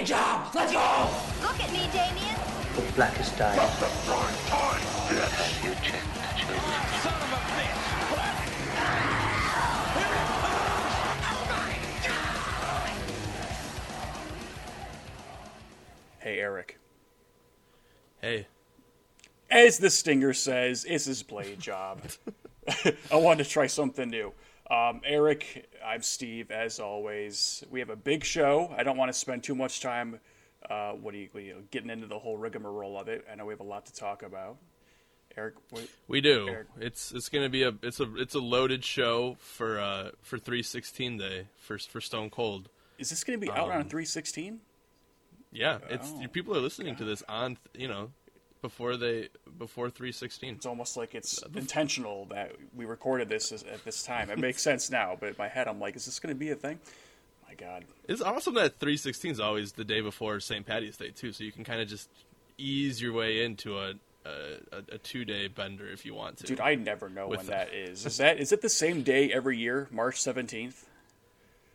[0.00, 0.54] blade job.
[0.54, 1.10] Let's go.
[1.42, 2.36] Look at me, Damien.
[2.74, 3.52] The blackest day.
[5.62, 7.40] You check the children.
[16.20, 16.78] Hey, Eric.
[18.20, 18.46] Hey,
[19.50, 22.02] As the Stinger says, it's his blade job.
[23.10, 24.32] I wanted to try something new.
[24.70, 27.64] Um, Eric, I'm Steve, as always.
[27.70, 28.72] We have a big show.
[28.76, 30.20] I don't want to spend too much time
[30.68, 33.26] uh, what do you, you know, getting into the whole rigmarole of it.
[33.30, 34.58] I know we have a lot to talk about.
[35.36, 36.48] Eric, what, we do.
[36.48, 36.66] Eric.
[36.80, 41.18] It's it's gonna be a it's a it's a loaded show for uh for 316
[41.18, 42.68] day for for Stone Cold.
[42.98, 44.60] is this going to be out on 316?
[45.52, 48.10] Yeah, it's Oh, people are listening to this on you know
[48.62, 49.28] before they
[49.58, 50.54] before 316.
[50.56, 54.30] It's almost like it's intentional that we recorded this at this time.
[54.30, 56.50] It makes sense now, but in my head, I'm like, is this going to be
[56.50, 56.78] a thing?
[57.48, 57.84] My God.
[58.06, 60.64] It's awesome that 316 is always the day before St.
[60.64, 62.08] Patty's Day too, so you can kind of just
[62.58, 63.94] ease your way into a
[64.24, 66.44] a, a, two day bender if you want to.
[66.44, 68.04] Dude, I never know when that is.
[68.04, 70.86] Is that is it the same day every year, March seventeenth?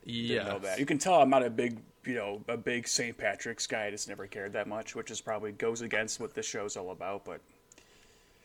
[0.06, 0.75] yeah.
[0.78, 3.17] You can tell I'm not a big, you know, a big St.
[3.17, 3.86] Patrick's guy.
[3.86, 6.92] I just never cared that much, which is probably goes against what this show's all
[6.92, 7.25] about.
[7.25, 7.42] But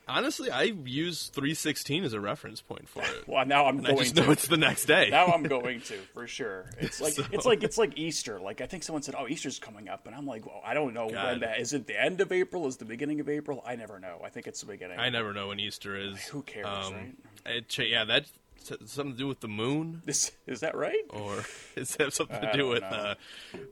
[0.09, 3.25] honestly, I use 316 as a reference point for it.
[3.29, 4.23] well, now I'm And I just to.
[4.23, 5.09] know it's the next day.
[5.11, 6.71] now I'm going to for sure.
[6.79, 8.41] It's like So- it's like it's like Easter.
[8.41, 10.95] Like I think someone said, "Oh, Easter's coming up," and I'm like, "Well, I don't
[10.95, 11.73] know when that is.
[11.73, 12.67] It the end of April?
[12.67, 13.63] Is the beginning of April?
[13.67, 14.21] I never know.
[14.25, 14.99] I think it's the beginning.
[14.99, 16.21] I never know when Easter is.
[16.29, 17.15] Who cares, Um, right?
[17.47, 18.27] It, yeah, that
[18.63, 21.03] something to do with the moon, This is that right?
[21.11, 21.45] or
[21.77, 23.15] is that something to do with uh,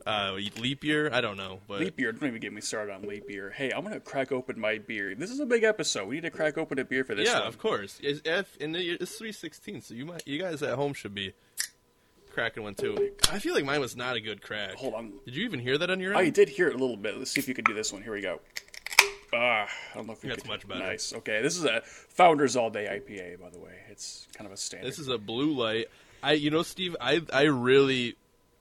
[0.06, 1.11] uh, leap year?
[1.12, 2.12] I don't know, but Leap year.
[2.12, 3.50] Don't even get me started on leap year.
[3.50, 5.14] Hey, I'm gonna crack open my beer.
[5.14, 6.08] This is a big episode.
[6.08, 7.28] We need to crack open a beer for this.
[7.28, 7.48] yeah, one.
[7.48, 7.98] of course.
[8.03, 8.20] It's,
[8.61, 11.33] and it's three sixteen, so you might, you guys at home should be
[12.33, 13.11] cracking one too.
[13.33, 14.75] I feel like mine was not a good crack.
[14.77, 15.12] Hold on.
[15.25, 16.27] Did you even hear that on your Oh, end?
[16.27, 17.17] you did hear it a little bit.
[17.19, 18.02] Let's see if you can do this one.
[18.02, 18.41] Here we go.
[19.32, 20.80] Ah, I don't know if we That's much better.
[20.80, 21.12] Nice.
[21.12, 23.74] Okay, this is a Founders All Day IPA, by the way.
[23.90, 24.89] It's kind of a standard.
[24.89, 25.86] This is a blue light.
[26.22, 28.17] I, you know, Steve, I, I really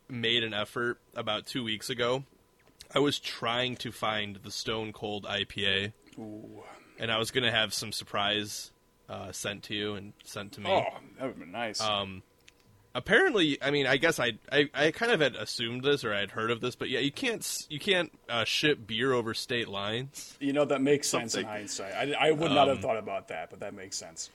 [0.10, 2.24] made an effort about two weeks ago.
[2.94, 6.64] I was trying to find the Stone Cold IPA, Ooh.
[7.00, 8.72] and I was gonna have some surprise
[9.10, 10.70] uh, sent to you and sent to me.
[10.70, 10.86] Oh,
[11.20, 11.82] that would be nice.
[11.82, 12.24] Um,
[12.98, 16.20] apparently, I mean, I guess I, I I kind of had assumed this or I
[16.20, 19.68] had heard of this, but yeah, you can't you can't uh, ship beer over state
[19.70, 20.36] lines.
[20.42, 21.94] you know that makes sense in hindsight.
[21.94, 24.32] I, I would not have Um, thought about that, but that makes sense.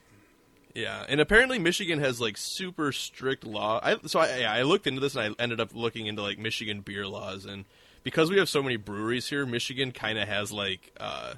[0.75, 3.78] Yeah, and apparently Michigan has like super strict law.
[3.83, 6.39] I, so I, yeah, I looked into this and I ended up looking into like
[6.39, 7.67] Michigan beer laws, and
[8.05, 11.34] because we have so many breweries here, Michigan kind of has like uh,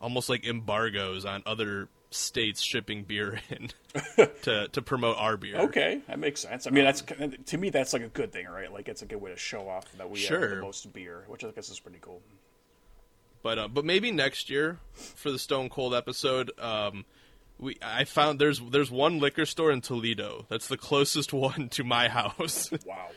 [0.00, 3.68] almost like embargoes on other states shipping beer in
[4.42, 5.56] to to promote our beer.
[5.56, 6.66] Okay, that makes sense.
[6.66, 7.02] I mean, that's
[7.46, 8.72] to me that's like a good thing, right?
[8.72, 11.44] Like it's a good way to show off that we have the most beer, which
[11.44, 12.22] I guess is pretty cool.
[13.42, 17.04] but uh, but maybe next year for the Stone Cold episode, um,
[17.58, 21.84] we I found there's there's one liquor store in Toledo that's the closest one to
[21.84, 22.70] my house.
[22.86, 23.08] Wow.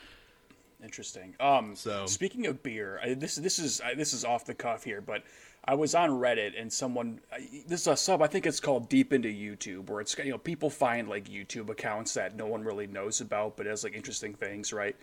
[0.83, 1.35] Interesting.
[1.39, 4.83] Um, So- speaking of beer, I, this this is I, this is off the cuff
[4.83, 5.23] here, but
[5.63, 7.19] I was on Reddit and someone
[7.67, 10.37] this is a sub I think it's called Deep into YouTube, where it's you know
[10.37, 13.93] people find like YouTube accounts that no one really knows about, but it has like
[13.93, 14.95] interesting things, right?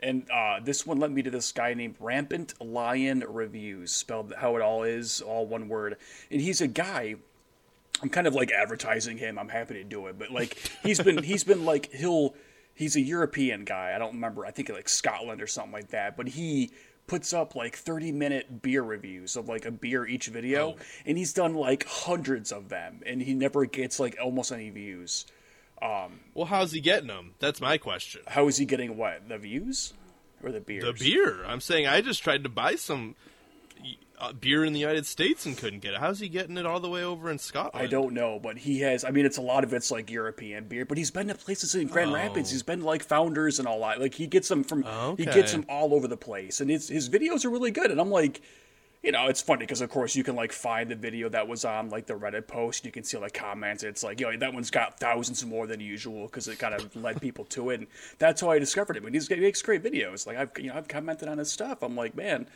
[0.00, 4.56] And uh, this one led me to this guy named Rampant Lion Reviews, spelled how
[4.56, 5.96] it all is, all one word.
[6.28, 7.14] And he's a guy
[8.02, 9.38] I'm kind of like advertising him.
[9.38, 12.34] I'm happy to do it, but like he's been he's been like he'll
[12.74, 13.92] he's a European guy.
[13.94, 14.44] I don't remember.
[14.46, 16.16] I think like Scotland or something like that.
[16.16, 16.70] But he
[17.06, 20.76] puts up like 30 minute beer reviews of like a beer each video, Oh.
[21.04, 25.26] and he's done like hundreds of them, and he never gets like almost any views.
[25.82, 27.34] Um, well, how's he getting them?
[27.40, 28.20] That's my question.
[28.28, 29.94] How is he getting what the views
[30.42, 30.84] or the beers?
[30.84, 31.44] The beer.
[31.44, 33.16] I'm saying I just tried to buy some
[34.22, 35.98] Uh, beer in the United States and couldn't get it.
[35.98, 37.84] How's he getting it all the way over in Scotland?
[37.84, 39.04] I don't know, but he has.
[39.04, 41.74] I mean, it's a lot of it's like European beer, but he's been to places
[41.74, 42.14] in Grand Oh.
[42.14, 42.52] Rapids.
[42.52, 44.00] He's been to like Founders and all that.
[44.00, 44.84] Like he gets them from.
[45.16, 47.90] He gets them all over the place, and his his videos are really good.
[47.90, 48.40] And I'm like,
[49.02, 51.64] you know, it's funny because of course you can like find the video that was
[51.64, 52.84] on like the Reddit post.
[52.84, 53.82] You can see the comments.
[53.82, 57.20] It's like, yo, that one's got thousands more than usual because it kind of led
[57.20, 57.80] people to it.
[57.80, 57.88] And
[58.20, 59.04] that's how I discovered him.
[59.06, 60.28] And he's, he makes great videos.
[60.28, 61.82] Like I've you know I've commented on his stuff.
[61.82, 62.46] I'm like, man.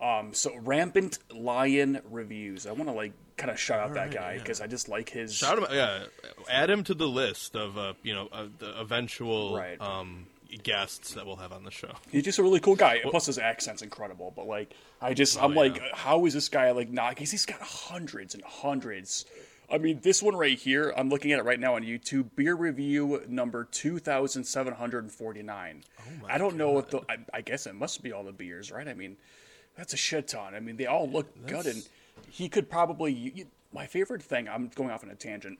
[0.00, 2.66] Um, so rampant lion reviews.
[2.66, 4.38] I want to like kind of shout out that right, guy yeah.
[4.38, 5.34] because I just like his.
[5.34, 6.04] Shout him, out yeah.
[6.50, 9.80] Add him to the list of uh, you know uh, the eventual Right.
[9.80, 10.26] um,
[10.62, 11.92] guests that we'll have on the show.
[12.10, 13.00] He's just a really cool guy.
[13.02, 14.32] Plus, his accent's incredible.
[14.34, 15.72] But like, I just, I'm Oh, yeah.
[15.72, 17.10] like, how is this guy like not?
[17.10, 19.24] Because he's got hundreds and hundreds
[19.70, 22.30] I mean, this one right here, I'm looking at it right now on YouTube.
[22.34, 25.84] Beer review number 2,749.
[26.26, 28.88] I don't know if the, I, I guess it must be all the beers, right?
[28.88, 29.18] I mean,
[29.78, 30.54] that's a shit ton.
[30.54, 31.88] I mean, they all look good, and
[32.28, 33.12] he could probably.
[33.12, 35.58] You, my favorite thing, I'm going off on a tangent.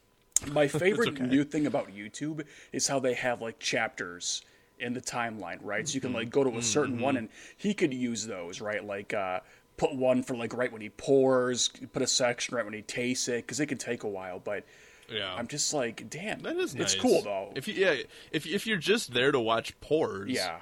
[0.52, 1.26] my favorite okay.
[1.26, 4.42] new thing about YouTube is how they have like chapters
[4.80, 5.86] in the timeline, right?
[5.86, 7.28] So you can like go to a certain one, and
[7.58, 8.82] he could use those, right?
[8.84, 9.40] Like uh,
[9.76, 13.28] put one for like right when he pours, put a section right when he tastes
[13.28, 14.38] it, because it could take a while.
[14.38, 14.64] But
[15.12, 15.34] Yeah.
[15.34, 16.94] I'm just like, damn, that is nice.
[16.94, 17.52] It's cool though.
[17.54, 17.96] If you yeah,
[18.32, 20.60] if if you're just there to watch pours, yeah,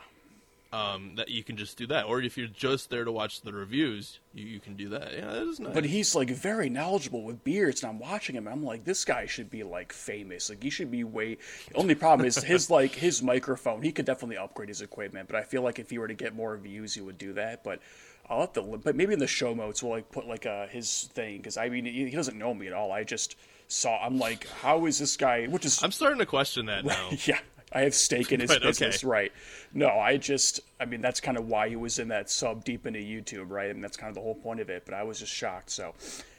[0.76, 2.05] um, that you can just do that.
[2.05, 5.12] Or if you're just there to watch the reviews, you, you can do that.
[5.12, 5.73] Yeah, that is nice.
[5.75, 8.46] but he's like very knowledgeable with beers, and I'm watching him.
[8.46, 10.50] and I'm like, this guy should be like famous.
[10.50, 11.38] Like he should be way.
[11.75, 13.82] Only problem is his like his microphone.
[13.82, 16.34] He could definitely upgrade his equipment, but I feel like if he were to get
[16.34, 17.64] more views, he would do that.
[17.64, 17.81] But
[18.28, 18.62] I'll have to.
[18.62, 21.69] But maybe in the show notes we'll like put like uh, his thing because I
[21.69, 22.93] mean he he doesn't know me at all.
[22.93, 23.37] I just
[23.69, 23.99] saw.
[24.05, 25.46] I'm like, how is this guy?
[25.46, 27.11] Which is I'm starting to question that now.
[27.25, 27.38] yeah,
[27.76, 28.69] I have stake in his But, okay.
[28.69, 29.32] business, right?
[29.75, 32.87] No, I just, I mean, that's kind of why he was in that sub deep
[32.87, 33.70] into YouTube, right?
[33.70, 34.84] And that's kind of the whole point of it.
[34.87, 35.70] But I was just shocked.
[35.70, 35.94] So,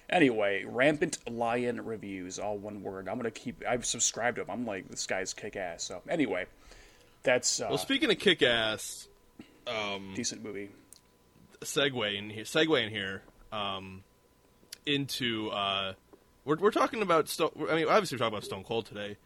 [0.10, 3.08] anyway, Rampant Lion reviews, all one word.
[3.08, 3.64] I'm gonna keep.
[3.68, 4.50] I've subscribed to him.
[4.50, 5.84] I'm like, this guy's kick ass.
[5.84, 6.48] So, anyway,
[7.24, 9.08] that's uh, Well, speaking of kick ass,
[9.68, 10.70] um, decent movie.
[11.62, 14.04] segue in here, segue in here, um,
[14.86, 15.94] into uh,
[16.46, 17.52] we're we're talking about Stone.
[17.70, 19.18] I mean, obviously we're talking about Stone Cold today,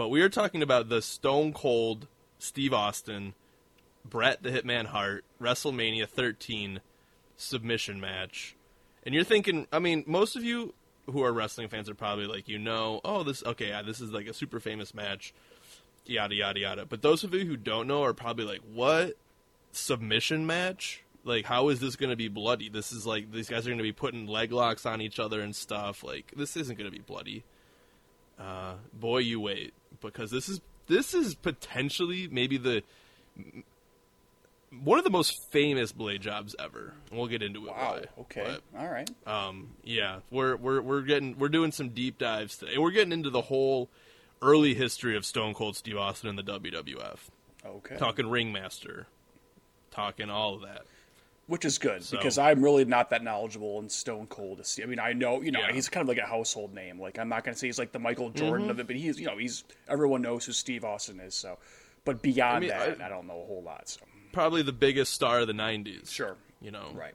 [0.00, 2.08] but we are talking about the Stone Cold
[2.38, 3.34] Steve Austin,
[4.02, 6.80] Bret the Hitman Hart WrestleMania 13
[7.36, 8.56] submission match,
[9.04, 10.72] and you're thinking, I mean, most of you
[11.04, 14.10] who are wrestling fans are probably like, you know, oh, this okay, yeah, this is
[14.10, 15.34] like a super famous match,
[16.06, 16.86] yada yada yada.
[16.86, 19.18] But those of you who don't know are probably like, what
[19.72, 21.04] submission match?
[21.24, 22.70] Like, how is this going to be bloody?
[22.70, 25.42] This is like these guys are going to be putting leg locks on each other
[25.42, 26.02] and stuff.
[26.02, 27.44] Like, this isn't going to be bloody.
[28.38, 32.82] Uh, boy, you wait because this is this is potentially maybe the
[34.82, 36.94] one of the most famous blade jobs ever.
[37.10, 37.70] And we'll get into it.
[37.70, 37.98] Wow.
[37.98, 38.44] why, Okay.
[38.72, 39.10] but- All right.
[39.26, 42.78] um, yeah, we're we're we're getting we're doing some deep dives today.
[42.78, 43.88] We're getting into the whole
[44.42, 47.18] early history of Stone Cold Steve Austin in the WWF.
[47.64, 47.96] Okay.
[47.96, 49.06] Talking ringmaster,
[49.90, 50.82] talking all of that.
[51.50, 54.64] Which is good So- because I'm really not that knowledgeable in Stone Cold.
[54.82, 55.72] I mean, I know you know Yeah.
[55.72, 57.00] he's kind of like a household name.
[57.00, 58.70] Like I'm not going to say he's like the Michael Jordan Mm-hmm.
[58.70, 61.34] of it, but he's you know he's everyone knows who Steve Austin is.
[61.34, 61.58] So,
[62.04, 63.88] but beyond I mean, that, I- I, don't know a whole lot.
[63.88, 64.00] So
[64.32, 66.10] Probably the biggest star of the '90s.
[66.12, 66.90] sure, you know.
[66.94, 67.14] right.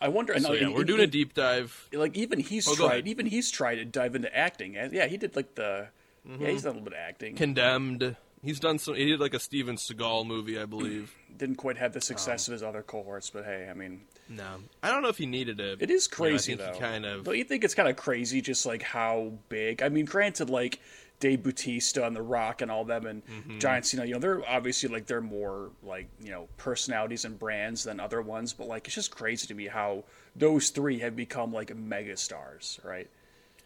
[0.00, 0.32] I wonder.
[0.32, 1.88] and So like, yeah, and- we're doing a deep dive.
[1.92, 4.74] like even he's Oh, tried even he's tried to dive into acting.
[4.74, 5.88] Yeah, he did like the
[6.28, 6.42] Mm-hmm.
[6.42, 7.34] yeah he's done a little bit of acting.
[7.34, 8.14] Condemned.
[8.42, 8.94] He's done some.
[8.94, 11.14] He did like a Steven Seagal movie, I believe.
[11.40, 14.56] Didn't quite have the success Um, of his other cohorts, but hey, I mean, no,
[14.82, 15.80] I don't know if he needed it.
[15.80, 16.74] It is You know, crazy though.
[16.78, 17.24] Kind of.
[17.24, 19.82] Don't you think it's kind of crazy just like how big?
[19.82, 20.80] I mean, granted, like
[21.18, 23.58] Dave Bautista and The Rock and all them and Mm-hmm.
[23.58, 27.84] John Cena, you know, they're obviously like they're more like you know personalities and brands
[27.84, 28.52] than other ones.
[28.52, 30.04] But like, it's just crazy to me how
[30.36, 33.08] those three have become like mega stars, right?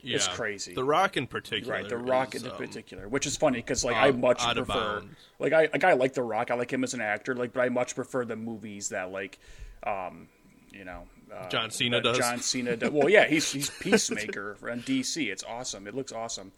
[0.04, 0.74] Yeah, it's crazy.
[0.74, 1.74] The Rock in particular.
[1.74, 4.42] Right, The Rock is, in um, particular, which is funny because like out- I much
[4.42, 4.64] prefer,
[5.00, 5.16] bounds.
[5.38, 7.60] like I like I like The Rock, I like him as an actor, like but
[7.62, 9.38] I much prefer the movies that like,
[9.86, 10.28] um,
[10.72, 11.04] you know,
[11.34, 12.18] uh, John Cena does.
[12.18, 12.90] John Cena does.
[12.90, 15.30] Well, yeah, he's he's Peacemaker on DC.
[15.32, 15.86] It's awesome.
[15.86, 16.52] It looks awesome.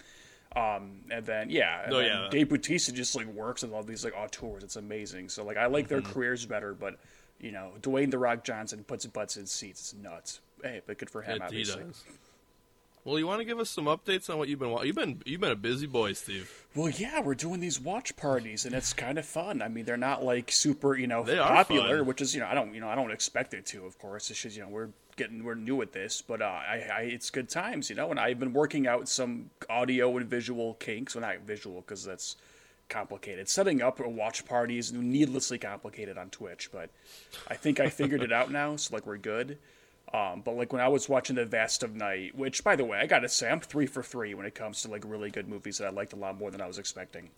[0.55, 2.29] Um, and then yeah, and Oh, then yeah.
[2.31, 4.65] Dave Bautista just like works with all these like auteurs.
[4.65, 5.29] It's amazing.
[5.29, 5.95] So like I like Mm-hmm.
[5.95, 6.99] their careers better, but
[7.39, 9.93] you know, Dwayne The Rock Johnson puts butts in seats.
[9.93, 10.41] It's nuts.
[10.63, 11.83] Hey, but good for him, It, he obviously.
[11.85, 12.05] does.
[13.07, 14.89] Well, you want to give us some updates on what you've been watching?
[14.89, 16.67] you've been you've been a busy boy, Steve.
[16.75, 19.63] Well, yeah, we're doing these watch parties, and it's kind of fun.
[19.63, 22.55] I mean, they're not like super, you know, They popular, which is, you know, I
[22.55, 23.87] don't, you know, I don't expect it to.
[23.87, 26.85] Of course, it's just, you know, we're getting, we're new at this, but uh, I,
[26.93, 28.11] I, it's good times, you know.
[28.11, 31.15] And I've been working out some audio and visual kinks.
[31.15, 32.35] Well, not visual because that's
[32.89, 33.49] complicated.
[33.49, 36.91] Setting up a watch party is needlessly complicated on Twitch, but
[37.47, 38.75] I think I figured it out now.
[38.75, 39.59] So like, we're good.
[40.15, 42.99] Um, but like when I was watching the Vast of Night, which by the way,
[42.99, 45.79] I gotta say, I'm three for three when it comes to like really good movies
[45.79, 47.31] that I liked a lot more than I was expecting.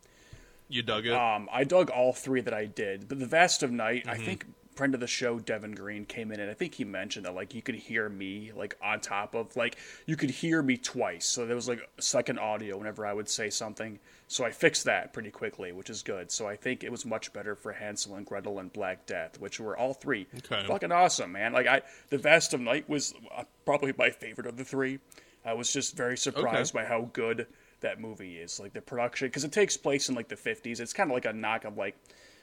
[0.68, 1.14] You dug it.
[1.14, 4.10] Um, I dug all three that I did, but the Vast of Night, Mm-hmm.
[4.10, 4.46] I think
[4.76, 7.52] friend of the show Devin Green came in and I think he mentioned that like
[7.52, 11.46] you could hear me like on top of like you could hear me twice, so
[11.46, 13.98] there was like second audio whenever I would say something.
[14.30, 16.30] So I fixed that pretty quickly, which is good.
[16.30, 19.58] So I think it was much better for Hansel and Gretel and Black Death, which
[19.58, 20.66] were all three Okay.
[20.66, 21.52] fucking awesome, man.
[21.54, 21.80] Like I,
[22.10, 24.98] the Vast of Night was uh, probably my favorite of the three.
[25.44, 27.46] I was just very surprised by how good
[27.80, 28.60] that movie is.
[28.60, 30.78] Like the production, because it takes place in like the 50s.
[30.78, 31.96] It's kind of like a knock of like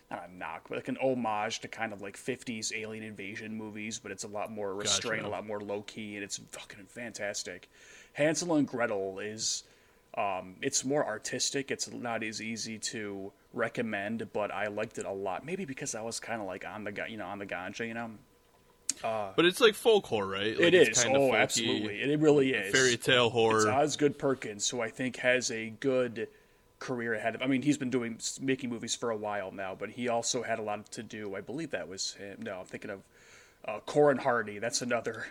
[0.10, 4.00] not a knock, but like an homage to kind of like 50s alien invasion movies,
[4.00, 5.32] but it's a lot more restrained, Gotcha.
[5.32, 7.70] a lot more low key, and it's fucking fantastic.
[8.14, 9.64] Hansel and Gretel is
[10.18, 11.72] um, it's more artistic.
[11.72, 15.46] It's not as easy to recommend, but I liked it a lot.
[15.46, 17.94] Maybe because I was kind of like on the you know on the ganja, you
[17.94, 18.12] know.
[19.02, 20.56] But it's like folk horror, right?
[20.56, 21.06] Like, it is.
[21.06, 22.02] Oh, folky, absolutely.
[22.02, 22.74] It, it really is.
[22.74, 23.58] Fairy tale horror.
[23.58, 26.30] It's Osgood Perkins, who I think has a good
[26.80, 27.42] career ahead of.
[27.42, 30.60] I mean, he's been doing making movies for a while now, but he also had
[30.60, 31.36] a lot to do.
[31.36, 32.42] I believe that was him.
[32.42, 33.02] No, I'm thinking of
[33.66, 34.60] uh, Corin Hardy.
[34.60, 35.28] That's another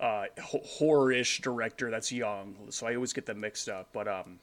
[0.00, 2.54] uh, horror-ish director that's young.
[2.70, 3.88] So I always get them mixed up.
[3.92, 4.38] But um,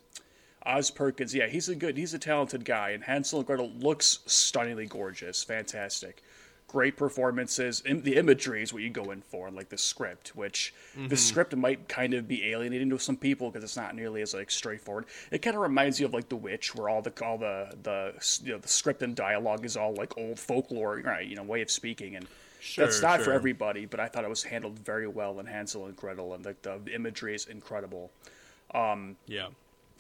[0.66, 4.20] Oz Perkins, yeah, he's a good, he's a talented guy, and Hansel and Gretel looks
[4.26, 6.24] stunningly gorgeous, fantastic,
[6.68, 7.84] great performances.
[7.86, 10.74] The imagery is what you go in for, like the script, which
[11.08, 14.34] the script might kind of be alienating to some people because it's not nearly as
[14.34, 15.06] like straightforward.
[15.32, 18.42] It kind of reminds you of like The Witch, where all the all the the
[18.44, 21.26] you know the script and dialogue is all like old folklore, right?
[21.28, 22.28] You know, way of speaking and.
[22.78, 25.86] That's Sure, not for everybody, but I thought it was handled very well in Hansel
[25.86, 28.12] and Gretel, and the, the imagery is incredible.
[28.74, 29.48] Um, yeah.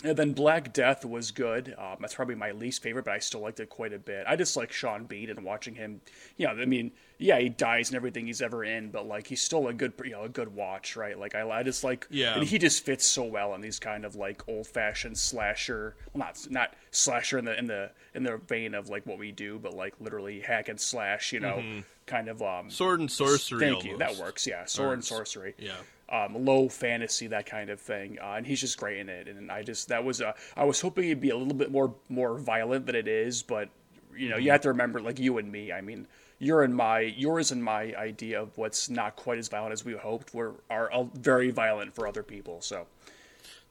[0.03, 1.73] And then Black Death was good.
[1.77, 4.25] Um, that's probably my least favorite, but I still liked it quite a bit.
[4.27, 6.01] I just like Sean Bean and watching him.
[6.37, 9.41] You know, I mean, yeah, he dies in everything he's ever in, but like he's
[9.41, 11.17] still a good, you know, a good watch, right?
[11.17, 12.35] Like I, I just like, Yeah.
[12.35, 15.95] and he just fits so well in these kind of like old fashioned slasher.
[16.13, 19.31] Well, not not slasher in the in the in the vein of like what we
[19.31, 21.31] do, but like literally hack and slash.
[21.31, 21.63] You know,
[22.05, 22.69] kind of um.
[22.69, 23.59] Sword and sorcery.
[23.61, 23.97] Thank you.
[23.97, 24.45] That works.
[24.45, 25.71] Yeah, sword and sorcery Yeah.
[26.09, 29.27] Um, low fantasy, that kind of thing, uh, and he's just great in it.
[29.27, 31.95] And I just that was uh, I was hoping it'd be a little bit more
[32.09, 33.69] more violent than it is, but
[34.15, 35.71] you know you have to remember, like you and me.
[35.71, 36.07] I mean,
[36.39, 39.93] you're in my yours and my idea of what's not quite as violent as we
[39.93, 42.61] hoped were are uh, very violent for other people.
[42.61, 42.87] So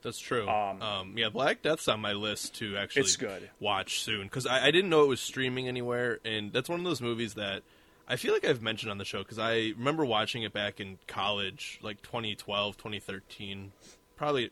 [0.02, 0.46] That's true.
[0.48, 3.48] Um, yeah, Black Death's on my list to actually It's good.
[3.60, 6.84] watch soon because I, I didn't know it was streaming anywhere, and that's one of
[6.84, 7.62] those movies that
[8.06, 10.98] I feel like I've mentioned on the show because I remember watching it back in
[11.06, 13.72] college, like 2012, 2013,
[14.16, 14.50] probably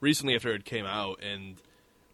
[0.00, 1.56] recently after it came out, and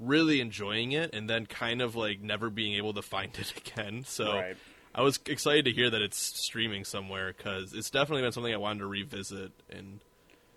[0.00, 4.04] really enjoying it, and then kind of like never being able to find it again.
[4.06, 4.34] So.
[4.34, 4.56] Right.
[4.96, 8.58] I was excited to hear that it's streaming somewhere because it's definitely been something I
[8.58, 9.98] wanted to revisit, and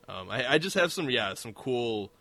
[0.07, 2.11] um, I, I just have some yeah some cool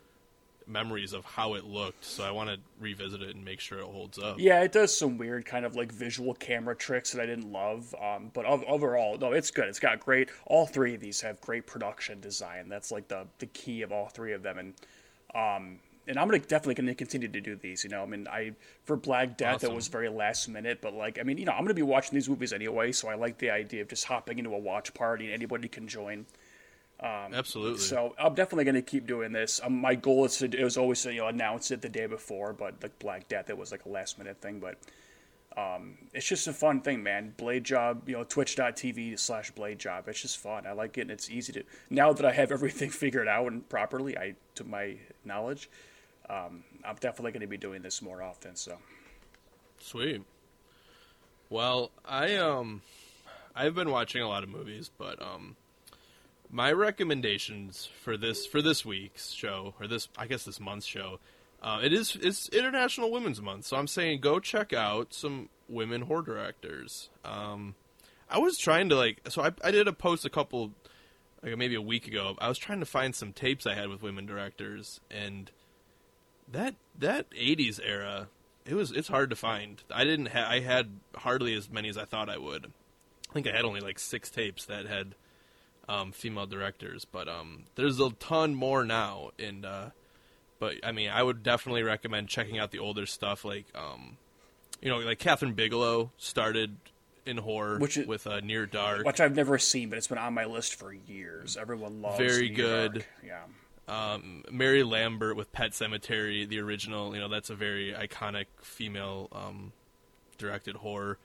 [0.67, 3.85] memories of how it looked, so I want to revisit it and make sure it
[3.85, 4.39] holds up.
[4.39, 7.93] yeah, it does some weird kind of like visual camera tricks that I didn't love,
[8.01, 9.67] um, but ov- overall, no, it's good.
[9.67, 10.29] It's got great.
[10.45, 12.69] All three of these have great production design.
[12.69, 14.73] That's like the the key of all three of them, and
[15.35, 17.83] um, and I'm gonna definitely gonna continue to do these.
[17.83, 18.53] You know, I mean, I
[18.85, 21.63] for Black Death it was very last minute, but like, I mean, you know, I'm
[21.63, 24.51] gonna be watching these movies anyway, so I like the idea of just hopping into
[24.53, 26.25] a watch party and anybody can join.
[27.33, 27.79] Absolutely.
[27.79, 29.61] So I'm definitely gonna keep doing this.
[29.63, 32.07] Um, my goal is to it was always to you know announce it the day
[32.07, 34.77] before, but like Black Death, it was like a last minute thing, but.
[35.55, 37.33] Um, it's just a fun thing, man.
[37.35, 40.07] Blade Job, you know, twitch.tv slash Blade Job.
[40.07, 40.67] It's just fun.
[40.67, 41.63] I like it and it's easy to.
[41.89, 45.67] Now that I have everything figured out and properly, I to my knowledge,
[46.29, 48.55] um, I'm definitely going to be doing this more often.
[48.55, 48.77] So,
[49.79, 50.21] Sweet.
[51.49, 52.81] Well, I um,
[53.55, 55.55] I've been watching a lot of movies, but um,
[56.49, 61.19] my recommendations for this for this week's show or this I guess this month's show,
[61.61, 66.03] uh, it is it's International Women's Month, so I'm saying go check out some women
[66.03, 67.09] horror directors.
[67.25, 67.75] Um,
[68.29, 70.71] I was trying to like, so I I did a post a couple,
[71.43, 72.35] like maybe a week ago.
[72.39, 75.51] I was trying to find some tapes I had with women directors, and
[76.51, 78.29] that that 80s era
[78.65, 81.97] it was it's hard to find i didn't ha- i had hardly as many as
[81.97, 82.71] i thought i would
[83.29, 85.15] i think i had only like six tapes that had
[85.89, 89.89] um, female directors but um, there's a ton more now and uh,
[90.59, 94.17] but i mean i would definitely recommend checking out the older stuff like um,
[94.81, 96.75] you know like kathryn bigelow started
[97.25, 100.17] in horror Which is- with uh, near dark which I've never seen, but it's been
[100.17, 101.57] on my list for years.
[101.57, 102.17] Everyone loves.
[102.17, 102.93] Very New good.
[102.95, 103.05] York.
[103.89, 104.13] Yeah.
[104.13, 107.13] um, Mary Lambert with Pet Sematary, the original.
[107.13, 109.73] You know, that's a very iconic female um,
[110.37, 111.17] directed horror.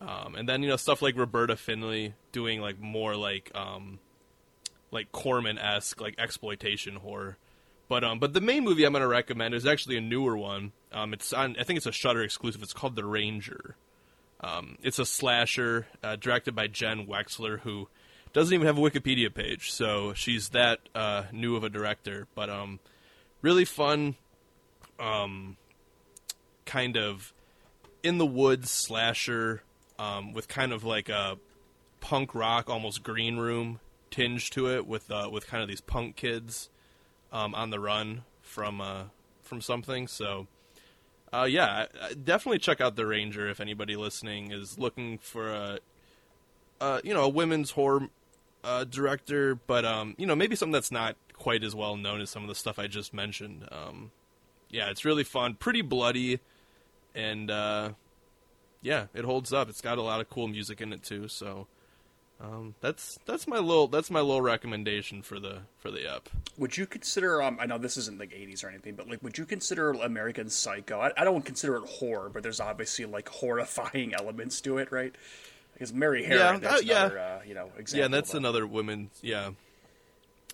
[0.00, 3.98] Um, and then you know stuff like Roberta Findlay doing like more like um,
[4.90, 7.36] like Corman esque like exploitation horror.
[7.88, 10.72] But um, but the main movie I'm to recommend is actually a newer one.
[10.92, 12.62] Um, it's on I think it's a Shudder exclusive.
[12.62, 13.76] It's called The Ranger.
[14.40, 17.88] Um, it's a slasher uh, directed by Jen Wexler, who
[18.32, 22.26] doesn't even have a Wikipedia page, so she's that uh, new of a director.
[22.34, 22.80] But um,
[23.42, 24.14] really fun,
[24.98, 25.58] um,
[26.64, 27.34] kind of
[28.02, 29.62] in the woods slasher
[30.00, 31.38] um, with kind of like a
[32.00, 33.80] punk rock, almost green room
[34.10, 36.70] tinge to it, with uh, with kind of these punk kids
[37.32, 39.04] um, on the run from uh,
[39.42, 40.08] from something.
[40.08, 40.46] So
[41.32, 41.86] uh, yeah,
[42.24, 45.78] definitely check out the Ranger if anybody listening is looking for a,
[46.80, 48.08] uh, you know, a women's horror
[48.64, 52.30] uh, director, but um, you know, maybe something that's not quite as well known as
[52.30, 53.68] some of the stuff I just mentioned.
[53.70, 54.10] Um,
[54.70, 56.40] yeah, it's really fun, pretty bloody,
[57.14, 57.90] and uh,
[58.82, 59.68] yeah, it holds up.
[59.68, 61.28] It's got a lot of cool music in it too.
[61.28, 61.66] So
[62.40, 66.30] um, that's that's my little that's my little recommendation for the for the up.
[66.58, 67.42] Would you consider?
[67.42, 70.48] Um, I know this isn't like '80s or anything, but like, would you consider American
[70.48, 71.00] Psycho?
[71.00, 75.14] I, I don't consider it horror, but there's obviously like horrifying elements to it, right?
[75.74, 77.00] Because Mary Harron, Yeah, that's uh, yeah.
[77.06, 77.98] another, uh, you know, example.
[77.98, 79.10] Yeah, and that's another woman.
[79.22, 79.50] Yeah,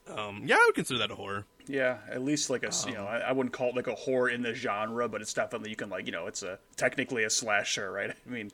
[0.08, 1.44] um, yeah, I would consider that a horror.
[1.68, 3.86] Yeah, at least like a s- you Um, know, I, I wouldn't call it like
[3.88, 6.58] a horror in the genre, but it's definitely you can like you know, it's a
[6.76, 8.10] technically a slasher, right?
[8.26, 8.50] I mean,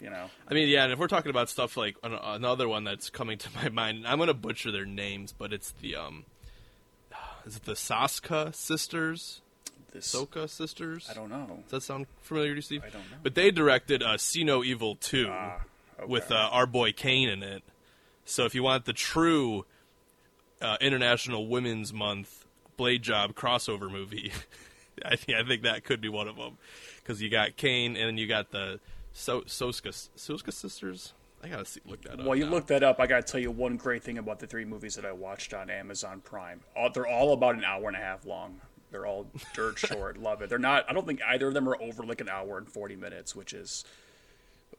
[0.00, 2.84] you know, I mean, yeah, and if we're talking about stuff like an- another one
[2.84, 6.24] that's coming to my mind, I'm gonna butcher their names, but it's the um,
[7.46, 9.42] is it the Saska sisters,
[9.92, 11.08] The Soka sisters?
[11.10, 11.58] I don't know.
[11.64, 12.82] Does that sound familiar to you, Steve?
[12.86, 13.16] I don't know.
[13.22, 15.60] But they directed uh, See No Evil two Ah,
[15.98, 16.06] okay.
[16.10, 17.62] with uh, our boy Kane in it.
[18.24, 19.64] So if you want the true
[20.60, 24.32] uh, International Women's Month Blade Job crossover movie,
[25.04, 26.58] I think I think that could be one of them
[26.98, 28.80] because you got Kane and then you got the
[29.12, 31.12] so- Soska Soska sisters.
[31.42, 32.26] I gotta see, look that up.
[32.26, 32.50] Well, you now.
[32.50, 33.00] look that up.
[33.00, 35.54] I got to tell you one great thing about the three movies that I watched
[35.54, 36.60] on Amazon Prime.
[36.76, 38.60] All, they're all about an hour and a half long.
[38.90, 40.18] They're all dirt short.
[40.18, 40.50] Love it.
[40.50, 40.84] They're not.
[40.88, 43.54] I don't think either of them are over like an hour and forty minutes, which
[43.54, 43.84] is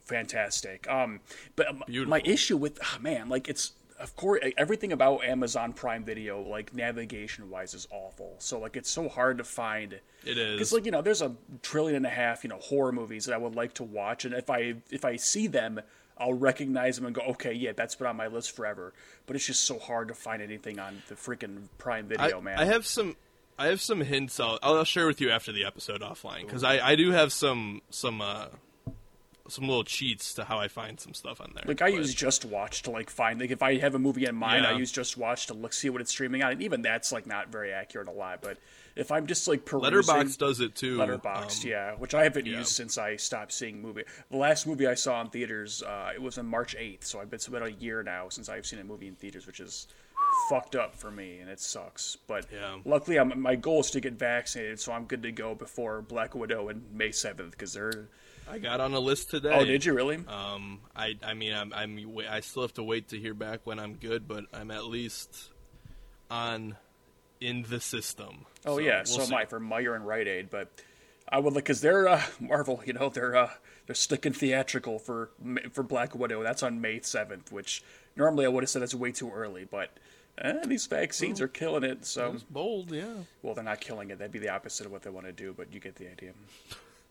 [0.01, 0.89] fantastic.
[0.89, 1.21] Um,
[1.55, 6.03] but um, my issue with ah, man, like it's of course everything about Amazon Prime
[6.03, 8.35] Video, like navigation wise, is awful.
[8.39, 9.99] So like it's so hard to find.
[10.25, 10.53] It is.
[10.55, 13.33] Because like you know, there's a trillion and a half you know horror movies that
[13.33, 15.79] I would like to watch, and if I if I see them,
[16.17, 18.93] I'll recognize them and go, okay, yeah, that's been on my list forever.
[19.25, 22.59] But it's just so hard to find anything on the freaking Prime Video, I, man.
[22.59, 23.15] I have some.
[23.59, 24.39] I have some hints.
[24.39, 27.81] I'll, I'll share with you after the episode offline because I, I do have some
[27.91, 28.47] some uh,
[29.47, 31.63] some little cheats to how I find some stuff on there.
[31.67, 34.25] like I But- use Just Watch to like find like if I have a movie
[34.25, 36.81] in mind, I use Just Watch to look see what it's streaming on, and even
[36.81, 38.41] that's like not very accurate a lot.
[38.41, 38.57] But
[38.95, 40.97] if I'm just like perusing, Letterboxd does it too.
[40.97, 42.57] Letterboxd, um, yeah, which I haven't yeah.
[42.59, 44.03] used since I stopped seeing movie.
[44.29, 47.29] The last movie I saw in theaters, uh, it was on March eighth, so I've
[47.29, 49.87] been it's about a year now since I've seen a movie in theaters, which is
[50.49, 52.15] fucked up for me, and it sucks.
[52.27, 52.77] But Yeah.
[52.85, 56.35] luckily, I'm, my goal is to get vaccinated, so I'm good to go before Black
[56.35, 58.07] Widow and May seventh because they're.
[58.51, 59.49] I got on a list today.
[59.53, 60.17] Oh, did you really?
[60.27, 61.97] Um, I I mean I'm I'm
[62.29, 65.49] I still have to wait to hear back when I'm good, but I'm at least
[66.29, 66.75] on
[67.39, 68.45] in the system.
[68.65, 69.33] Oh So yeah, we'll so see.
[69.33, 70.69] am I for Meijer and Rite Aid, but
[71.29, 73.49] I would like because they're uh, Marvel, you know, they're uh,
[73.85, 75.31] they're sticking theatrical for
[75.71, 76.43] for Black Widow.
[76.43, 77.83] That's on May seventh, which
[78.15, 79.91] normally I would have said that's way too early, but
[80.39, 82.05] eh, these vaccines are killing it.
[82.05, 83.13] So It's bold, yeah.
[83.41, 84.19] well, they're not killing it.
[84.19, 86.33] That'd be the opposite of what they want to do, but you get the idea.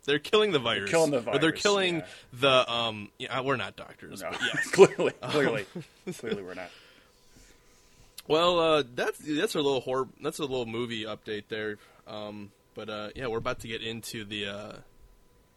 [0.05, 0.91] They're killing the virus.
[0.91, 2.07] They're killing the Or they're killing yeah.
[2.33, 3.11] the um.
[3.19, 4.23] Yeah, we're not doctors.
[4.23, 4.69] No, yes.
[4.73, 5.67] clearly, clearly,
[6.19, 6.71] clearly, we're not.
[8.27, 10.09] Well, uh, that's that's a little horror.
[10.23, 11.77] That's a little movie update there.
[12.07, 14.73] Um, but uh, yeah, we're about to get into the uh,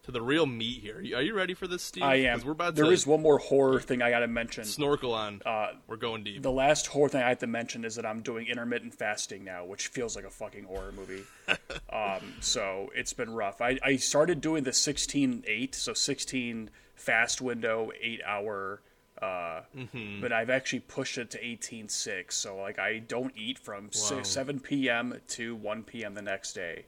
[0.03, 0.97] to the real meat here.
[1.17, 2.03] Are you ready for this, Steve?
[2.03, 2.41] I am.
[2.43, 4.65] We're about There to is one more horror thing I got to mention.
[4.65, 5.41] snorkel on.
[5.45, 6.41] Uh, we're going deep.
[6.41, 9.63] The last horror thing I have to mention is that I'm doing intermittent fasting now,
[9.65, 11.23] which feels like a fucking horror movie.
[11.91, 13.61] um, so it's been rough.
[13.61, 18.81] I, I started doing the 16-8, so 16 fast window, eight hour.
[19.21, 20.19] Uh, Mm-hmm.
[20.21, 23.89] But I've actually pushed it to 18-6, so like I don't eat from Wow.
[23.91, 25.19] 6, 7 p.m.
[25.29, 26.13] to 1 p.m.
[26.13, 26.85] the next day.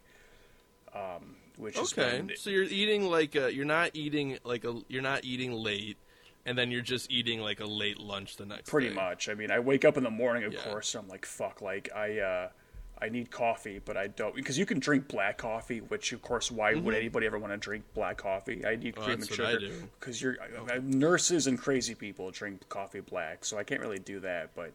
[0.94, 5.02] Um, which is Okay, so you're eating like a, you're not eating like a you're
[5.02, 5.98] not eating late,
[6.46, 8.96] and then you're just eating like a late lunch the next Pretty day.
[8.96, 9.30] much.
[9.30, 10.62] I mean, I wake up in the morning, of Yeah.
[10.62, 12.50] course, and I'm like, fuck, like I, uh,
[13.02, 16.50] I need coffee, but I don't because you can drink black coffee, which of course,
[16.50, 18.66] why would anybody ever want to drink black coffee?
[18.66, 19.60] I need Oh, cream and sugar
[20.00, 20.38] because you're
[20.82, 24.56] nurses and crazy people drink coffee black, so I can't really do that.
[24.56, 24.74] But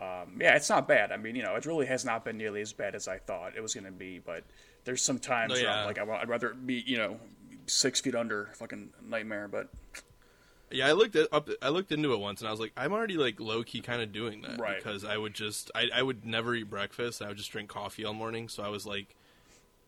[0.00, 1.12] um, yeah, it's not bad.
[1.12, 3.56] I mean, you know, it really has not been nearly as bad as I thought
[3.56, 4.18] it was going to be.
[4.18, 4.44] But
[4.84, 5.70] there's some times Oh, where.
[5.70, 7.18] I'm like, I'd rather be, you know,
[7.66, 9.48] six feet under, fucking nightmare.
[9.48, 9.68] But
[10.70, 11.48] Yeah, I looked at up.
[11.62, 14.02] I looked into it once, and I was like, I'm already like low key kind
[14.02, 14.76] of doing that Right.
[14.76, 17.22] because I would just I, I would never eat breakfast.
[17.22, 18.48] I would just drink coffee all morning.
[18.48, 19.14] So I was like,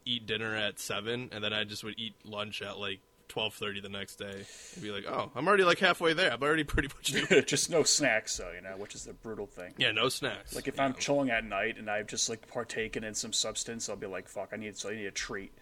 [0.07, 3.81] eat dinner at seven, and then I just would eat lunch at like twelve thirty
[3.81, 4.45] the next day.
[4.75, 6.31] And be like, oh, I'm already like halfway there.
[6.33, 9.73] I'm already pretty much just no snacks, though, you know, which is the brutal thing.
[9.79, 10.55] yeah, no snacks.
[10.55, 10.97] Like if I'm know.
[10.99, 14.51] chilling at night and I've just like partaken in some substance, I'll be like, "Fuck,
[14.53, 15.53] I need so I need a treat,"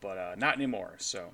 [0.00, 0.94] but uh, not anymore.
[0.98, 1.30] So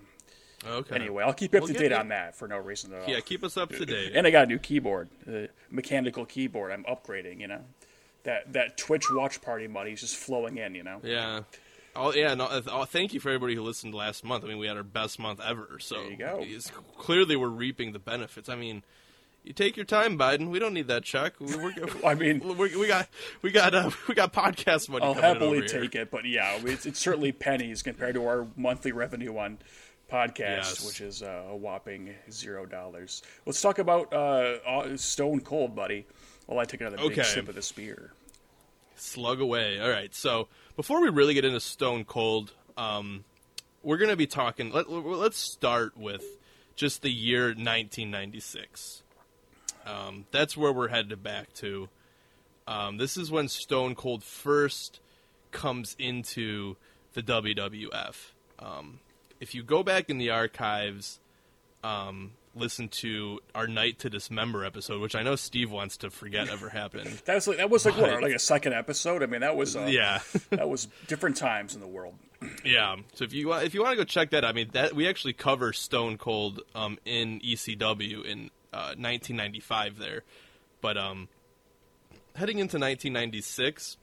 [0.66, 0.94] okay.
[0.97, 3.09] anyway, I'll keep you up Well, to date on that for no reason at all.
[3.09, 4.12] yeah, keep us up to date.
[4.14, 6.73] and I got a new keyboard, uh, mechanical keyboard.
[6.73, 7.40] I'm upgrading.
[7.40, 7.61] You know,
[8.25, 10.75] that that Twitch watch party money is just flowing in.
[10.75, 11.40] You know, yeah.
[11.96, 14.44] Oh yeah, no, uh, oh, thank you for everybody who listened last month.
[14.44, 15.78] I mean, we had our best month ever.
[15.80, 16.44] So There you go.
[16.98, 18.48] clearly, we're reaping the benefits.
[18.48, 18.83] I mean,
[19.44, 20.48] you take your time, Biden.
[20.50, 21.35] We don't need that check.
[21.38, 21.72] We, we're,
[22.04, 23.09] I mean- we, we got
[23.42, 25.04] we got uh, we got podcast money.
[25.04, 25.66] I'll happily over here.
[25.83, 29.59] take it, but yeah, it's, it's certainly pennies compared to our monthly revenue on
[30.11, 30.87] podcast, Yes.
[30.87, 33.22] which is uh, a whopping zero dollars.
[33.46, 36.07] Let's talk about uh, uh, Stone Cold, buddy.
[36.46, 38.12] While I take another big sip of the spear.
[38.96, 39.80] Slug away.
[39.80, 40.14] All right.
[40.14, 43.25] So before we really get into Stone Cold, um,
[43.83, 44.73] we're going to be talking.
[44.73, 46.25] Let, let's start with
[46.75, 49.03] just the year 1996.
[49.87, 51.89] Um, that's where we're headed back to.
[52.67, 55.01] Um, this is when Stone Cold first
[55.51, 56.77] comes into
[57.13, 58.33] the WWF.
[58.59, 59.01] Um,
[59.41, 61.21] if you go back in the archives,
[61.83, 66.49] um, listen to our Night to Dismember episode, which I know Steve wants to forget
[66.49, 67.11] ever happened.
[67.25, 69.23] That was like that was like what, like a second episode.
[69.23, 70.21] I mean, that was uh, yeah.
[70.51, 72.14] that was different times in the world.
[72.64, 72.97] Yeah.
[73.14, 74.95] So if you wa- if you want to go check that, out, I mean that
[74.95, 80.23] we actually cover Stone Cold um, in ECW in uh, 1995 there,
[80.81, 81.29] but um,
[82.37, 83.97] heading into 1996,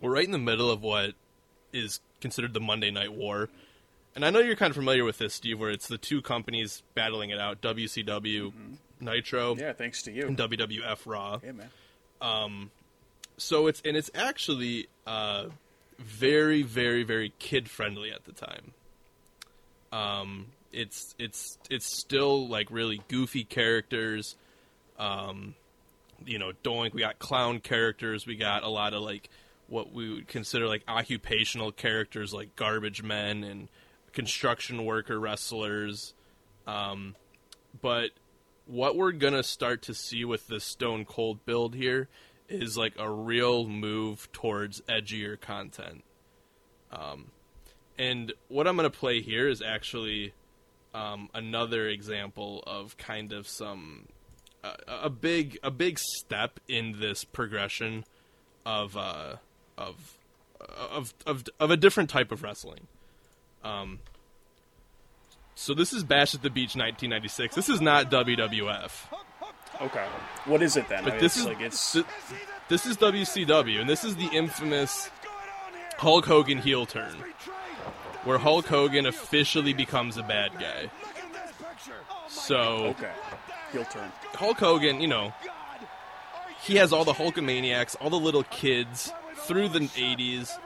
[0.00, 1.12] we're right in the middle of what
[1.72, 3.48] is considered the Monday Night War,
[4.18, 6.82] and I know you're kind of familiar with this, Steve, where it's the two companies
[6.94, 8.52] battling it out: WCW
[9.00, 10.26] Nitro Yeah, thanks to you.
[10.26, 12.70] and WWF Raw Yeah, man.
[13.36, 15.46] so it's and it's actually uh,
[16.00, 18.72] very very very kid friendly at the time
[19.92, 24.36] um it's it's it's still like really goofy characters
[24.98, 25.54] um
[26.26, 29.30] you know doink we got clown characters we got a lot of like
[29.68, 33.68] what we would consider like occupational characters like garbage men and
[34.12, 36.14] construction worker wrestlers
[36.66, 37.14] um
[37.80, 38.10] but
[38.68, 42.08] what we're gonna start to see with this Stone Cold build here
[42.48, 46.04] is like a real move towards edgier content.
[46.92, 47.30] Um,
[47.98, 50.34] and what I'm gonna play here is actually
[50.94, 54.06] um, another example of kind of some
[54.62, 58.04] uh, a big a big step in this progression
[58.66, 59.36] of uh,
[59.78, 60.18] of
[60.60, 62.86] of of of a different type of wrestling.
[63.64, 63.98] Um,
[65.54, 67.54] so this is Bash at the Beach 1996.
[67.54, 68.90] This is not WWF.
[69.80, 70.06] Okay,
[70.46, 71.00] what is it then?
[71.00, 72.04] I But mean, this it's is like it's th-
[72.68, 75.08] this is WCW, and this is the infamous
[75.98, 77.14] Hulk Hogan heel turn,
[78.24, 80.90] where Hulk Hogan officially becomes a bad guy.
[82.28, 82.58] So
[82.98, 83.12] okay.
[83.72, 84.10] Heel turn.
[84.34, 85.32] Hulk Hogan, you know,
[86.62, 90.58] he has all the Hulkamaniacs, all the little kids through the '80s,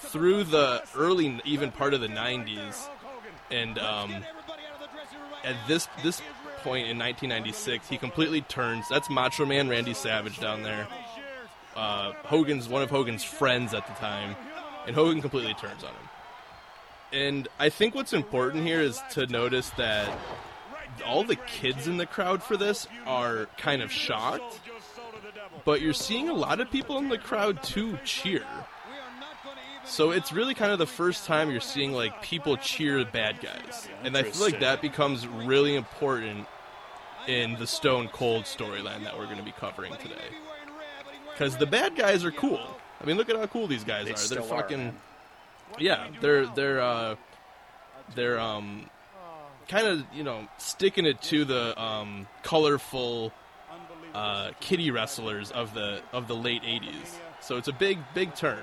[0.00, 2.88] through the early, even part of the '90s,
[3.50, 4.24] and um,
[5.44, 6.20] at this this
[6.62, 8.88] point in 1996, he completely turns.
[8.88, 10.86] That's Macho Man Randy Savage down there.
[11.76, 14.36] Uh, Hogan's one of Hogan's friends at the time,
[14.86, 16.08] and Hogan completely turns on him.
[17.12, 20.16] And I think what's important here is to notice that
[21.04, 24.60] all the kids in the crowd for this are kind of shocked,
[25.64, 28.44] but you're seeing a lot of people in the crowd too cheer.
[29.90, 33.88] So it's really kind of the first time you're seeing like people cheer bad guys,
[34.04, 36.46] and I feel like that becomes really important
[37.26, 40.14] in the Stone Cold storyline that we're going to be covering today.
[41.32, 42.60] Because the bad guys are cool.
[43.00, 44.28] I mean, look at how cool these guys They are.
[44.28, 44.96] They're are, fucking man.
[45.80, 46.06] yeah.
[46.20, 47.16] They're they're uh,
[48.14, 48.88] they're um
[49.68, 53.32] kind of you know sticking it to the um colorful
[54.14, 57.16] uh, kitty wrestlers of the of the late '80s.
[57.40, 58.62] So it's a big big turn.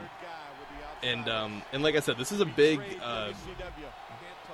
[1.04, 3.34] And um, and like I said, this is a big, uh,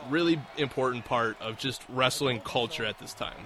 [0.09, 3.45] really important part of just wrestling culture at this time.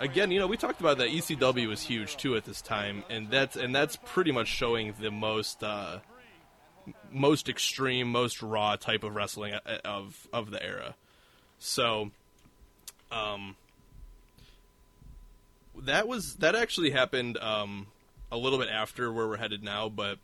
[0.00, 3.30] Again, you know, we talked about that ECW was huge too at this time, and
[3.30, 5.98] that's and that's pretty much showing the most uh,
[7.10, 10.94] most extreme, most raw type of wrestling uh, of of the era.
[11.58, 12.10] So,
[13.10, 13.56] um,
[15.82, 17.88] that was that actually happened um,
[18.30, 20.18] a little bit after where we're headed now, but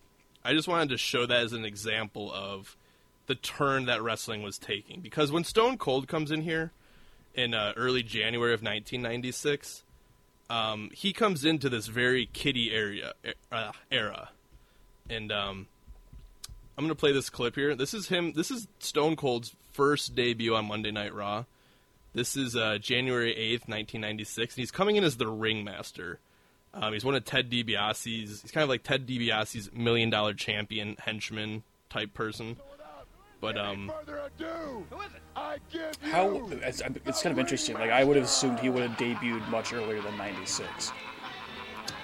[0.45, 2.77] I just wanted to show that as an example of
[3.27, 5.01] the turn that wrestling was taking.
[5.01, 6.73] Because when Stone Cold comes in here
[7.35, 9.83] in uh, early January of 1996,
[10.51, 13.13] um, he comes into this very kiddie area
[13.51, 14.29] uh, era,
[15.09, 15.67] and um,
[16.77, 17.75] I'm gonna play this clip here.
[17.75, 18.35] This is him.
[18.35, 21.45] This is Stone Cold's first debut on Monday Night Raw.
[22.13, 26.21] This is uh, January 8th, 1996, and he's coming in as the ringmaster.
[26.75, 28.43] Um, he's one of Ted DiBiase's.
[28.43, 32.57] He's kind of like Ted DiBiase's million dollar champion henchman type person.
[33.41, 34.87] But um, Further ado,
[35.37, 37.75] I give you How it's, it's kind of interesting.
[37.75, 40.93] Like I would have assumed he would have debuted much earlier than '96.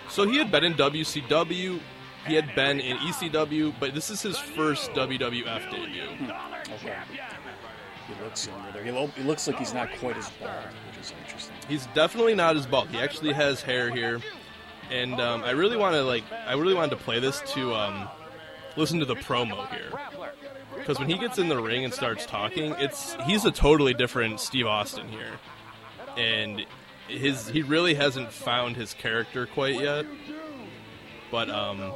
[0.08, 1.80] so he had been in WCW
[2.26, 6.02] he had been in ECW, but this is his first WWF debut.
[6.74, 6.96] Okay.
[8.06, 8.84] He looks younger there.
[8.84, 10.50] He, lo- he looks like he's not quite as bald,
[10.88, 11.54] which is interesting.
[11.68, 12.88] He's definitely not as bald.
[12.88, 14.20] He actually has hair here,
[14.90, 18.08] and um, I really want to like I really wanted to play this to um,
[18.76, 19.90] listen to the promo here
[20.76, 24.40] because when he gets in the ring and starts talking, it's he's a totally different
[24.40, 25.38] Steve Austin here,
[26.16, 26.64] and
[27.08, 30.06] his he really hasn't found his character quite yet.
[31.30, 31.92] But um,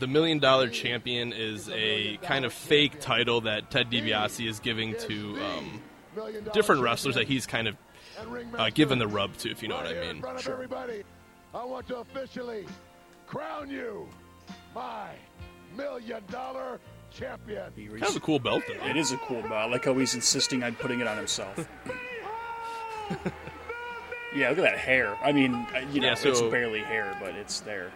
[0.00, 4.94] the Million Dollar Champion is a kind of fake title that Ted DiBiase is giving
[5.00, 5.82] to um,
[6.52, 7.76] different wrestlers that he's kind of
[8.56, 10.24] uh, given the rub to, if you know what I mean.
[10.46, 11.04] Everybody,
[11.54, 12.66] I want to officially
[13.26, 14.08] crown you
[14.74, 15.10] my
[15.76, 16.80] million dollar
[17.10, 17.72] champion.
[18.00, 18.86] That's a cool belt, though.
[18.86, 19.52] It is a cool belt.
[19.54, 21.56] I like how he's insisting on putting it on himself.
[24.36, 25.16] yeah, look at that hair.
[25.22, 27.90] I mean, uh, you know, Yeah, so- it's barely hair, but it's there.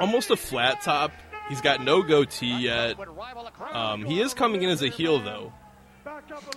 [0.00, 1.12] Almost a flat top.
[1.48, 2.96] He's got no goatee yet.
[3.72, 5.52] Um, he is coming in as a heel, though.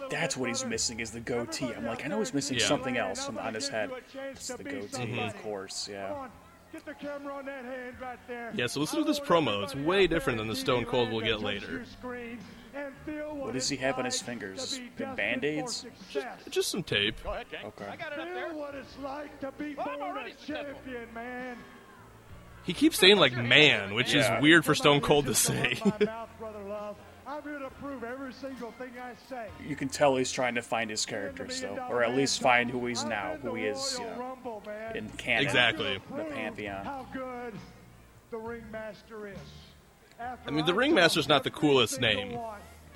[0.10, 1.74] That's what he's missing is the goatee.
[1.76, 2.66] I'm like, I know he's missing Yeah.
[2.66, 3.92] something else on, on his head.
[4.32, 5.40] It's the goatee, of mm-hmm.
[5.40, 5.88] course.
[5.92, 6.28] Yeah.
[6.72, 8.54] Get the camera on that hand right there.
[8.56, 9.62] Yeah, so listen to this promo.
[9.64, 11.84] It's way different than the Stone Cold we'll get later.
[13.34, 14.80] What does he have on his fingers?
[14.98, 15.86] Band-Aids?
[16.50, 17.22] Just some tape.
[17.24, 17.66] Go ahead, King.
[17.66, 17.86] Okay.
[17.86, 18.54] I got it up there.
[18.54, 21.58] what it's like to be Well, born a champion, man.
[22.64, 24.38] He keeps saying like "man," which Yeah.
[24.38, 25.82] is weird for Stone Cold to say.
[27.36, 27.60] let my mouth, brother love.
[27.60, 29.48] I'm here to prove every single thing I say.
[29.68, 32.86] You can tell he's trying to find his characters, though, or at least find who
[32.86, 34.62] he's now, who he is, you know,
[34.96, 35.44] in canon.
[35.44, 36.00] Exactly.
[36.16, 36.86] The Pantheon.
[36.86, 37.54] How good
[38.32, 39.38] the ringmaster is.
[40.48, 42.38] I mean, the Ringmaster's not the coolest name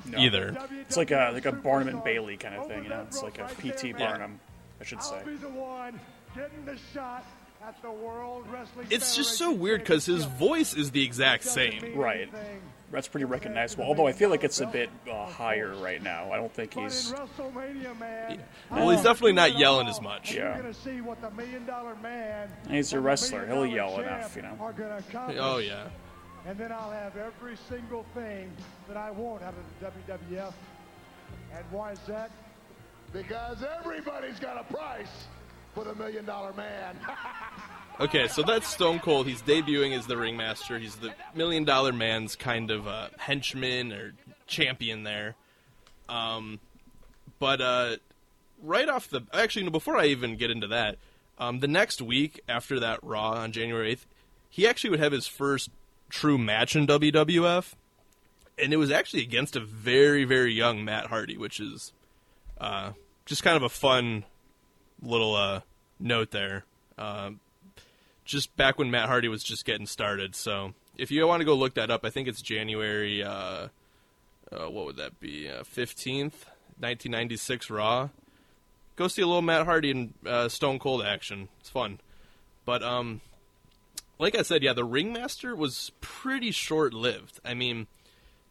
[0.06, 0.17] No.
[0.19, 0.56] either.
[0.82, 3.02] It's like a like a Barnum and Bailey kind of thing, you know.
[3.02, 3.89] It's like a P.T.
[3.89, 3.98] Yeah.
[3.98, 4.39] Barnum,
[4.80, 5.17] I should say.
[5.17, 6.00] I'll be the one
[6.36, 7.26] getting the shot
[7.63, 11.82] at the World Wrestling It's just so weird because his voice is the exact same.
[11.82, 12.30] mean Right.
[12.95, 13.01] Anything.
[13.01, 13.84] That's pretty recognizable.
[13.86, 16.31] Although I feel like it's a bit uh, higher right now.
[16.31, 17.12] I don't think he's.
[17.12, 18.39] WrestleMania,
[18.71, 20.34] Well, he's definitely not yelling as much.
[20.34, 20.58] Yeah.
[20.58, 22.49] gonna see what the Million Dollar Man.
[22.69, 23.45] He's a wrestler.
[23.45, 24.58] He'll yell enough, you know.
[24.60, 25.38] Are gonna accomplish.
[25.39, 25.88] Oh yeah.
[26.47, 28.51] And then I'll have every single thing
[28.88, 30.53] that I want out of the WWF.
[31.55, 32.29] And why is that?
[33.12, 35.25] Because everybody's got a price
[35.73, 36.95] for the Million Dollar Man.
[37.97, 39.25] Okay, so that's Stone Cold.
[39.25, 40.77] He's debuting as the ringmaster.
[40.77, 44.13] He's the Million Dollar Man's kind of uh, henchman or
[44.47, 45.36] champion there.
[46.10, 46.60] Um,
[47.39, 47.95] but uh,
[48.62, 50.97] right off the actually, before I even get into that,
[51.39, 54.05] um, the next week after that Raw on January eighth,
[54.49, 55.69] he actually would have his first
[56.10, 57.75] true match in WWF,
[58.60, 61.93] and it was actually against a very very young Matt Hardy, which is
[62.60, 62.91] uh,
[63.25, 64.25] just kind of a fun
[65.01, 65.62] little uh,
[65.97, 66.65] note there.
[66.97, 67.39] Um,
[68.25, 70.35] just back when Matt Hardy was just getting started.
[70.35, 73.23] So if you want to go look that up, I think it's January.
[73.23, 73.67] Uh,
[74.51, 75.49] uh, what would that be?
[75.49, 76.45] Uh, Fifteenth,
[76.79, 78.09] nineteen ninety six Raw.
[78.95, 81.49] Go see a little Matt Hardy and uh, Stone Cold action.
[81.59, 81.99] It's fun.
[82.65, 83.21] But um,
[84.17, 87.39] like I said, yeah, the Ringmaster was pretty short lived.
[87.43, 87.88] I mean,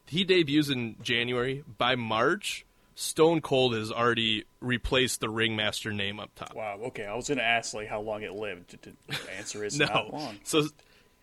[0.07, 1.65] he debuts in January.
[1.79, 6.55] By March, Stone Cold has already replaced the Ringmaster name up top.
[6.55, 6.79] Wow.
[6.87, 8.71] Okay, I was gonna ask like how long it lived.
[8.71, 8.93] To, to
[9.37, 10.39] answer is not long.
[10.45, 10.65] so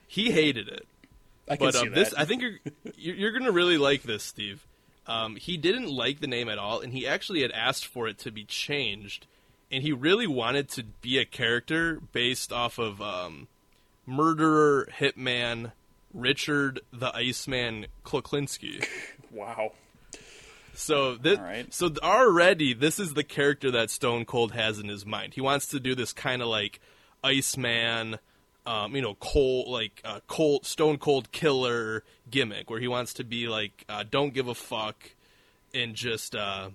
[0.07, 0.85] he hated it.
[1.49, 2.19] I can But see um, this, that.
[2.19, 2.57] I think you're
[2.95, 4.65] you're you're gonna really like this, Steve.
[5.07, 8.17] Um, he didn't like the name at all, and he actually had asked for it
[8.19, 9.25] to be changed,
[9.71, 13.47] and he really wanted to be a character based off of um,
[14.05, 15.71] murderer hitman
[16.13, 18.85] Richard the Iceman Kuklinski.
[19.31, 19.71] wow.
[20.73, 21.73] So this, right.
[21.73, 25.33] so already this is the character that Stone Cold has in his mind.
[25.33, 26.79] He wants to do this kind of like
[27.23, 28.17] Iceman,
[28.65, 33.23] um, you know, cold like uh, cold Stone Cold killer gimmick, where he wants to
[33.23, 35.11] be like uh, don't give a fuck
[35.73, 36.69] and just uh,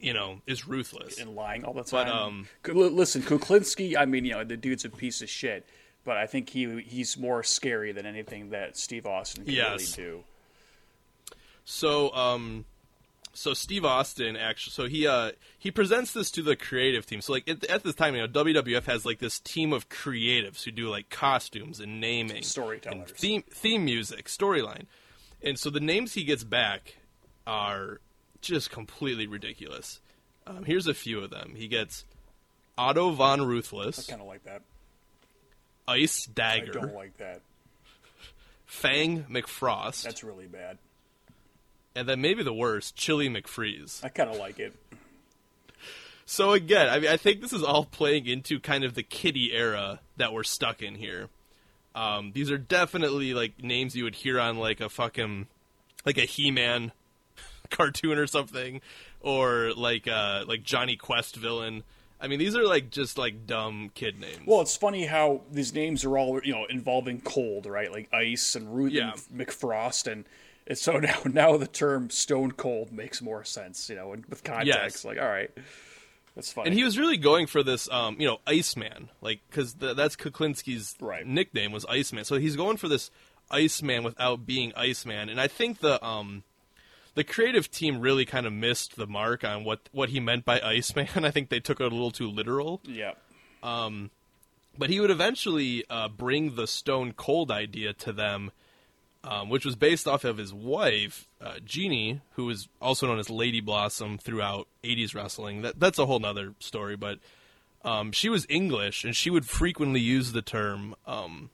[0.00, 1.20] you know is ruthless.
[1.20, 2.46] And lying all the time.
[2.62, 3.96] But, um, listen, Kuklinski.
[3.96, 5.66] I mean, you know, the dude's a piece of shit.
[6.04, 9.96] But I think he he's more scary than anything that Steve Austin can Yes.
[9.96, 10.24] really do.
[11.64, 12.64] So, um,
[13.34, 17.20] so Steve Austin actually, so he uh he presents this to the creative team.
[17.20, 20.62] So like at, at this time, you know, WWF has like this team of creatives
[20.64, 23.10] who do like costumes and naming, and Storytellers.
[23.12, 24.86] theme theme music, storyline,
[25.42, 26.96] and so the names he gets back
[27.46, 28.00] are
[28.40, 30.00] just completely ridiculous.
[30.46, 31.54] Um, here's a few of them.
[31.56, 32.04] He gets
[32.76, 34.62] Otto von Ruthless, Kind of like that.
[35.88, 37.40] Ice I Dagger, don't like that.
[38.66, 40.78] Fang McFrost, That's really bad.
[41.94, 44.02] And then maybe the worst, Chilly McFreeze.
[44.04, 44.74] I kind of like it.
[46.24, 49.52] So again, I mean, I think this is all playing into kind of the kitty
[49.52, 51.28] era that we're stuck in here.
[51.94, 55.46] Um, these are definitely like names you would hear on like a fucking
[56.06, 56.92] like a He-Man
[57.70, 58.80] cartoon or something,
[59.20, 61.82] or like uh like Jonny Quest villain.
[62.18, 64.46] I mean, these are like just like dumb kid names.
[64.46, 67.92] Well, it's funny how these names are all you know involving cold, right?
[67.92, 69.12] Like ice and Ruth Yeah.
[69.30, 70.24] and McFrost, and
[70.66, 74.44] it's so now now the term Stone Cold makes more sense, you know, and with
[74.44, 74.66] context.
[74.68, 75.04] Yes.
[75.04, 75.50] Like, all right,
[76.34, 76.68] that's funny.
[76.68, 80.94] and he was really going for this, um, you know, Iceman, like because that's Kuklinski's
[81.00, 81.26] Right.
[81.26, 82.24] nickname was Iceman.
[82.24, 83.10] So he's going for this
[83.50, 86.42] Iceman without being Iceman, and I think the um,
[87.14, 90.60] the creative team really kind of missed the mark on what what he meant by
[90.60, 91.08] Iceman.
[91.24, 92.80] I think they took it a little too literal.
[92.84, 93.12] yeah,
[94.78, 98.52] but he would eventually uh, bring the Stone Cold idea to them,
[99.24, 103.30] um, which was based off of his wife, uh, Jeannie, who was also known as
[103.30, 105.62] Lady Blossom throughout 80s wrestling.
[105.62, 107.18] That, that's a whole nother story, but
[107.84, 111.50] um, she was English, and she would frequently use the term, um,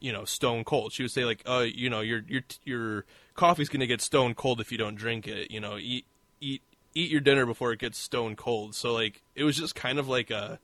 [0.00, 0.92] you know, stone cold.
[0.92, 4.60] She would say like, "Oh, you know, your your your coffee's gonna get stone cold
[4.60, 5.50] if you don't drink it.
[5.50, 6.04] You know, eat
[6.40, 6.62] eat
[6.94, 10.08] eat your dinner before it gets stone cold." So like, it was just kind of
[10.08, 10.58] like a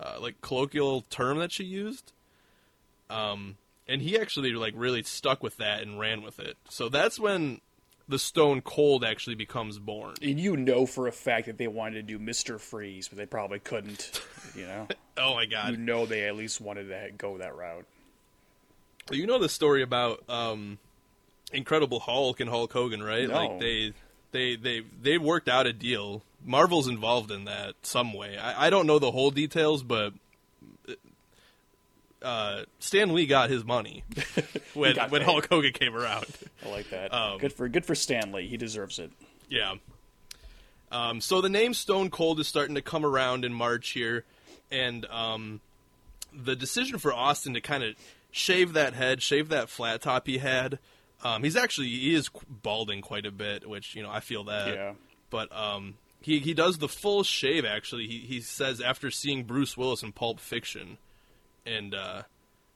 [0.00, 2.12] uh, like colloquial term that she used.
[3.08, 3.56] Um,
[3.88, 6.56] and he actually like really stuck with that and ran with it.
[6.68, 7.60] So that's when
[8.08, 10.14] the Stone Cold actually becomes born.
[10.22, 13.26] and you know for a fact that they wanted to do Mister Freeze, but they
[13.26, 14.20] probably couldn't.
[14.54, 15.72] You know, Oh my god!
[15.72, 17.84] you know they at least wanted to go that route.
[19.10, 20.78] You know the story about um,
[21.52, 23.28] Incredible Hulk and Hulk Hogan, right?
[23.28, 23.34] No.
[23.34, 23.92] Like they
[24.32, 26.22] they they they worked out a deal.
[26.44, 28.36] Marvel's involved in that some way.
[28.38, 30.12] I, I don't know the whole details, but
[32.22, 34.04] uh, Stan Lee got his money
[34.74, 35.22] when when paid.
[35.22, 36.26] Hulk Hogan came around.
[36.64, 37.12] I like that.
[37.12, 38.48] Um, good for good for Stan Lee.
[38.48, 39.10] He deserves it.
[39.48, 39.74] Yeah.
[40.90, 44.24] Um, so the name Stone Cold is starting to come around in March here,
[44.70, 45.60] and um,
[46.32, 47.94] the decision for Austin to kind of
[48.30, 50.78] shave that head, shave that flat top he had.
[51.22, 54.74] Um, he's actually he is balding quite a bit, which you know I feel that.
[54.74, 54.92] Yeah.
[55.30, 57.64] But um, he he does the full shave.
[57.64, 60.98] Actually, he he says after seeing Bruce Willis in Pulp Fiction,
[61.68, 62.22] and uh,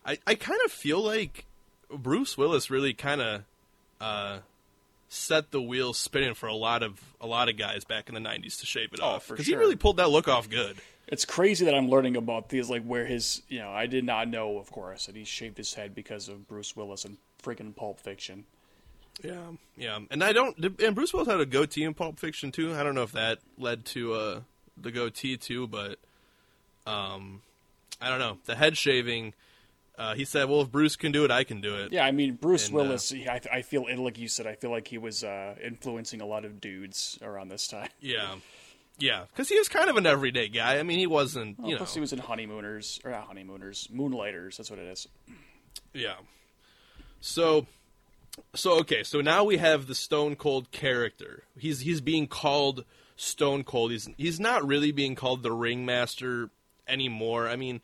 [0.04, 1.46] I I kind of feel like
[1.92, 3.42] Bruce Willis really kind of
[4.00, 4.38] uh,
[5.08, 8.20] set the wheels spinning for a lot of a lot of guys back in the
[8.20, 9.56] '90s to shave it Oh, off because sure.
[9.58, 10.76] he really pulled that look off good.
[11.08, 14.28] It's crazy that I'm learning about these, like where his, you know, I did not
[14.28, 17.98] know, of course, that he shaved his head because of Bruce Willis and freaking Pulp
[18.00, 18.44] Fiction.
[19.22, 20.56] Yeah, yeah, and I don't.
[20.80, 22.72] And Bruce Willis had a goatee in Pulp Fiction too.
[22.74, 24.40] I don't know if that led to uh,
[24.80, 25.98] the goatee too, but
[26.86, 27.42] um,
[28.02, 28.38] I don't know.
[28.44, 29.34] The head shaving.
[29.96, 32.10] Uh, he said, "Well, if Bruce can do it, I can do it." Yeah, I
[32.12, 33.10] mean Bruce And, uh, Willis.
[33.10, 36.26] he- I, I feel, like you said, I feel like he was uh, influencing a
[36.26, 37.88] lot of dudes around this time.
[38.00, 38.36] yeah,
[38.98, 39.24] yeah.
[39.30, 40.78] Because he was kind of an everyday guy.
[40.78, 41.58] I mean, he wasn't.
[41.62, 44.56] You know, Plus, he was in Honeymooners or not Honeymooners, Moonlighters.
[44.56, 45.06] That's what it is.
[45.92, 46.14] Yeah.
[47.20, 47.66] So
[48.54, 51.44] so okay, so now we have the Stone Cold character.
[51.58, 52.84] He's he's being called
[53.16, 53.92] Stone Cold.
[53.92, 56.50] He's he's not really being called the Ringmaster
[56.88, 57.48] anymore.
[57.48, 57.80] I mean,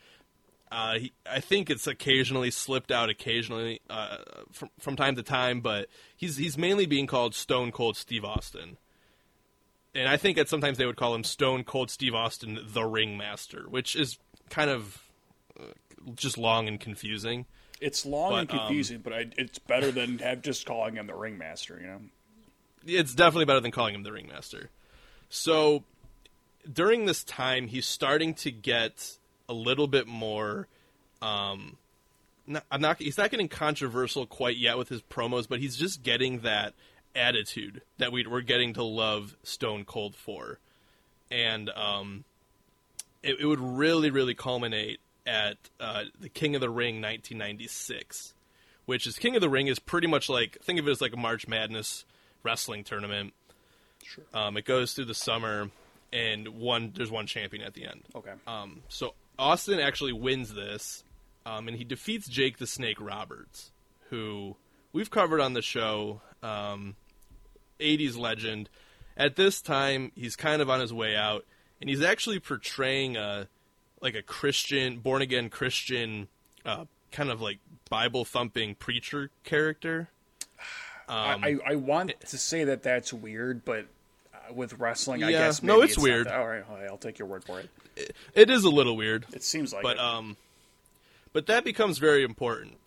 [0.70, 4.18] uh, he, I think it's occasionally slipped out occasionally uh,
[4.52, 8.76] from from time to time, but he's he's mainly being called Stone Cold Steve Austin.
[9.94, 13.66] And I think that sometimes they would call him Stone Cold Steve Austin the Ringmaster,
[13.68, 14.18] which is
[14.50, 15.02] kind of
[15.58, 15.64] uh,
[16.14, 17.46] just long and confusing.
[17.80, 21.06] It's long and But, um, confusing, but I, it's better than have just calling him
[21.06, 21.78] the ringmaster.
[21.80, 22.00] You know.
[22.86, 24.70] it's definitely better than calling him the ringmaster.
[25.30, 25.84] So
[26.70, 30.68] during this time, he's starting to get a little bit more.
[31.22, 31.76] Um,
[32.46, 32.98] not, I'm not.
[32.98, 36.74] He's not getting controversial quite yet with his promos, but he's just getting that
[37.14, 40.58] attitude that we, we're getting to love Stone Cold for,
[41.30, 42.24] and um,
[43.22, 48.34] it, it would really, really culminate at uh, the King of the Ring 1996
[48.88, 51.12] which is King of the Ring is pretty much like think of it as like
[51.12, 52.06] a March Madness
[52.42, 53.34] wrestling tournament.
[54.02, 54.24] Sure.
[54.32, 55.68] Um, it goes through the summer,
[56.12, 58.04] and one there's one champion at the end.
[58.14, 58.32] Okay.
[58.46, 61.04] Um, so Austin actually wins this,
[61.46, 63.72] um, and he defeats Jake the Snake Roberts,
[64.10, 64.56] who
[64.92, 66.20] we've covered on the show.
[66.42, 66.96] Um,
[67.80, 68.68] 80s legend.
[69.16, 71.44] At this time, he's kind of on his way out,
[71.80, 73.48] and he's actually portraying a
[74.00, 76.28] like a Christian, born again Christian,
[76.64, 77.58] uh, kind of like
[77.90, 80.08] Bible thumping preacher character.
[81.08, 83.86] Um, I, I want to say that that's weird, but
[84.54, 86.26] with wrestling, I Yeah, guess no, maybe it's weird.
[86.28, 88.14] All right, all right, I'll take your word for it.
[88.34, 89.26] It is a little weird.
[89.32, 90.00] It seems like but it.
[90.02, 90.36] um
[91.32, 92.78] but that becomes very important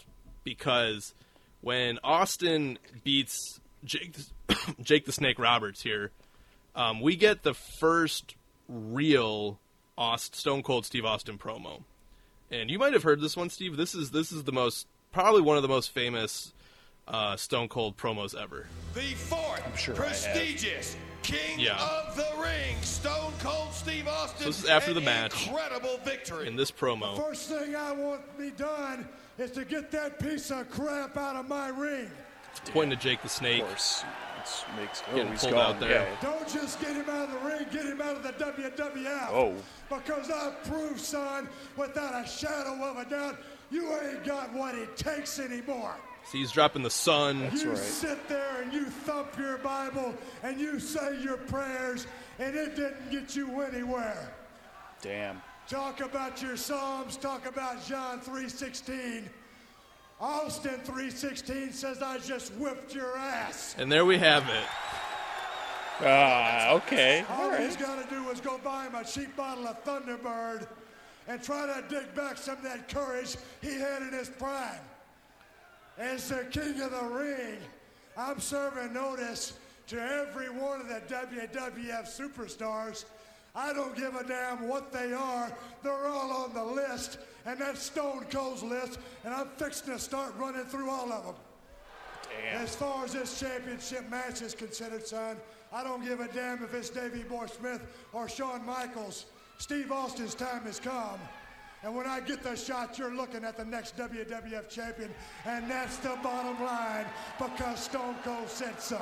[0.44, 1.14] because
[1.62, 4.16] when Austin beats Jake
[4.48, 6.12] the, Jake the Snake Roberts here,
[6.76, 8.36] um, we get the first
[8.68, 9.60] real
[9.98, 11.84] Aust, Stone Cold Steve Austin promo,
[12.50, 13.78] and you might have heard this one, Steve.
[13.78, 16.54] This is this is the most probably one of the most famous
[17.08, 18.66] uh, Stone Cold promos ever.
[18.94, 20.08] The fourth sure I have.
[20.08, 21.78] prestigious King Yeah.
[21.82, 24.40] of the Ring, Stone Cold Steve Austin.
[24.40, 25.48] So this is after the match.
[25.48, 26.48] Incredible victory.
[26.48, 29.08] In this promo, First thing I want to be done
[29.38, 32.10] is to get that piece of crap out of my ring.
[32.74, 33.62] pointing to Jake the Snake.
[33.62, 34.04] Of course,
[34.40, 35.76] it's makes oh, Getting he's pulled gone.
[35.76, 35.90] out there.
[36.08, 36.16] Yeah.
[36.22, 39.30] Don't just get him out of the ring, get him out of the WWF.
[39.32, 39.54] Oh.
[39.90, 41.48] Because I've proved, son,
[41.78, 43.38] without a shadow of a doubt,
[43.70, 45.96] you ain't got what it takes anymore.
[46.26, 47.42] See, he's dropping the sun.
[47.42, 47.78] That's you right.
[47.78, 50.14] sit there and you thump your Bible
[50.44, 52.08] and you say your prayers,
[52.40, 54.34] and it didn't get you anywhere.
[55.02, 55.42] Damn.
[55.68, 59.24] Talk about your Psalms, talk about John 3.16.
[60.20, 63.76] Austin 3.16 says I just whipped your ass.
[63.78, 64.64] And there we have it.
[66.04, 67.26] Ah, okay.
[67.30, 67.62] All All right.
[67.62, 70.68] he's got to do is go buy him a cheap bottle of Thunderbird
[71.28, 74.80] and try to dig back some of that courage he had in his prime.
[76.02, 77.60] As the king of the ring,
[78.18, 79.54] I'm serving notice
[79.86, 83.06] to every one of the WWF superstars.
[83.54, 85.56] I don't give a damn what they are.
[85.84, 90.34] They're all on the list, and that's Stone Cold's list, and I'm fixing to start
[90.40, 91.36] running through all of them.
[92.24, 92.64] Damn.
[92.64, 95.38] As far as this championship match is considered, son,
[95.72, 99.28] I don't give a damn if it's Davey Boy Smith or Shawn Michaels.
[99.60, 101.20] Steve Austin's time has come.
[101.84, 105.10] And when I get the shot, you're looking at the next WWF champion.
[105.46, 107.06] And that's the bottom line
[107.40, 109.02] because Stone Cold said so.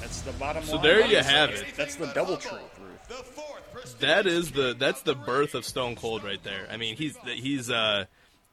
[0.00, 0.82] That's the bottom So line.
[0.82, 1.60] So there you have it.
[1.60, 1.74] it.
[1.76, 2.60] That's the double truth.
[2.80, 3.08] Ruth.
[3.08, 6.66] The fourth prestigious That is the that's the birth of Stone Cold right there.
[6.70, 8.06] I mean, he's he's uh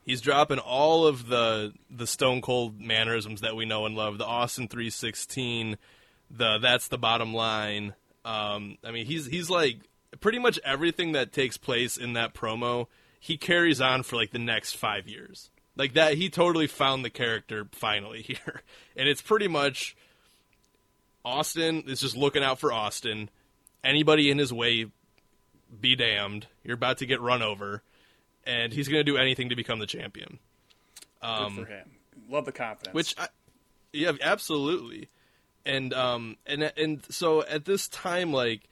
[0.05, 4.17] he's dropping all of the the Stone Cold mannerisms that we know and love.
[4.17, 5.77] The Austin 316,
[6.29, 7.95] the that's the bottom line.
[8.25, 9.77] Um, I mean, he's he's like
[10.19, 12.87] pretty much everything that takes place in that promo.
[13.23, 15.49] He carries on for like the next five years.
[15.77, 18.63] Like that, he totally found the character finally here,
[18.97, 19.95] and it's pretty much
[21.23, 23.29] Austin is just looking out for Austin.
[23.81, 24.87] Anybody in his way,
[25.79, 26.47] be damned.
[26.65, 27.81] You're about to get run over,
[28.43, 30.39] and he's going to do anything to become the champion.
[31.21, 31.91] Good for him.
[32.29, 32.89] Love the confidence.
[32.89, 33.27] Um, Which, I,
[33.93, 35.07] yeah, absolutely.
[35.65, 38.67] And um and and so at this time, like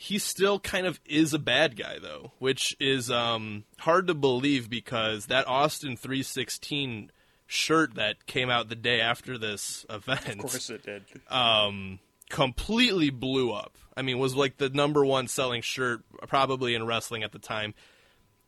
[0.00, 4.70] he still kind of is a bad guy though, which is um hard to believe
[4.70, 7.10] because that Austin 316
[7.48, 11.02] shirt that came out the day after this event of course it did.
[11.28, 11.98] um,
[12.30, 13.76] completely blew up.
[13.96, 17.74] I mean, was like the number one selling shirt probably in wrestling at the time.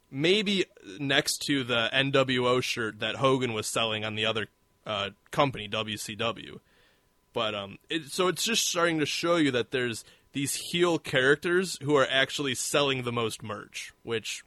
[0.08, 0.66] Maybe
[1.00, 4.46] next to the NWO shirt that Hogan was selling on the other
[4.86, 6.60] uh, company, WCW.
[7.32, 11.78] But um, it, so it's just starting to show you that there's these heel characters
[11.82, 14.42] who are actually selling the most merch, which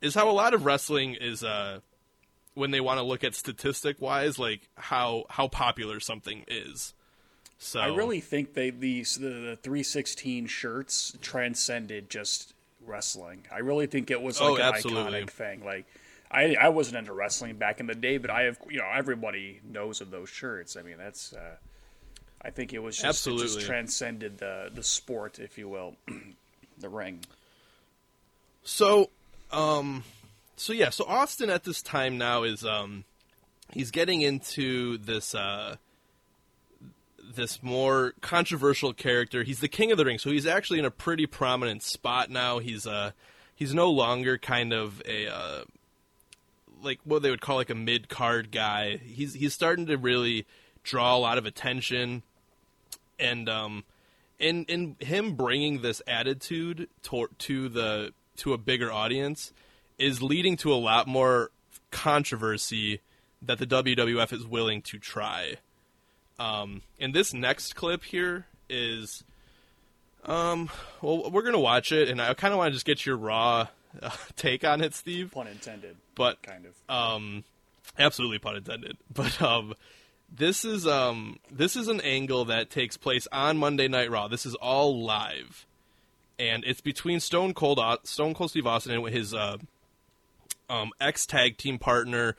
[0.00, 1.42] is how a lot of wrestling is.
[1.44, 1.80] Uh,
[2.54, 6.92] when they want to look at statistic wise, like how how popular something is.
[7.58, 12.52] So I really think they the, the 316 shirts transcended just
[12.84, 13.46] wrestling.
[13.52, 15.20] I really think it was like Oh, an absolutely.
[15.22, 15.64] iconic thing.
[15.64, 15.86] Like
[16.30, 19.60] I I wasn't into wrestling back in the day, but I have you know everybody
[19.64, 20.76] knows of those shirts.
[20.76, 21.56] I mean that's uh,
[22.42, 25.96] I think it was just it just transcended the the sport, if you will,
[26.78, 27.20] the ring.
[28.62, 29.10] So,
[29.50, 30.04] um,
[30.56, 33.04] so yeah, so Austin at this time now is um,
[33.72, 35.76] he's getting into this uh,
[37.34, 39.42] this more controversial character.
[39.42, 42.58] He's the king of the ring, so he's actually in a pretty prominent spot now.
[42.58, 43.12] He's uh,
[43.54, 45.64] he's no longer kind of a uh,
[46.82, 48.96] like what they would call like a mid card guy.
[48.96, 50.46] He's he's starting to really
[50.82, 52.22] draw a lot of attention,
[53.20, 53.84] and um,
[54.38, 59.52] in in him bringing this attitude to, to the to a bigger audience
[59.98, 61.50] is leading to a lot more
[61.90, 63.00] controversy
[63.42, 65.56] that the WWF is willing to try.
[66.38, 69.24] Um, and this next clip here is,
[70.24, 70.70] um,
[71.02, 73.68] well, we're gonna watch it, and I kind of want to just get your raw
[74.02, 75.32] uh, take on it, Steve.
[75.32, 75.96] Pun intended.
[76.14, 76.74] But kind of.
[76.88, 77.44] um,
[77.98, 78.96] absolutely pun intended.
[79.12, 79.74] But um,
[80.34, 84.28] this is um, this is an angle that takes place on Monday Night Raw.
[84.28, 85.66] This is all live,
[86.38, 89.58] and it's between Stone Cold Stone Cold Steve Austin and his uh,
[90.68, 92.36] um, ex tag team partner,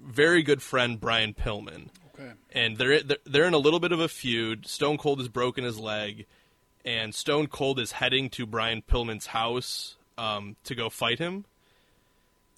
[0.00, 2.32] very good friend Brian Pillman okay.
[2.52, 4.66] and they're they're- they're in a little bit of a feud.
[4.66, 6.26] Stone Cold has broken his leg,
[6.84, 11.44] and Stone Cold is heading to Brian Pillman's house um, to go fight him.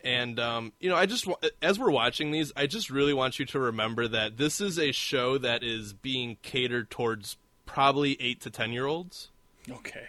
[0.05, 1.29] And um, you know, I just
[1.63, 4.93] as we're watching these, I just really want you to remember that this is a
[4.93, 7.37] show that is being catered towards
[7.67, 9.31] probably eight to ten year olds.
[9.71, 10.07] Okay.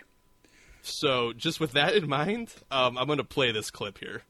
[0.81, 4.23] So just with that in mind, um, I'm going to play this clip here.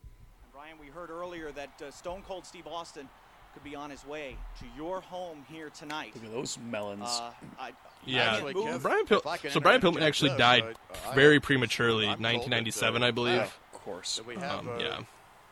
[0.53, 3.07] Brian, we heard earlier that uh, Stone Cold Steve Austin
[3.53, 6.12] could be on his way to your home here tonight.
[6.16, 7.03] Look at those melons.
[7.03, 7.72] Uh, I,
[8.05, 8.82] Yeah, I can't.
[8.82, 12.22] Brian Pil- if I can so Brian Pillman actually died uh, I very prematurely, I'm
[12.22, 13.41] that, 1997, uh, I believe.
[13.41, 14.18] of course.
[14.18, 14.99] that we have Um, uh, yeah.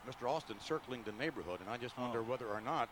[0.10, 0.30] Mr.
[0.30, 2.02] Austin circling the neighborhood, and I just Oh.
[2.02, 2.90] wonder whether or not,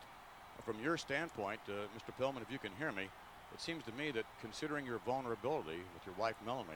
[0.64, 2.12] from your standpoint, uh, Mr.
[2.18, 3.08] Pillman, if you can hear me,
[3.52, 6.70] it seems to me that considering your vulnerability with your wife Melanie,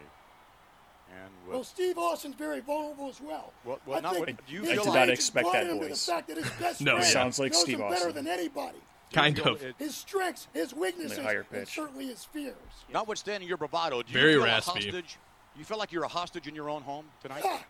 [1.11, 3.53] and with Well, Steve Austin's very vulnerable as well.
[3.64, 5.66] Well- well, I not think what- do you his I did feel not expect that
[5.66, 6.07] voice.
[6.07, 7.07] The fact that his best No, friend.
[7.07, 8.80] Sounds like knows Steve him better than anybody.
[9.12, 9.62] Kind of.
[9.62, 12.57] it- His strengths, his weaknesses, higher and certainly his fears.
[12.88, 14.70] notwithstanding your bravado, do you Very feel raspy.
[14.70, 15.18] a hostage?
[15.55, 17.43] You feel like you're a hostage in your own home tonight?
[17.45, 17.62] Ah,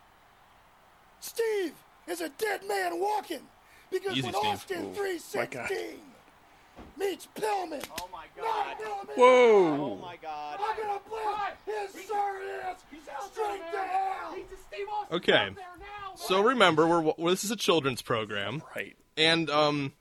[1.18, 1.74] Steve
[2.07, 3.40] is a dead man walking
[3.90, 4.44] because Easy, when Steve.
[4.46, 5.98] Austin Ooh, 316
[6.98, 8.76] meets Pillman, Oh my not God.
[8.78, 9.92] Pillman, Whoa!
[9.92, 10.59] Oh my God.
[10.62, 12.40] I'm gonna blast his sir
[12.72, 14.36] is straight to hell.
[15.12, 15.50] Okay.
[16.16, 18.96] So remember, we're, we this is a children's program, Right.
[19.16, 19.92] and um,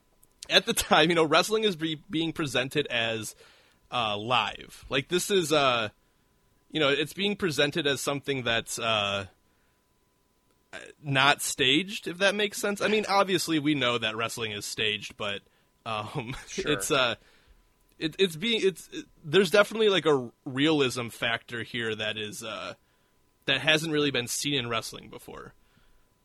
[0.50, 3.36] at the time, you know, wrestling is be, being presented as
[3.92, 4.86] uh, live.
[4.90, 5.90] Like this is, uh,
[6.72, 9.26] you know, it's being presented as something that's uh,
[11.04, 12.08] not staged.
[12.08, 12.82] If that makes sense.
[12.82, 15.42] I mean, obviously, we know that wrestling is staged, but
[15.86, 16.72] um, Sure.
[16.72, 17.16] it's uh,
[18.00, 22.74] it, it's being it's it, there's definitely like a realism factor here that is uh,
[23.46, 25.54] that hasn't really been seen in wrestling before.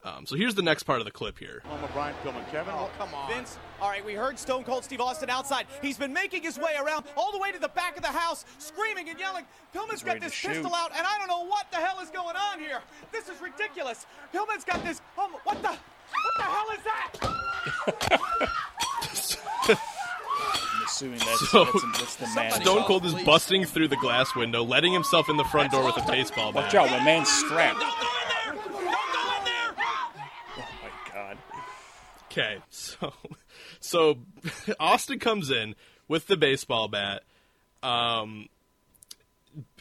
[0.06, 1.62] Um, so here's the next part of the clip here.
[1.64, 2.48] Home of Brian Pillman.
[2.52, 3.28] Kevin, Oh, come on.
[3.28, 5.66] Vince, all right, we heard Stone Cold Steve Austin outside.
[5.82, 8.44] He's been making his way around all the way to the back of the house,
[8.58, 9.44] screaming and yelling.
[9.74, 12.60] Pillman's got this pistol out, and I don't know what the hell is going on
[12.60, 12.78] here.
[13.10, 14.06] This is ridiculous.
[14.32, 15.00] Pillman's got this.
[15.18, 15.70] Um, what the?
[15.70, 17.10] What the hell is that?
[19.68, 22.52] I'm assuming that's, So- that's, that's the man.
[22.52, 25.96] Stone Cold is busting through the glass window, letting himself in the front door with
[25.96, 26.64] a baseball bat.
[26.66, 27.80] Watch out, my man's strapped.
[27.80, 28.54] Don't go in there!
[28.54, 29.74] Don't go in there!
[30.58, 31.38] Oh my god.
[32.36, 33.12] Okay, so
[33.80, 34.18] so
[34.78, 35.74] Austin comes in
[36.08, 37.22] with the baseball bat.
[37.82, 38.48] Um,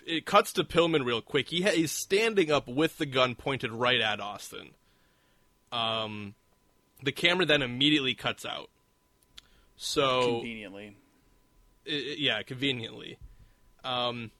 [0.05, 1.49] it cuts to Pillman real quick.
[1.49, 4.69] He ha- he's standing up with the gun pointed right at Austin.
[5.71, 6.35] Um,
[7.03, 8.69] the camera then immediately cuts out.
[9.75, 10.95] So Conveniently.
[11.87, 13.17] I- I- yeah, conveniently.
[13.83, 14.31] Um,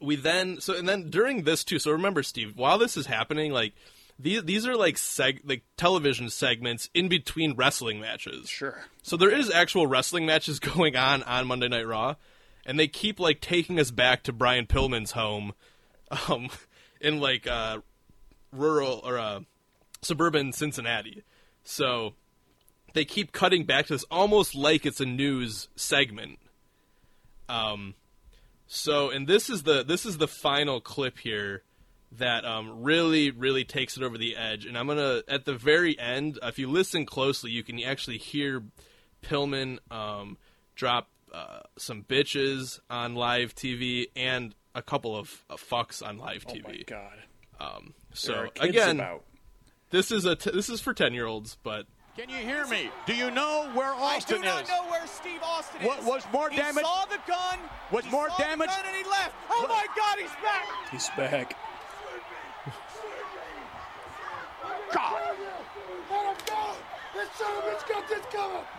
[0.00, 1.78] we then so and then during this too.
[1.78, 3.72] So remember, Steve, while this is happening, like
[4.22, 8.48] these these are like seg like television segments in between wrestling matches.
[8.48, 8.78] Sure.
[9.02, 12.16] So there is actual wrestling matches going on on Monday Night Raw,
[12.66, 15.52] and they keep like taking us back to Brian Pillman's home,
[16.28, 16.48] um,
[17.00, 17.78] in like uh,
[18.52, 19.40] rural or uh,
[20.02, 21.22] suburban Cincinnati.
[21.64, 22.14] So
[22.94, 26.38] they keep cutting back to this almost like it's a news segment.
[27.48, 27.94] Um,
[28.66, 31.62] so and this is the this is the final clip here
[32.18, 34.66] that um, really really takes it over the edge.
[34.66, 38.62] And I'm gonna at the very end, if you listen closely, you can actually hear
[39.22, 40.36] Pillman um,
[40.74, 46.44] drop uh, some bitches on live TV and a couple of uh, fucks on live
[46.46, 46.62] TV.
[46.64, 46.78] Oh TV.
[46.78, 47.18] my god.
[47.60, 49.22] Um, so again, about.
[49.90, 51.86] this is a t- this is for ten year olds, but
[52.16, 52.90] can you hear me?
[53.06, 54.42] Do you know where Austin is?
[54.42, 54.68] I do not is?
[54.68, 56.04] know where Steve Austin What is.
[56.06, 57.58] was more he damage- saw the gun.
[57.92, 59.34] Was he more saw damage- The gun and he left.
[59.50, 60.66] Oh my God, he's back.
[60.90, 61.54] He's back.
[61.54, 62.72] God.
[62.72, 62.76] Let him
[63.08, 63.08] go!
[63.08, 65.18] This son of a bitch got this coming!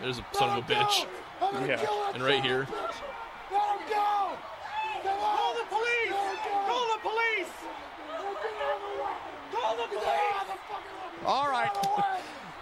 [0.00, 0.84] there's a Let son of a him go!
[0.86, 1.06] bitch.
[1.40, 1.76] I'm gonna Yeah.
[1.76, 2.66] kill that And right son of a here.
[3.52, 4.36] Let him go!
[5.02, 6.10] Call the police.
[6.10, 6.50] Let him go!
[6.66, 7.52] Call the police.
[9.52, 11.26] Call the police.
[11.26, 11.70] All right.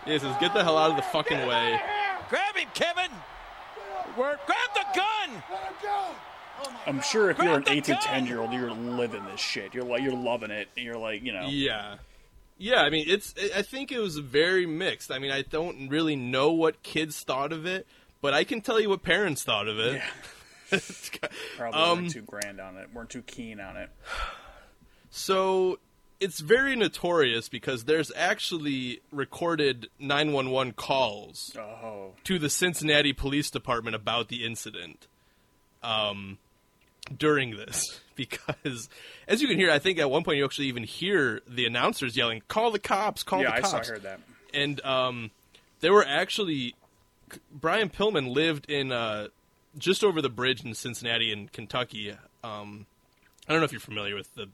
[0.04, 1.80] He says, "Get the hell out of the fucking way."
[2.28, 3.10] Grab him, Kevin!
[4.16, 5.42] We're, Grab the gun!
[5.50, 6.04] Let him go!
[6.86, 9.40] I'm sure if you're an Grab the eight to ten year old, you're living this
[9.40, 9.72] shit.
[9.74, 10.68] You're like you're loving it.
[10.76, 11.96] And you're like, you know, Yeah,
[12.60, 12.82] yeah.
[12.82, 13.34] I mean, it's.
[13.56, 15.10] I think it was very mixed.
[15.10, 17.86] I mean, I don't really know what kids thought of it,
[18.20, 20.00] but I can tell you what parents thought of it.
[21.56, 22.88] probably Um, weren't too grand on it.
[22.94, 23.90] weren't too keen on it.
[25.10, 25.78] So
[26.20, 33.96] it's very notorious because there's actually recorded 911 calls Oh, to the Cincinnati Police Department
[33.96, 35.06] about the incident
[35.82, 36.38] um,
[37.16, 38.00] during this.
[38.28, 38.88] Because,
[39.26, 42.16] as you can hear, I think at one point you actually even hear the announcers
[42.16, 43.22] yelling, "Call the cops!
[43.22, 43.92] Call yeah, the cops!" saw.
[43.92, 44.20] I heard that.
[44.52, 45.30] and um,
[45.80, 46.74] they were actually
[47.52, 49.28] Brian Pillman lived in uh,
[49.78, 52.14] just over the bridge in Cincinnati in Kentucky.
[52.42, 52.86] Um,
[53.48, 54.48] I don't know if you're familiar with the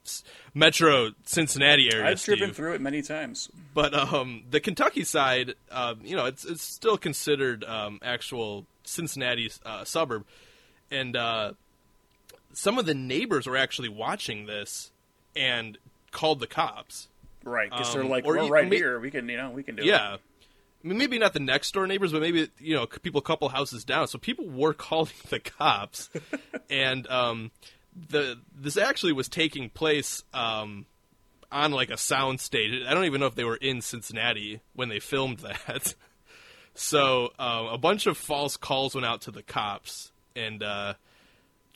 [0.53, 3.49] Metro Cincinnati area, I've driven Steve, through it many times.
[3.73, 9.51] but um, the Kentucky side, uh, you know, it's it's still considered um, actual Cincinnati
[9.65, 10.25] uh, suburb,
[10.89, 11.53] and uh,
[12.57, 14.91] some of the neighbors were actually watching this
[15.35, 15.77] and
[16.09, 17.07] called the cops.
[17.43, 18.99] Right, because they're Um, like, we're right may- here.
[18.99, 19.85] We can, you know, we can do it.
[19.85, 20.17] Yeah.
[20.83, 23.47] I mean, maybe not the next door neighbors, but maybe you know people a couple
[23.49, 24.07] houses down.
[24.07, 26.09] So people were calling the cops,
[26.69, 27.51] and um,
[28.09, 30.85] the this actually was taking place um,
[31.51, 32.83] on like a sound stage.
[32.87, 35.93] I don't even know if they were in Cincinnati when they filmed that.
[36.73, 40.93] so uh, a bunch of false calls went out to the cops, and uh,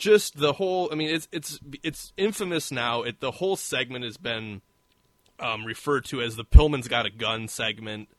[0.01, 0.89] just the whole.
[0.91, 3.03] I mean, it's it's it's infamous now.
[3.03, 4.61] It the whole segment has been
[5.39, 8.09] um, referred to as the Pillman's got a gun segment.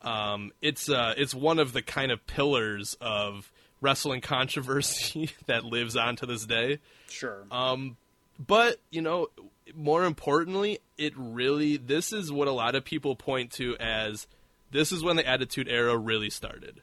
[0.00, 3.50] Um, it's uh, it's one of the kind of pillars of
[3.80, 6.78] wrestling controversy that lives on to this day.
[7.08, 7.44] Sure.
[7.50, 7.96] Um,
[8.38, 9.26] but you know,
[9.74, 14.28] more importantly, it really this is what a lot of people point to as
[14.70, 16.80] this is when the Attitude Era really started.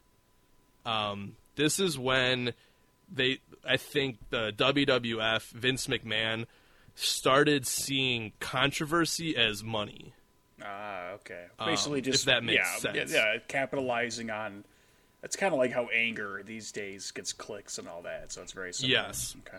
[0.85, 2.53] Um, this is when
[3.13, 6.45] they, I think, the WWF Vince McMahon
[6.95, 10.13] started seeing controversy as money.
[10.63, 11.45] Ah, okay.
[11.59, 13.11] Basically, Um, just if that makes yeah, sense.
[13.11, 14.63] Yeah, yeah, capitalizing on.
[15.23, 18.31] It's kind of like how anger these days gets clicks and all that.
[18.31, 19.01] So it's very similar.
[19.01, 19.35] Yes.
[19.47, 19.57] Okay.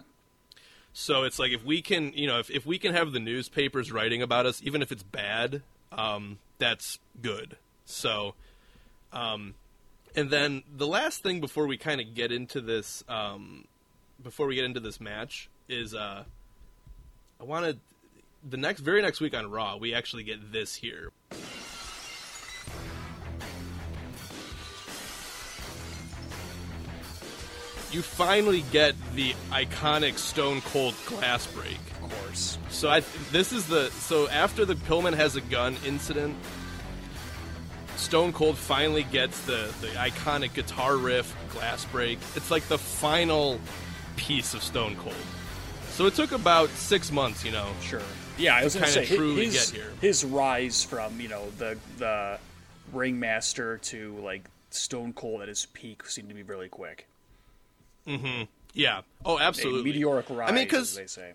[0.93, 3.93] So it's like if we can, you know, if, if we can have the newspapers
[3.93, 7.57] writing about us, even if it's bad, um, that's good.
[7.85, 8.35] So,
[9.13, 9.55] um,
[10.15, 13.67] and then the last thing before we kind of get into this, um,
[14.23, 16.25] before we get into this match is, uh,
[17.41, 17.81] I wanted
[18.49, 21.13] the next, very next week on Raw, we actually get this here.
[27.93, 31.79] You finally get the iconic Stone Cold glass break.
[32.03, 32.59] Of course.
[32.69, 33.01] So I
[33.31, 36.37] this is the so after the Pillman has a gun incident,
[37.97, 42.19] Stone Cold finally gets the the iconic guitar riff glass break.
[42.35, 43.61] It's like the final
[44.17, 45.15] piece of Stone Cold.
[45.91, 47.69] So it took about six months, you know.
[47.83, 48.03] Sure.
[48.39, 49.93] Yeah, I was going to say his, get here.
[50.01, 52.39] his rise from you know the the
[52.93, 57.07] ringmaster to like Stone Cold at his peak seemed to be really quick.
[58.07, 58.45] Mm-hmm.
[58.75, 59.01] Yeah.
[59.25, 59.91] Oh, A absolutely.
[59.91, 61.33] meteoric rise, I mean, because they say.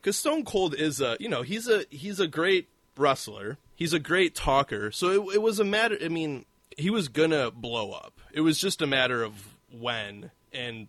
[0.00, 3.56] because Stone Cold is a you know he's a he's a great wrestler.
[3.74, 4.92] He's a great talker.
[4.92, 5.96] So it, it was a matter.
[6.04, 6.44] I mean,
[6.76, 8.20] he was gonna blow up.
[8.32, 10.30] It was just a matter of when.
[10.52, 10.86] And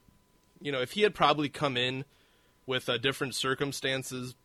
[0.61, 2.05] you know, if he had probably come in
[2.65, 4.35] with uh, different circumstances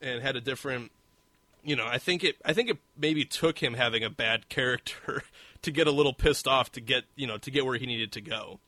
[0.00, 0.90] and had a different,
[1.62, 2.36] you know, I think it.
[2.44, 5.22] I think it maybe took him having a bad character
[5.62, 8.12] to get a little pissed off to get you know to get where he needed
[8.12, 8.60] to go.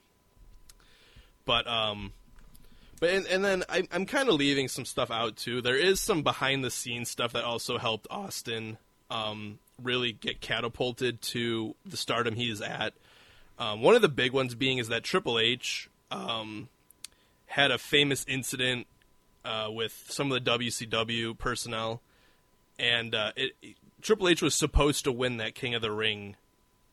[1.45, 2.13] But um,
[3.01, 5.61] but and, and then I, I'm kind of leaving some stuff out too.
[5.61, 8.79] There is some behind the scenes stuff that also helped Austin
[9.11, 12.95] um, really get catapulted to the stardom he is at.
[13.59, 16.69] Um, one of the big ones being is that Triple H um,
[17.47, 18.87] had a famous incident
[19.45, 22.01] uh, with some of the WCW personnel,
[22.79, 23.53] and uh, it,
[24.01, 26.37] Triple H was supposed to win that King of the Ring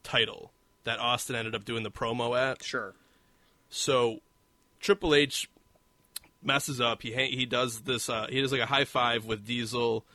[0.04, 0.52] title
[0.86, 2.64] that Austin ended up doing the promo at.
[2.64, 2.94] Sure.
[3.70, 4.20] So
[4.80, 5.50] Triple H
[6.42, 7.02] messes up.
[7.02, 8.10] He he does this.
[8.10, 10.06] Uh, he does like a high five with Diesel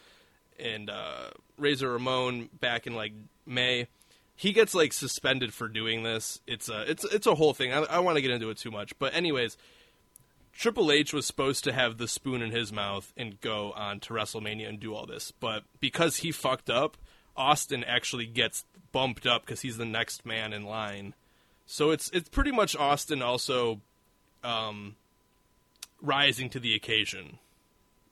[0.59, 3.13] and uh, Razor Ramon back in like
[3.47, 3.89] May.
[4.37, 6.41] He gets like suspended for doing this.
[6.47, 7.73] It's a it's it's a whole thing.
[7.73, 9.57] I, I want to get into it too much, but anyways,
[10.53, 14.15] Triple H was supposed to have the spoon in his mouth and go on to
[14.15, 16.97] WrestleMania and do all this, but because he fucked up,
[17.37, 21.15] Austin actually gets bumped up because he's the next man in line.
[21.67, 23.81] So it's it's pretty much Austin also
[24.43, 24.97] um,
[26.01, 27.39] rising to the occasion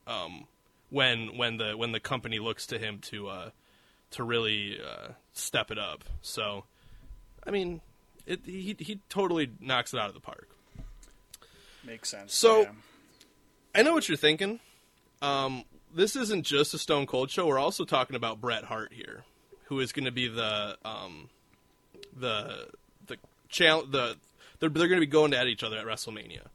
[0.06, 0.46] um,
[0.90, 3.50] when when the when the company looks to him to uh,
[4.12, 6.04] to really uh, step it up.
[6.20, 6.64] So,
[7.46, 7.80] I mean,
[8.26, 10.48] it, he he totally knocks it out of the park.
[11.84, 12.34] Makes sense.
[12.34, 12.68] So- yeah.
[13.74, 14.60] I know what you're thinking.
[15.22, 15.64] Um,
[15.94, 17.46] this isn't just a Stone Cold show.
[17.46, 19.24] We're also talking about Bret Hart here,
[19.64, 21.30] who is going to be the um,
[22.18, 22.68] the
[23.06, 23.16] the
[23.48, 23.92] challenge.
[23.92, 24.16] The
[24.60, 26.46] they're they're going to be going at each other at WrestleMania.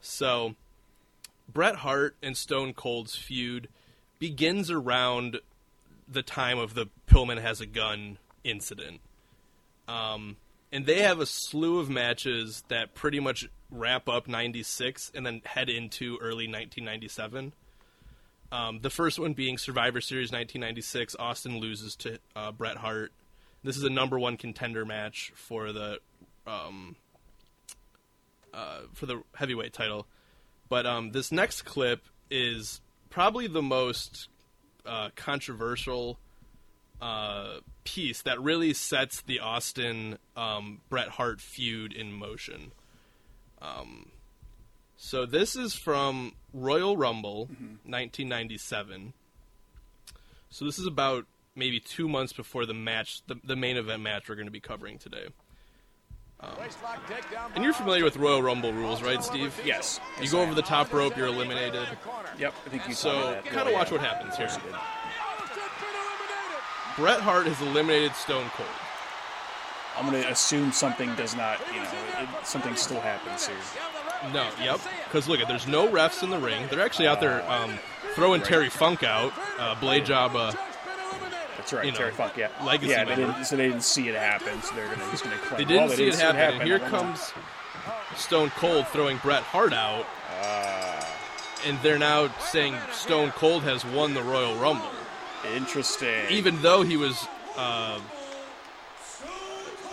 [0.00, 0.54] So
[1.52, 3.68] Bret Hart and Stone Cold's feud
[4.18, 5.40] begins around
[6.08, 9.00] the time of the Pillman has a gun incident.
[9.88, 10.36] Um,
[10.72, 15.42] and they have a slew of matches that pretty much wrap up 96 and then
[15.44, 17.52] head into early 1997.
[18.52, 21.16] Um, the first one being Survivor Series 1996.
[21.18, 23.12] Austin loses to uh, Bret Hart.
[23.62, 25.98] This is a number one contender match for the
[26.46, 26.96] um,
[28.52, 30.06] uh, for the heavyweight title.
[30.68, 32.80] But um, this next clip is
[33.10, 34.28] probably the most
[34.86, 36.18] uh, controversial
[37.00, 42.72] uh, piece that really sets the Austin um, Bret Hart feud in motion.
[43.60, 44.10] Um,
[44.96, 47.46] so this is from Royal Rumble,
[47.84, 49.12] 1997.
[50.50, 51.26] So this is about
[51.56, 54.60] maybe two months before the match, the, the main event match we're going to be
[54.60, 55.26] covering today.
[56.40, 56.50] Um,
[57.54, 59.58] and you're familiar with Royal Rumble rules, right, Steve?
[59.64, 60.00] Yes.
[60.20, 61.86] You go over the top rope, you're eliminated.
[62.38, 64.46] Yep, I think you So kind of watch what happens here.
[64.46, 64.80] Of course you did.
[66.96, 68.68] Bret Hart has eliminated Stone Cold.
[69.96, 71.88] I'm gonna assume something does not, you know,
[72.20, 73.56] it, something still happens here.
[74.32, 74.80] No, yep.
[75.04, 76.66] Because look, at there's no refs in the ring.
[76.68, 77.78] They're actually out there um,
[78.14, 79.32] throwing Terry Funk out.
[79.58, 80.34] Uh, Blade Job.
[80.34, 80.52] Uh,
[81.64, 82.34] That's right, you know, Terry Funk.
[82.36, 83.04] Yeah, legacy yeah.
[83.04, 84.60] They didn't, so they didn't see it happen.
[84.60, 85.56] So they're gonna just gonna claim.
[85.56, 86.98] they didn't well, see it happen, and here I don't know.
[86.98, 87.32] comes
[88.16, 90.04] Stone Cold throwing Bret Hart out,
[91.64, 94.90] and they're now saying Stone Cold has won the Royal Rumble,
[95.56, 96.26] Interesting.
[96.28, 97.98] even though he was uh,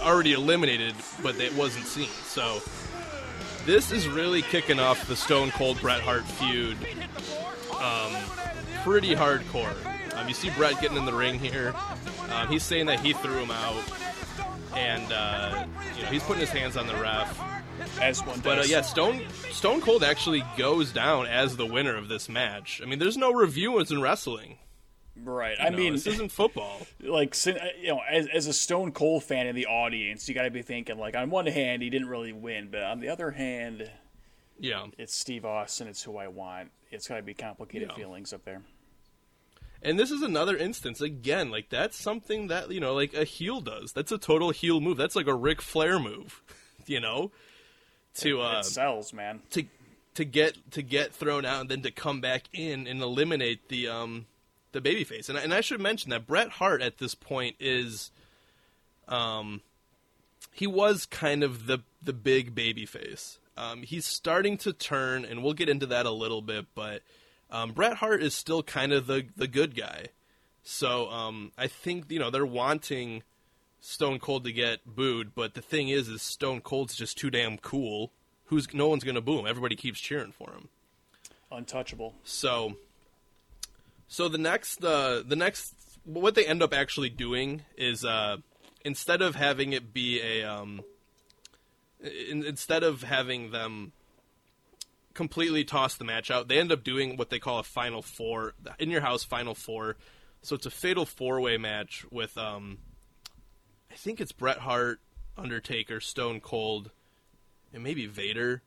[0.02, 0.94] already eliminated,
[1.24, 2.10] but it wasn't seen.
[2.26, 2.62] So
[3.66, 6.76] this is really kicking off the Stone Cold Bret Hart feud.
[7.82, 8.14] Um,
[8.84, 9.91] pretty hardcore.
[10.16, 11.74] Um, you see Bret getting in the ring here.
[12.32, 13.84] Um, he's saying that he threw him out,
[14.76, 15.66] and uh,
[15.98, 17.40] you know he's putting his hands on the ref.
[18.02, 22.08] as one But uh, yeah, Stone Stone Cold actually goes down as the winner of
[22.10, 22.82] this match.
[22.84, 24.58] I mean, there's no reviewers in wrestling.
[25.24, 25.58] right.
[25.60, 26.86] You I know, mean, this isn't football.
[27.02, 30.44] like uh, you know, as, as a Stone Cold fan in the audience, you got
[30.44, 33.32] to be thinking like, on one hand, he didn't really win, but on the other
[33.32, 33.90] hand,
[34.60, 35.88] Yeah, it's Steve Austin.
[35.88, 36.72] It's who I want.
[36.92, 37.96] It's got to be complicated Yeah.
[37.96, 38.62] feelings up there.
[39.84, 41.50] And this is another instance again.
[41.52, 43.92] Like that's something that you know, like a heel does.
[43.94, 44.98] That's a total heel move.
[44.98, 46.42] That's like a Ric Flair move.
[46.88, 47.32] You know,
[48.16, 49.42] to uh, it sells, man.
[49.52, 49.66] to
[50.16, 53.88] to get to get thrown out and then to come back in and eliminate the
[53.88, 54.26] um
[54.72, 55.30] the babyface.
[55.30, 58.10] And I- and I should mention that Bret Hart at this point is
[59.08, 59.62] um
[60.52, 63.38] he was kind of the the big babyface.
[63.58, 67.04] Um he's starting to turn and we'll get into that a little bit, but
[67.52, 70.08] um Bret Hart is still kind of the the good guy.
[70.64, 73.24] So um I think you know they're wanting
[73.82, 77.58] Stone Cold to get booed, but the thing is, is Stone Cold's just too damn
[77.58, 78.12] cool.
[78.46, 79.48] Who's no one's gonna boo him.
[79.48, 80.70] Everybody keeps cheering for him.
[81.52, 82.16] Untouchable.
[82.24, 82.78] So,
[84.08, 85.74] so the next, uh, the next,
[86.06, 88.38] what they end up actually doing is uh,
[88.86, 90.82] instead of having it be a, um,
[92.00, 93.92] in, instead of having them
[95.14, 98.54] completely toss the match out, they end up doing what they call a final four
[98.80, 99.98] in your house final four.
[100.42, 102.80] So it's a fatal four way match with, um,
[103.92, 105.00] I think it's Bret Hart,
[105.38, 106.92] Undertaker, Stone Cold,
[107.74, 108.62] and maybe Vader.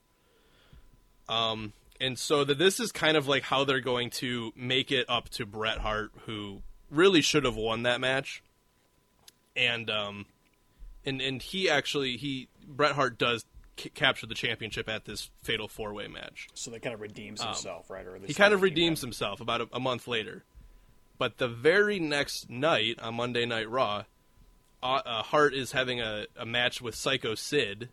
[1.28, 5.06] Um, and so that this is kind of like how they're going to make it
[5.08, 8.42] up to Bret Hart, who really should have won that match.
[9.56, 10.26] And um,
[11.06, 13.44] and and he actually he Bret Hart does
[13.76, 16.48] c- capture the championship at this fatal four way match.
[16.54, 18.06] So that kind of redeems himself, right?
[18.06, 20.44] Or Um, He kind of redeems himself about a, a month later.
[21.18, 24.04] But the very next night on Monday Night Raw,
[24.82, 27.88] uh, uh, Hart is having a, a match with Psycho Sid,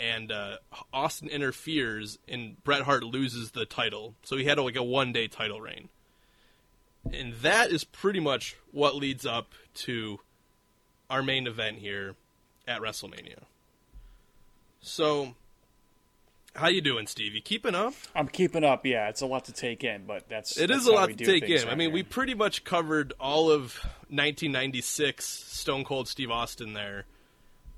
[0.00, 0.56] and uh,
[0.92, 4.14] Austin interferes, and Bret Hart loses the title.
[4.22, 5.90] So he had like a one day title reign.
[7.12, 10.20] And that is pretty much what leads up to
[11.10, 12.14] our main event here
[12.66, 13.42] at WrestleMania.
[14.82, 15.34] So,
[16.54, 17.34] how you doing, Steve?
[17.34, 17.94] You keeping up?
[18.14, 18.84] I'm keeping up.
[18.84, 21.14] Yeah, it's a lot to take in, but that's It that's is a lot to
[21.14, 21.68] take in.
[21.68, 21.94] I mean, here.
[21.94, 23.76] we pretty much covered all of
[24.10, 27.04] 1996 Stone Cold Steve Austin there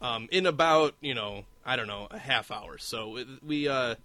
[0.00, 2.78] um, in about you know I don't know a half hour.
[2.78, 3.96] So it- we uh,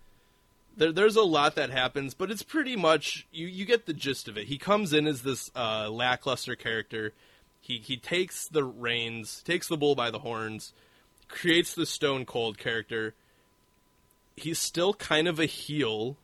[0.75, 4.27] there, there's a lot that happens, but it's pretty much you you get the gist
[4.27, 4.47] of it.
[4.47, 7.13] He comes in as this uh, lackluster character.
[7.61, 10.73] He he takes the reins, takes the bull by the horns,
[11.29, 13.13] creates the Stone Cold character.
[14.35, 16.17] He's still kind of a heel,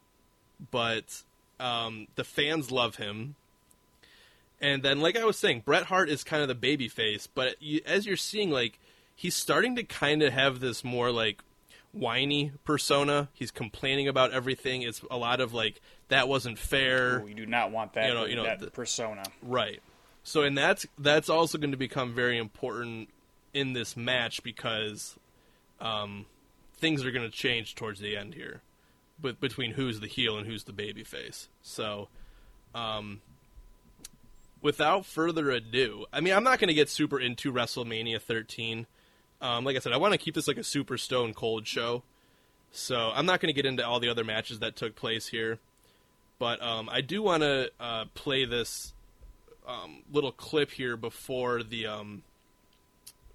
[0.71, 1.23] but
[1.59, 3.35] um, the fans love him.
[4.61, 7.61] And then, like I was saying, Bret Hart is kind of the baby face, but
[7.61, 8.79] you, as you're seeing, like
[9.15, 11.41] he's starting to kind of have this more like
[11.91, 13.27] whiny persona.
[13.33, 14.81] He's complaining about everything.
[14.81, 17.19] It's a lot of like that wasn't fair.
[17.19, 18.07] Ooh, you do not want that.
[18.07, 19.23] You know- you know, that the- persona.
[19.43, 19.81] Right.
[20.23, 23.09] So, and that's that's also going to become very important
[23.55, 25.17] in this match because
[25.79, 26.25] um,
[26.77, 28.61] things are going to change towards the end here,
[29.19, 31.47] but between who's the heel and who's the baby face.
[31.61, 32.09] So,
[32.75, 33.21] um,
[34.61, 38.85] without further ado, I mean, I'm not going to get super into WrestleMania 13.
[39.41, 42.03] Um, like I said, I want to keep this like a super stone cold show.
[42.71, 45.59] So I'm not going to get into all the other matches that took place here,
[46.39, 48.93] but um, I do want to uh, play this
[49.65, 52.23] um, little clip here before the um,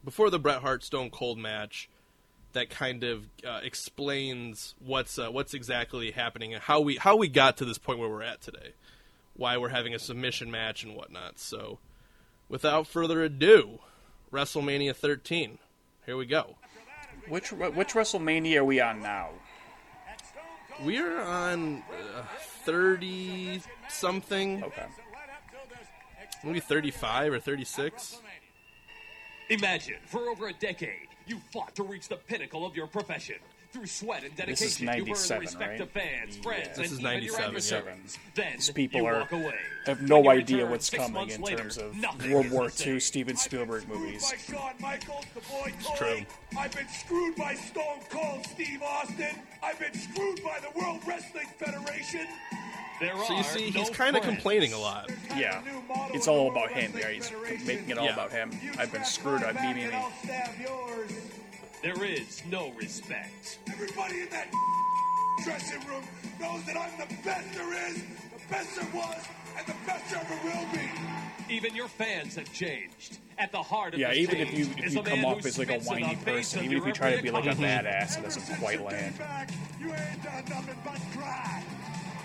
[0.05, 1.89] before the Bret Hart Stone Cold match
[2.53, 7.29] that kind of uh, explains what's uh, what's exactly happening and how we how we
[7.29, 8.73] got to this point where we're at today,
[9.35, 11.39] why we're having a submission match and whatnot.
[11.39, 11.79] So
[12.49, 13.79] without further ado,
[14.33, 15.59] WrestleMania 13.
[16.07, 16.57] Here we go.
[17.29, 19.31] Which which WrestleMania are we on now?
[20.83, 21.83] We're on
[22.17, 22.23] uh,
[22.65, 24.87] 30 something, Okay.
[26.43, 28.23] maybe 35 or 36.
[29.51, 33.35] Imagine, for over a decade, you fought to reach the pinnacle of your profession.
[33.73, 35.81] Through sweat and This is dedication, you earned the 97, respect right?
[35.81, 36.43] of fans, Yeah.
[36.43, 38.19] friends, This and is even 97, your adversaries.
[38.35, 39.55] Then These people you are walk away.
[39.87, 42.73] have no you idea return what's coming in later, terms of World War.
[42.85, 44.29] II Steven Spielberg movies.
[44.29, 46.23] By Shawn Michaels, the boy It's true.
[46.59, 49.37] I've been screwed by Stone Cold Steve Austin.
[49.63, 52.27] I've been screwed by the World Wrestling Federation.
[52.99, 55.11] There So you are see, no he's kind of complaining a lot.
[55.37, 55.63] Yeah,
[56.13, 56.93] it's all about him.
[56.99, 57.31] Yeah, he's
[57.65, 58.15] making it all Yeah.
[58.15, 58.51] about him.
[58.79, 59.45] I've been screwed.
[59.45, 59.91] I me, me,
[61.83, 61.89] me.
[61.89, 61.99] I'll stab yours.
[61.99, 63.59] There is no respect.
[63.73, 64.49] Everybody in that
[65.45, 66.05] dressing room
[66.41, 69.25] knows that I'm the best there is, the best there was,
[69.59, 71.55] and the best there ever will be.
[71.55, 73.19] Even your fans have changed.
[73.39, 75.81] At the heart of Yeah, even if you if you come off as like a
[75.81, 78.23] spits in the whiny person, even if you try to be like a badass, it
[78.23, 79.19] doesn't quite land.
[79.19, 79.51] Back,
[79.81, 81.63] you ain't done nothing but cry.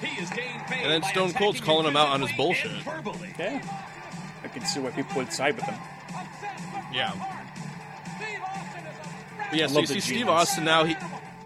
[0.02, 2.72] He has gained And then Stone Cold's calling him out on his bullshit.
[2.72, 2.86] and.
[3.40, 3.78] Yeah,
[4.44, 5.76] I can see why people would side with him.
[6.94, 7.45] Yeah.
[9.50, 10.30] But yeah, I so you see the Steve genius.
[10.30, 10.84] Austin now.
[10.84, 10.96] He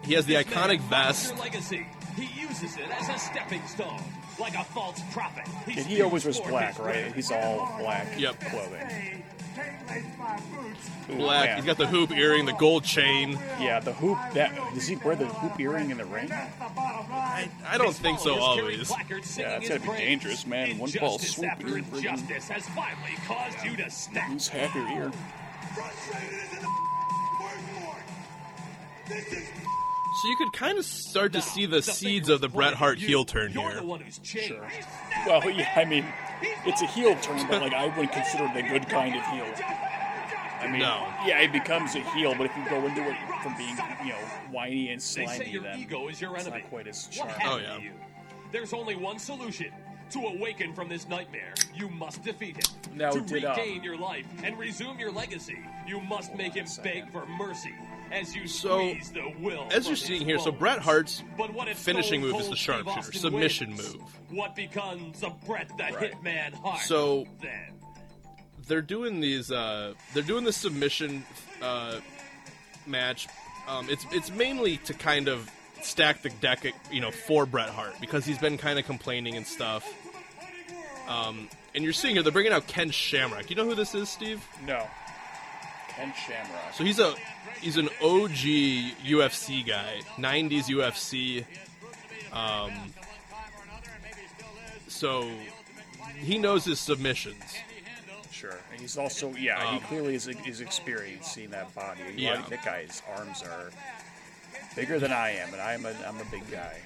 [0.02, 1.36] he has the This iconic vest.
[1.38, 1.86] legacy.
[2.16, 4.02] He uses it as a stepping stone,
[4.38, 5.46] like a false prophet.
[5.66, 7.14] And he always was black, right?
[7.14, 8.40] He's all black Yep.
[8.40, 8.86] clothing.
[8.86, 9.22] Hey,
[9.54, 10.90] can't lace my boots.
[11.10, 11.46] Ooh, Black.
[11.50, 11.56] man.
[11.56, 13.38] He's got the hoop earring, the gold chain.
[13.60, 14.18] Yeah, the hoop.
[14.34, 16.28] That does he wear the hoop earring in the ring?
[16.28, 17.50] That's the bottom line.
[17.68, 18.90] I don't think so always.
[18.90, 20.78] Yeah, it's his gotta be dangerous, man.
[20.78, 24.30] One ball Injustice swoop after injustice has finally caused you to snap.
[24.30, 25.12] Lose half your
[29.10, 33.24] So you could kind of start to see the seeds of the Bret Hart heel
[33.24, 33.76] turn here.
[33.76, 34.54] the one who's changed.
[35.26, 36.04] Well, yeah, I mean,
[36.66, 39.46] it's a heel turn, but like I wouldn't consider it a good kind of heel.
[40.60, 41.06] I mean, No.
[41.26, 44.18] yeah, it becomes a heel, but if you go into it from being, you know,
[44.50, 46.62] whiny and They say slimy, your then ego is your it's enemy.
[46.62, 47.34] not quite as What charming.
[47.40, 47.76] happened Oh, yeah.
[47.78, 47.92] to you?
[48.52, 49.72] There's only one solution.
[50.10, 52.96] To awaken from this nightmare, you must defeat him.
[52.96, 56.64] Now, to did, um, regain your life and resume your legacy, you must make him
[56.64, 57.04] a second.
[57.04, 57.72] beg for mercy
[58.10, 59.68] as you so, squeeze the will.
[59.72, 60.50] As you're seeing here, so.
[60.52, 63.94] Bret Hart's But what finishing move is the Steve sharpshooter, submission wins?
[63.94, 64.02] move.
[64.30, 66.12] What becomes of Bret the Right.
[66.12, 66.80] Hitman Hart?
[66.80, 67.74] So- then,
[68.68, 71.24] they're doing these uh they're doing the submission
[71.60, 71.98] uh
[72.86, 73.26] match
[73.66, 75.50] um it's it's mainly to kind of
[75.82, 79.44] stack the deck you know for Bret Hart because he's been kind of complaining and
[79.44, 79.92] stuff
[81.08, 84.08] um and you're seeing here they're bringing out Ken Shamrock you know who this is
[84.08, 84.86] Steve No.
[85.88, 86.72] Ken Shamrock.
[86.74, 87.14] so he's a
[87.60, 88.30] he's an OG
[89.04, 91.44] UFC guy 90s UFC
[92.32, 92.72] um
[94.88, 95.30] so
[96.18, 97.42] he knows his submissions
[98.40, 98.56] Sure.
[98.72, 102.00] And he's also, yeah, he Um, clearly is, is experienced seeing that body.
[102.16, 102.42] You Yeah.
[102.48, 103.70] That guy's arms are
[104.74, 106.78] bigger than I am, and I'm a, I'm a big guy.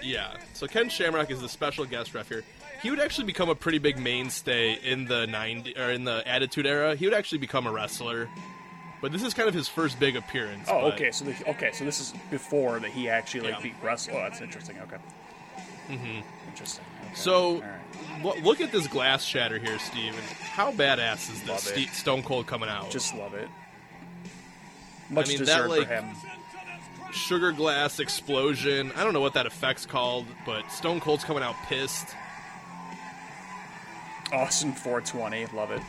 [0.00, 0.36] Yeah.
[0.54, 2.44] So Ken Shamrock is the special guest ref here.
[2.82, 6.66] He would actually become a pretty big mainstay in the 90 or in the Attitude
[6.66, 6.94] Era.
[6.94, 8.28] He would actually become a wrestler.
[9.00, 10.68] But this is kind of his first big appearance.
[10.70, 11.10] Oh, but- okay.
[11.10, 13.62] So the, okay, so this is before that he actually like Yeah.
[13.62, 14.16] beat Russell.
[14.16, 14.78] Oh, that's interesting.
[14.80, 14.96] Okay.
[15.88, 16.20] Mm-hmm.
[16.48, 16.84] Interesting.
[17.04, 17.14] Okay.
[17.14, 18.24] So right.
[18.24, 20.14] lo- look at this glass shatter here, Steve.
[20.14, 21.62] And how badass is this?
[21.64, 22.90] Ste- Stone Cold coming out.
[22.90, 23.48] just love it.
[25.08, 26.04] Much mean, that, like- for him.
[27.12, 28.92] sugar glass explosion.
[28.96, 32.14] I don't know what that effect's called, but Stone Cold's coming out pissed.
[34.32, 35.46] Austin 420.
[35.46, 35.82] Love it.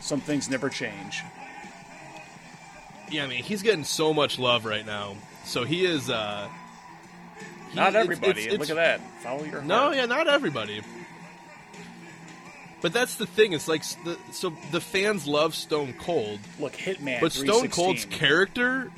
[0.00, 1.22] Some things never change.
[3.12, 5.16] Yeah, I mean, he's getting so much love right now.
[5.44, 6.08] So he is.
[6.10, 6.48] uh
[7.70, 8.30] he- Not everybody.
[8.30, 9.00] it's- it's- Look at that.
[9.22, 9.64] Follow your heart.
[9.64, 10.82] No, yeah, not everybody.
[12.80, 13.52] But that's the thing.
[13.52, 17.20] It's like the, so the fans love Stone Cold, Look, Hitman.
[17.20, 18.90] but Stone Cold's character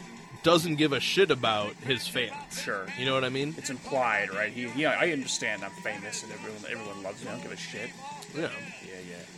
[0.42, 2.32] doesn't give a shit about his fans.
[2.62, 2.86] Sure.
[2.98, 3.54] you know what I mean?
[3.58, 4.50] It's implied, right?
[4.50, 5.62] He, yeah, I understand.
[5.64, 7.28] I'm famous, and everyone, everyone loves me.
[7.28, 7.90] I don't give a shit.
[8.34, 8.48] Yeah, Yeah,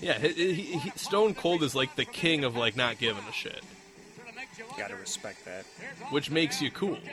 [0.00, 0.18] yeah.
[0.22, 0.28] yeah.
[0.28, 3.62] He, he, he, Stone Cold is like the king of like not giving a shit,
[4.78, 5.64] Gotta respect that.
[6.10, 6.98] which makes you cool.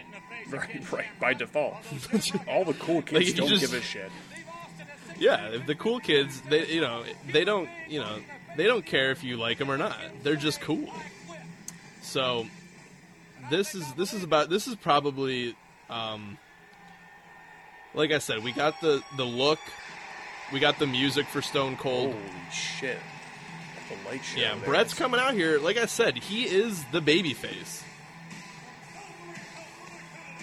[0.50, 1.06] Right, right.
[1.22, 1.76] By default,
[2.50, 4.12] all the cool kids you don't just- give a shit.
[5.18, 8.18] Yeah, if the cool kids, they you know they don't you know
[8.58, 9.96] they don't care if you like them or not.
[10.22, 10.90] They're just cool.
[12.02, 12.46] So
[13.50, 15.56] this is this is about this is probably
[15.90, 16.38] um,
[17.94, 19.60] like I said, we got the the look,
[20.52, 22.12] we got the music for Stone Cold.
[22.14, 22.98] Holy shit!
[23.90, 24.40] The light show.
[24.40, 24.56] yeah.
[24.64, 25.60] Bret's coming out here.
[25.60, 27.84] Like I said, he is the baby face.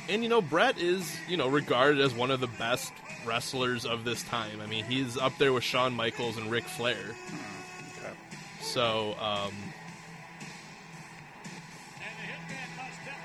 [0.08, 2.92] And you know, Bret is, you know, regarded as one of the best
[3.24, 4.60] wrestlers of this time.
[4.60, 6.96] I mean, he's up there with Shawn Michaels and Ric Flair.
[6.96, 8.12] Okay.
[8.60, 9.52] So um,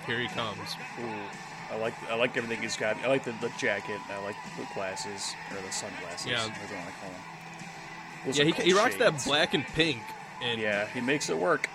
[0.06, 0.76] here he comes.
[1.02, 2.98] Ooh, I like I like everything he's got.
[2.98, 4.00] I like the, the jacket.
[4.10, 6.28] I like the glasses or the sunglasses.
[6.28, 6.44] Yeah.
[6.44, 7.22] whatever you want to call them.
[8.26, 10.02] Those yeah, he, cool he rocks that black and pink,
[10.42, 11.70] and Yeah, he makes it work.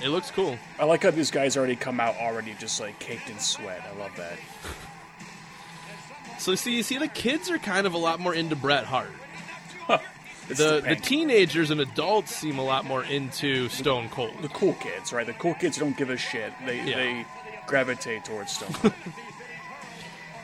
[0.00, 0.56] it looks cool.
[0.78, 3.82] I like how these guys already come out already just like caked in sweat.
[3.92, 4.38] I love that.
[6.38, 9.10] So see, you see, the kids are kind of a lot more into Bret Hart.
[10.48, 14.34] It's The the, the teenagers and adults seem a lot more into Stone Cold.
[14.42, 15.24] the cool kids, right?
[15.24, 16.52] The cool kids don't give a shit.
[16.66, 16.96] They Yeah.
[16.96, 17.26] they
[17.68, 18.92] gravitate towards Stone Cold.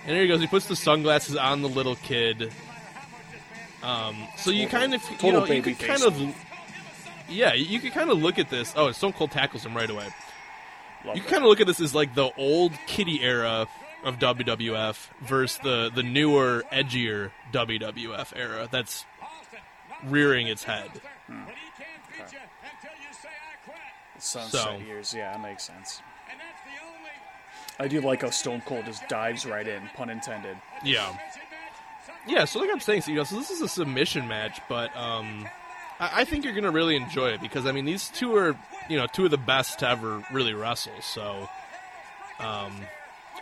[0.07, 0.41] And there he goes.
[0.41, 2.51] He puts the sunglasses on the little kid.
[3.83, 6.37] Um, so you kind of, you know, you baby could kind of,
[7.29, 8.73] yeah, you could kind of look at this.
[8.77, 10.09] Oh, Stone Cold tackles him right away.
[11.05, 13.67] Love You kind of look at this as like the old kitty era
[14.05, 19.05] of WWF versus the the newer, edgier WWF era that's
[20.05, 20.91] rearing its head.
[24.19, 26.03] Sunset So- years, yeah, that makes sense.
[27.81, 30.57] I do like how Stone Cold just dives right in, pun intended.
[30.83, 31.17] Yeah.
[32.29, 34.95] Yeah, so like I'm saying, so, you know, so this is a submission match, but
[34.97, 35.49] um,
[35.99, 38.57] I, I think you're gonna really enjoy it because I mean these two are
[38.89, 40.93] you know two of the best to ever really wrestle.
[41.01, 41.49] So,
[42.39, 42.73] um,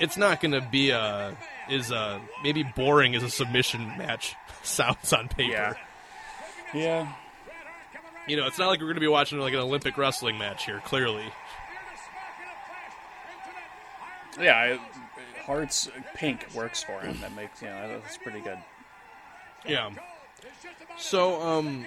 [0.01, 1.37] it's not gonna be a
[1.69, 5.51] is a maybe boring as a submission match sounds on paper.
[5.53, 5.75] Yeah.
[6.75, 7.13] Yeah.
[8.29, 10.81] You know, it's not like we're gonna be watching like an Olympic wrestling match here.
[10.85, 11.25] Clearly,
[14.41, 14.81] Yeah, I,
[15.45, 17.19] Hart's pink works for him.
[17.21, 18.59] That makes, you know, that's pretty good.
[19.69, 19.91] Yeah.
[20.99, 21.87] So, um,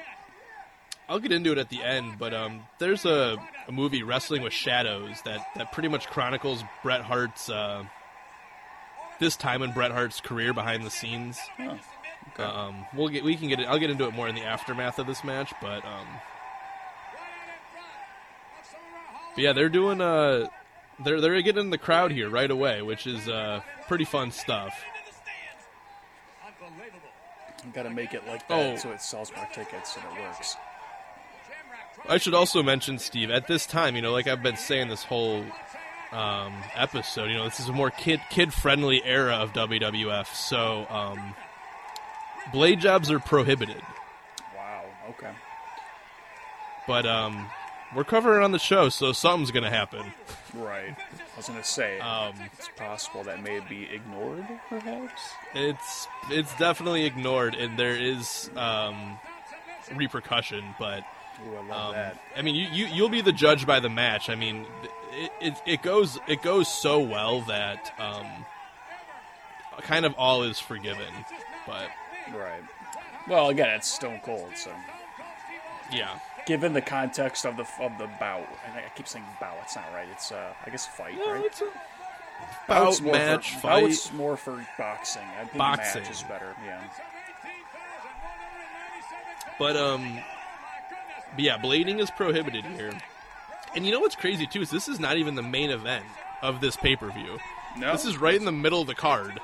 [1.07, 4.53] I'll get into it at the end, but um, there's a, a movie, Wrestling with
[4.53, 7.83] Shadows, that, that pretty much chronicles Bret Hart's uh,
[9.19, 11.39] this time in Bret Hart's career behind the scenes.
[11.59, 11.79] Oh,
[12.33, 12.43] okay.
[12.43, 13.67] Um, we'll get we can get it.
[13.67, 16.07] I'll get into it more in the aftermath of this match, but um,
[19.35, 20.47] but yeah, they're doing uh,
[21.03, 24.79] they're they're getting in the crowd here right away, which is uh, pretty fun stuff.
[27.65, 28.75] You gotta make it like that Oh.
[28.77, 30.55] so it sells more tickets and it works.
[32.07, 35.03] I should also mention, Steve, at this time, you know, like I've been saying this
[35.03, 35.43] whole
[36.11, 40.87] um, episode, you know, this is a more kid kid friendly era of WWF, so
[40.89, 41.35] um,
[42.51, 43.81] blade jobs are prohibited.
[44.55, 45.31] Wow, okay.
[46.87, 47.47] But um,
[47.95, 50.11] we're covering it on the show, so something's gonna happen.
[50.53, 50.95] Right.
[50.97, 55.21] I was gonna say, Um, it's possible that may be ignored, perhaps?
[55.53, 59.19] It's it's definitely ignored, and there is um,
[59.95, 60.75] repercussion.
[60.79, 61.03] But
[61.47, 62.19] Ooh, I um.
[62.35, 64.29] I mean, you, you you'll be the judge by the match.
[64.29, 64.65] I mean,
[65.13, 68.25] it it, it goes it goes so well that um,
[69.81, 71.13] kind of all is forgiven.
[71.65, 71.89] But
[72.33, 72.61] Right.
[73.27, 74.71] Well, again, it's Stone Cold, so
[75.91, 76.19] yeah,
[76.49, 79.85] given the context of the of the bout, and I keep saying bout, it's not
[79.93, 80.07] right.
[80.11, 81.45] It's uh, I guess fight, right?
[81.45, 81.65] it's a
[82.67, 83.83] Bout's bout more match for, fight.
[83.83, 85.21] Bout's more for boxing.
[85.39, 86.01] I think Boxing.
[86.01, 86.55] match is better.
[86.65, 86.81] Yeah.
[89.59, 90.19] But um,
[91.35, 92.93] but yeah, blading is prohibited here.
[93.75, 96.05] And you know what's crazy too is this is not even the main event
[96.41, 97.37] of this pay per view.
[97.77, 97.91] No.
[97.91, 99.39] This is right in the middle of the card.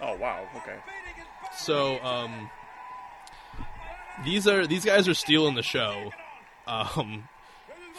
[0.00, 0.46] Oh wow.
[0.58, 0.76] Okay.
[1.56, 2.48] So um,
[4.24, 6.12] these are these guys are stealing the show.
[6.66, 7.28] Um,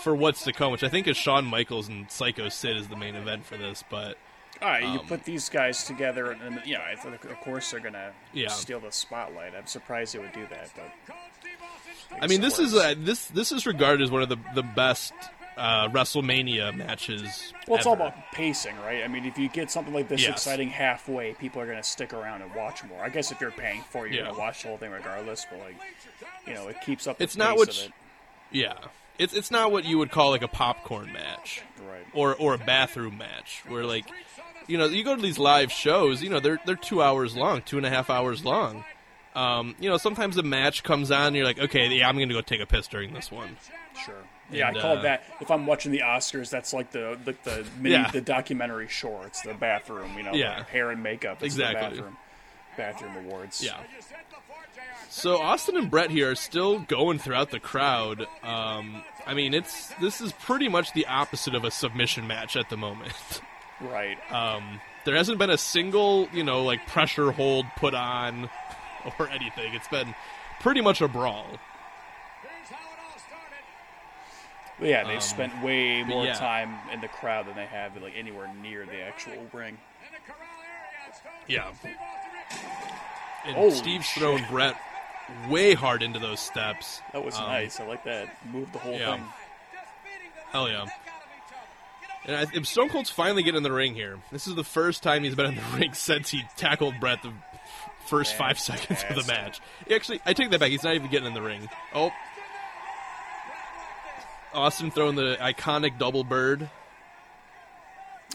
[0.03, 2.95] for what's to come, which I think is Shawn Michaels and Psycho Sid is the
[2.97, 3.83] main event for this.
[3.89, 4.17] But
[4.61, 8.11] All right, you Um, put these guys together, and, and yeah, of course they're gonna
[8.33, 8.47] Yeah.
[8.49, 9.53] steal the spotlight.
[9.55, 11.15] I'm surprised they would do that, but
[12.21, 12.85] I mean, this it is works.
[12.85, 15.13] uh, this this is regarded as one of the the best
[15.57, 17.53] uh, WrestleMania matches.
[17.67, 19.03] Well, it's all about pacing, right?
[19.03, 20.31] I mean, if you get something like this Yes.
[20.31, 23.01] exciting halfway, people are going to stick around and watch more.
[23.01, 24.25] I guess if you're paying for it, you're Yeah.
[24.25, 25.75] going to watch the whole thing regardless, but, like,
[26.45, 27.91] you know, it keeps up the It's not pace what of it.
[28.55, 28.73] Yeah,
[29.19, 32.05] it's it's not what you would call like a popcorn match, Right.
[32.13, 34.05] or or a bathroom match, where like,
[34.67, 37.61] you know, you go to these live shows, you know, they're they're two hours long,
[37.61, 38.83] two and a half hours long.
[39.35, 42.33] Um, you know, sometimes a match comes on, and you're like, okay, yeah, I'm gonna
[42.33, 43.57] go take a piss during this one.
[44.05, 44.15] Sure.
[44.51, 47.35] Yeah, And, I call uh, that, if I'm watching the Oscars, that's like the the,
[47.43, 48.11] the mini, Yeah.
[48.11, 50.57] the documentary shorts, the bathroom, you know, Yeah.
[50.59, 51.43] like hair and makeup.
[51.43, 51.97] It's the Exactly.
[51.97, 52.17] bathroom,
[52.77, 53.61] bathroom awards.
[53.63, 53.77] Yeah.
[55.15, 58.27] So Austin and Bret here are still going throughout the crowd.
[58.43, 62.69] Um, I mean, it's this is pretty much the opposite of a submission match at
[62.69, 63.41] the moment.
[63.79, 64.17] Right.
[64.29, 68.49] Um, there hasn't been a single, you know, like pressure hold put on
[69.17, 69.73] or anything.
[69.73, 70.13] It's been
[70.59, 71.47] pretty much a brawl.
[74.81, 76.33] Yeah, they've um, spent way more yeah.
[76.33, 79.77] time in the crowd than they have like anywhere near the actual ring.
[81.47, 81.71] Yeah.
[83.45, 84.21] And Holy Steve's shit.
[84.21, 84.75] thrown Bret
[85.49, 87.01] way hard into those steps.
[87.13, 87.79] That was Um, nice.
[87.79, 88.29] I like that.
[88.51, 89.15] Move the whole yeah.
[89.15, 89.25] thing.
[90.51, 90.85] Hell yeah.
[92.25, 94.17] And I, if Stone Cold's finally getting in the ring here.
[94.31, 97.31] This is the first time he's been in the ring since he tackled Bret the
[98.07, 99.59] first five seconds of the match.
[99.93, 100.71] Actually, I take that back.
[100.71, 101.69] He's not even getting in the ring.
[101.93, 102.11] Oh.
[104.53, 106.69] Austin throwing the iconic double bird.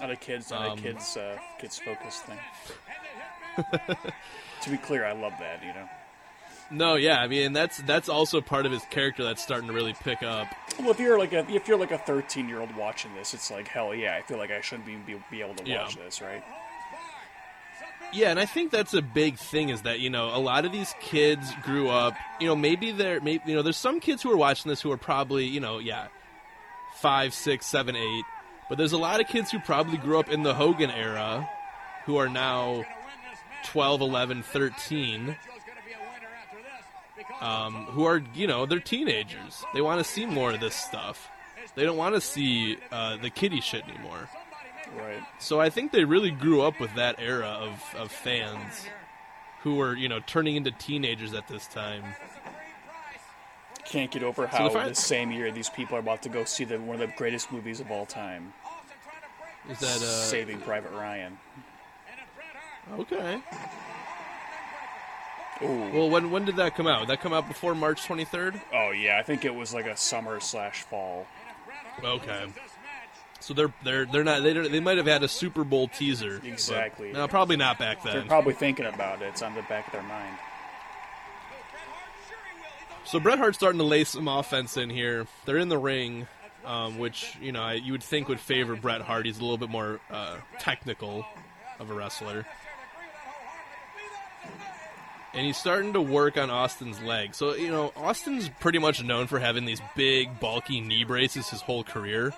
[0.01, 2.38] Not a kids, not Um, a kids, uh, kids focused thing.
[4.62, 5.62] to be clear, I love that.
[5.62, 5.88] You know.
[6.73, 9.93] No, yeah, I mean that's that's also part of his character that's starting to really
[9.93, 10.47] pick up.
[10.79, 13.51] Well, if you're like a if you're like a 13 year old watching this, it's
[13.51, 14.14] like hell yeah.
[14.16, 15.83] I feel like I shouldn't be be, be able to Yeah.
[15.83, 16.45] watch this, right?
[18.12, 20.73] Yeah, and I think that's a big thing is that you know a lot of
[20.73, 22.14] these kids grew up.
[22.41, 24.91] You know, maybe they're maybe you know there's some kids who are watching this who
[24.93, 26.07] are probably you know yeah
[26.97, 28.25] five, six, seven, eight,
[28.68, 31.49] but there's a lot of kids who probably grew up in the Hogan era
[32.05, 32.85] who are now
[33.64, 35.37] 12, 11, 13.
[37.41, 39.64] Um, who are you know they're teenagers.
[39.72, 41.28] They want to see more of this stuff.
[41.74, 44.28] They don't want to see uh, the kiddie shit anymore.
[44.97, 45.22] Right.
[45.38, 48.86] So I think they really grew up with that era of, of fans
[49.62, 52.03] who were, you know, turning into teenagers at this time.
[53.84, 56.28] Can't get over So how the fi- the same year these people are about to
[56.28, 58.53] go see the one of the greatest movies of all time.
[59.68, 61.38] Is that uh Saving Private Ryan?
[62.99, 63.41] Okay.
[65.62, 65.90] Ooh.
[65.92, 67.00] Well, when when did that come out?
[67.00, 68.61] Did that come out before March 23rd?
[68.72, 71.26] Oh yeah, I think it was like a summer slash fall.
[72.02, 72.46] Okay.
[73.40, 76.40] So they're they're they're not they they might have had a Super Bowl teaser.
[76.44, 77.12] Exactly.
[77.12, 78.14] no, probably not back then.
[78.14, 79.26] They're probably thinking about it.
[79.26, 80.36] It's on the back of their mind.
[83.04, 85.26] So Bret Hart's starting to lay some offense in here.
[85.44, 86.28] They're in the ring,
[86.64, 89.26] um, which you know you would think would favor Bret Hart.
[89.26, 91.26] He's a little bit more uh, technical
[91.78, 92.46] of a wrestler,
[95.35, 97.35] and he's starting to work on Austin's leg.
[97.35, 101.61] So you know Austin's pretty much known for having these big, bulky knee braces his
[101.61, 102.33] whole career.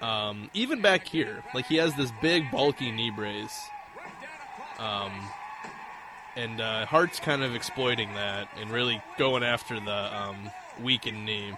[0.00, 3.60] Um, even back here, like he has this big, bulky knee brace.
[4.78, 5.12] Um,
[6.34, 10.50] and uh, Hart's kind of exploiting that and really going after the um,
[10.82, 11.52] weakened knee.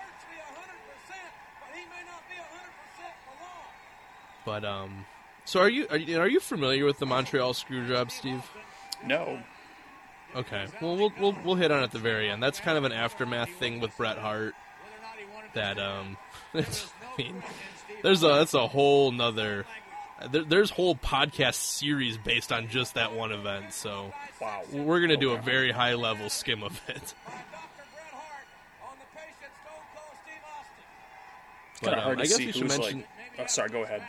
[4.45, 5.07] But um,
[5.47, 8.43] so are you are you, are you familiar with the Montreal Screwjob, Steve?
[9.07, 9.43] No.
[10.37, 10.66] Okay.
[10.82, 12.43] Well, we'll we'll we'll hit on it at the very end.
[12.43, 14.55] That's kind of an aftermath thing with Bret Hart.
[15.55, 16.16] That um,
[16.55, 16.64] I
[17.16, 17.43] mean,
[18.03, 19.64] there's a that's a whole nother.
[20.30, 23.72] There, there's whole podcast series based on just that one event.
[23.72, 24.62] So Wow.
[24.72, 27.14] we're gonna do a very high level skim of it.
[31.80, 32.99] Kind But, of um, hard to I guess see we should who's mention.
[32.99, 33.07] like.
[33.41, 33.68] Oh, sorry.
[33.68, 34.03] Go ahead.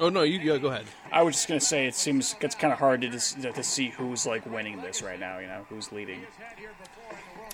[0.00, 0.86] Oh no, you go, go ahead.
[1.12, 3.90] I was just gonna say it seems it's kind of hard to just, to see
[3.90, 5.38] who's like winning this right now.
[5.38, 6.20] You know, who's leading.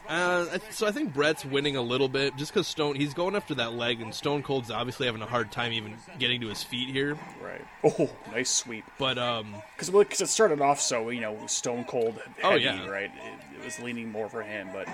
[0.09, 3.57] Uh, so I think Bret's winning a little bit just because Stone he's going after
[3.57, 6.89] that leg, and Stone Cold's obviously having a hard time even getting to his feet
[6.89, 7.19] here.
[7.43, 7.65] Right.
[7.83, 8.85] Oh, nice sweep.
[8.99, 12.87] But um, Because because it started off so you know Stone Cold heavy, Oh, yeah.
[12.87, 13.11] right?
[13.11, 14.87] It, it was leaning more for him, but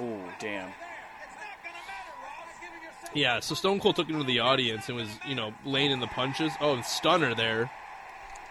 [0.00, 0.70] oh damn.
[3.14, 6.00] Yeah, so Stone Cold took him to the audience and was you know laying in
[6.00, 6.52] the punches.
[6.60, 7.70] Oh, and stunner there.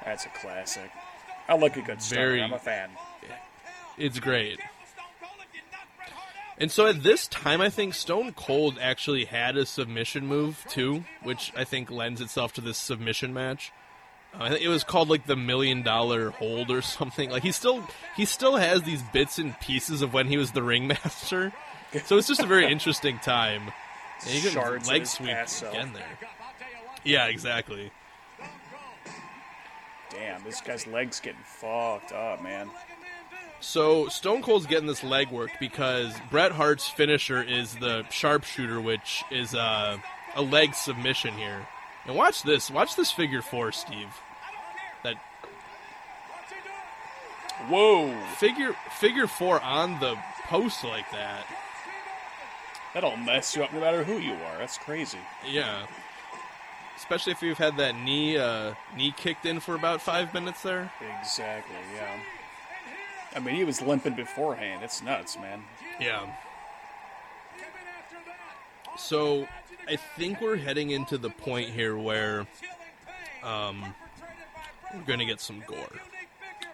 [0.05, 0.91] That's a classic.
[1.47, 2.01] I like a good.
[2.01, 2.89] Very- I'm a fan.
[3.97, 4.59] It's great.
[6.57, 11.05] And so at this time, I think Stone Cold actually had a submission move too,
[11.24, 13.72] which I think lends itself to this submission match.
[14.34, 17.30] Uh, I think it was called like the million dollar hold or something.
[17.32, 20.64] Like he still he still has these bits and pieces of when he was the
[20.64, 21.51] ringmaster.
[22.05, 23.74] So it's just a very interesting time.
[24.24, 26.19] And he got Shards leg his sweep again there.
[27.03, 27.91] Yeah, exactly.
[30.11, 32.69] Damn, this guy's legs getting fucked up, man.
[33.61, 39.23] So Stone Cold's getting this leg work because Bret Hart's finisher is the sharpshooter, which
[39.31, 39.98] is uh,
[40.35, 41.68] a leg submission here.
[42.06, 44.10] And watch this, watch this figure four, Steve.
[45.03, 45.15] That
[47.68, 50.18] Whoa, figure figure four on the
[50.48, 51.45] post like that.
[52.93, 54.57] That'll mess you up no matter who you are.
[54.59, 55.18] That's crazy.
[55.49, 55.85] Yeah.
[56.97, 60.91] Especially if you've had that knee uh, knee kicked in for about five minutes there.
[61.19, 61.76] Exactly.
[61.95, 62.19] Yeah.
[63.35, 64.84] I mean, he was limping beforehand.
[64.84, 65.63] It's nuts, man.
[65.99, 66.27] Yeah.
[68.97, 69.47] So,
[69.88, 72.45] I think we're heading into the point here where
[73.41, 73.95] um,
[74.93, 75.77] we're going to get some gore.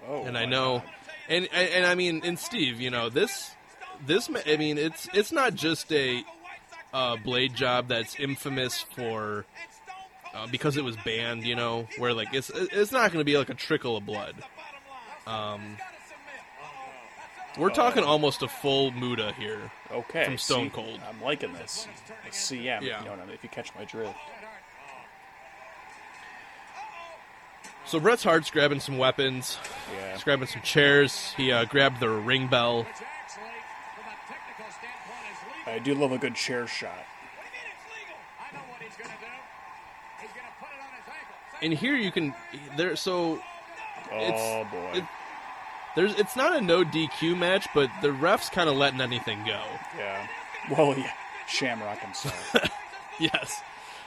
[0.09, 0.89] Oh, and I know, God.
[1.29, 3.51] and, and and I mean, and Steve, you know this,
[4.05, 4.29] this.
[4.45, 6.23] I mean, it's it's not just a
[6.93, 9.45] uh, blade job that's infamous for
[10.33, 11.45] uh, because it was banned.
[11.45, 14.35] You know, where like it's it's not going to be like a trickle of blood.
[15.25, 15.77] Um,
[17.57, 19.71] We're talking almost a full Muta here.
[19.91, 20.25] Okay.
[20.25, 20.99] From Stone see, Cold.
[21.07, 21.87] I'm liking this.
[22.31, 22.81] See, yeah.
[22.81, 24.15] You know, if you catch my drift.
[27.85, 29.57] So Bret Hart's grabbing some weapons.
[29.97, 30.13] Yeah.
[30.13, 31.33] He's grabbing some chairs.
[31.37, 32.85] He uh, grabbed the ring bell.
[35.67, 36.93] I do love a good chair shot.
[41.61, 42.33] And here you can
[42.75, 42.95] there.
[42.95, 43.39] So
[44.11, 44.99] Oh It's- boy.
[44.99, 45.03] it-
[45.95, 49.61] there's it's not a no DQ match, but the refs kind of letting anything go.
[49.97, 50.27] yeah.
[50.69, 51.11] Well, yeah.
[51.47, 52.55] Shamrock himself.
[53.19, 53.63] Yes.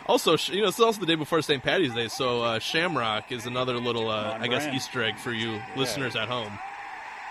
[0.07, 1.61] Also, you know, it's also the day before St.
[1.65, 4.73] Patty's Day, so uh, Shamrock is another little, uh, I guess.
[4.73, 6.57] Easter egg for you listeners at home.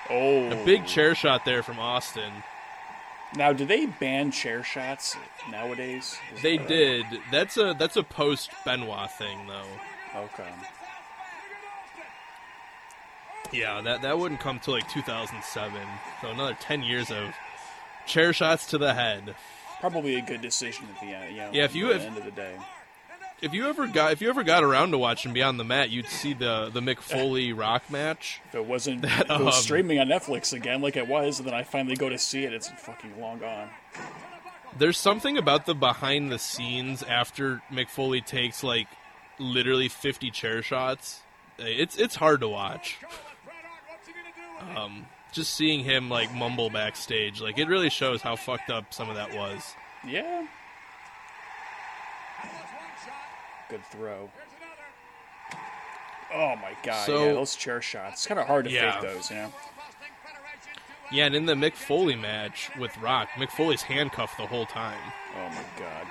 [0.10, 0.52] oh.
[0.52, 2.34] A big chair shot there from Austin.
[3.36, 5.16] Now, do they ban chair shots
[5.52, 6.18] nowadays?
[6.36, 7.06] Is They that- did.
[7.32, 10.20] That's a that's a post Benoit thing, though.
[10.20, 10.50] Okay.
[13.52, 15.74] Yeah, that that wouldn't come till like 2007.
[16.22, 17.34] So another 10 years of
[18.06, 19.36] chair shots to the head.
[19.80, 21.32] Probably a good decision at the end.
[21.36, 22.56] You know, Yeah, if you at the have- end of the day.
[23.42, 26.08] If you ever got if you ever got around to watching Beyond the Mat, you'd
[26.08, 28.42] see the the Mick Foley Rock match.
[28.50, 31.48] If it wasn't if it was um, streaming on Netflix again, like it was, and
[31.48, 33.70] then I finally go to see it, it's fucking long gone.
[34.78, 38.88] There's something about the behind the scenes after Mick Foley takes like
[39.40, 41.22] literally 50 chair shots.
[41.58, 42.98] It's it's hard to watch.
[44.76, 49.10] Um, just seeing him like mumble backstage, like it really shows how fucked up some
[49.10, 49.74] of that was.
[50.06, 50.48] Yeah.
[53.70, 54.30] Good throw.
[56.34, 57.06] Oh my god!
[57.06, 58.14] So- yeah, those chair shots.
[58.22, 59.00] It's kind of hard to Yeah.
[59.00, 59.54] fake those, you know.
[61.12, 65.00] Yeah, and in the Mick Foley match with Rock, Mick Foley's handcuffed the whole time.
[65.36, 66.08] Oh my god.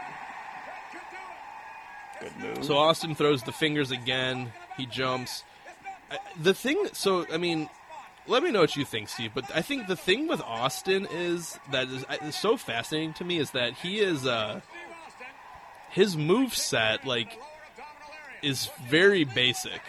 [2.21, 2.65] Good move.
[2.65, 4.53] So Austin throws the fingers again.
[4.77, 5.45] He jumps.
[6.41, 7.69] The thing, so I mean,
[8.27, 9.31] let me know what you think, Steve.
[9.35, 13.39] But I think the thing with Austin is that is, is so fascinating to me
[13.39, 14.61] is that he is uh,
[15.91, 17.39] his move set like
[18.43, 19.81] is very basic.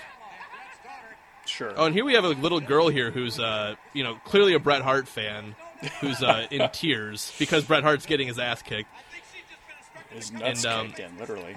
[1.45, 1.73] sure.
[1.75, 4.59] Oh, and here we have a little girl here who's uh, you know, clearly a
[4.59, 5.55] Bret Hart fan,
[6.01, 8.89] who's uh, in tears because Bret Hart's getting his ass kicked.
[10.09, 11.55] His nuts and, um, kicked in, literally.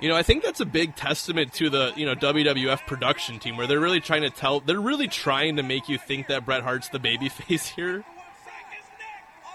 [0.00, 3.56] You know, I think that's a big testament to the you know WWF production team,
[3.56, 6.62] where they're really trying to tell, they're really trying to make you think that Bret
[6.62, 8.04] Hart's the babyface here.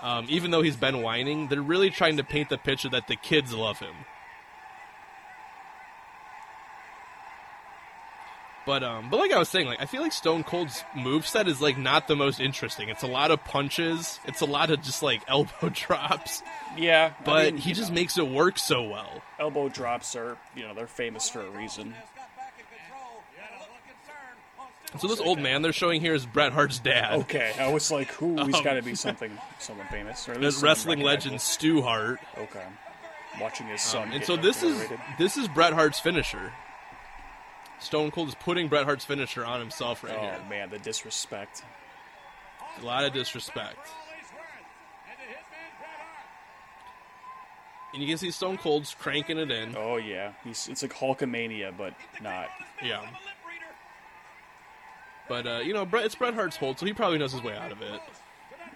[0.01, 3.15] Um, even though he's been whining, they're really trying to paint the picture that the
[3.15, 3.95] kids love him.
[8.65, 11.61] But um, but like I was saying, like I feel like Stone Cold's moveset is
[11.61, 12.89] like not the most interesting.
[12.89, 14.19] It's a lot of punches.
[14.25, 16.43] It's a lot of just like elbow drops.
[16.75, 19.21] Yeah, I But mean, he just know, makes it work so well.
[19.39, 21.93] elbow drops are you know they're famous for a reason.
[24.99, 27.19] So this old man they're showing here is Bret Hart's dad.
[27.21, 28.35] Okay, I was like, who?
[28.45, 31.31] He's Um, got to be something, someone famous, or at The least someone wrestling recognizable.
[31.33, 32.19] legend Stu Hart.
[32.37, 32.63] Okay,
[33.41, 34.03] watching his son.
[34.03, 34.99] Um, and get so this is obliterated.
[35.19, 36.53] this is Bret Hart's finisher.
[37.79, 40.39] Stone Cold is putting Bret Hart's finisher on himself right Oh here.
[40.49, 41.63] man, the disrespect.
[42.81, 43.89] A lot of disrespect.
[47.93, 49.75] And you can see Stone Cold's cranking it in.
[49.75, 52.47] Oh yeah, he's it's like Hulkamania, but not.
[52.83, 53.05] Yeah.
[55.27, 57.55] But uh, you know, Bret, it's Bret Hart's hold, so he probably knows his way
[57.55, 58.01] out of it.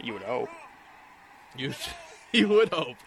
[0.03, 0.49] You would hope.
[1.57, 1.73] You
[2.31, 2.97] you would hope.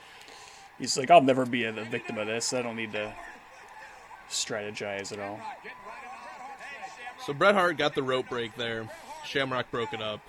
[0.79, 2.53] He's like, I'll never be a, the victim of this.
[2.53, 3.15] I don't need to
[4.29, 5.41] strategize at all.
[7.25, 8.89] So Bret Hart got the rope break there.
[9.25, 10.21] Shamrock broke it up.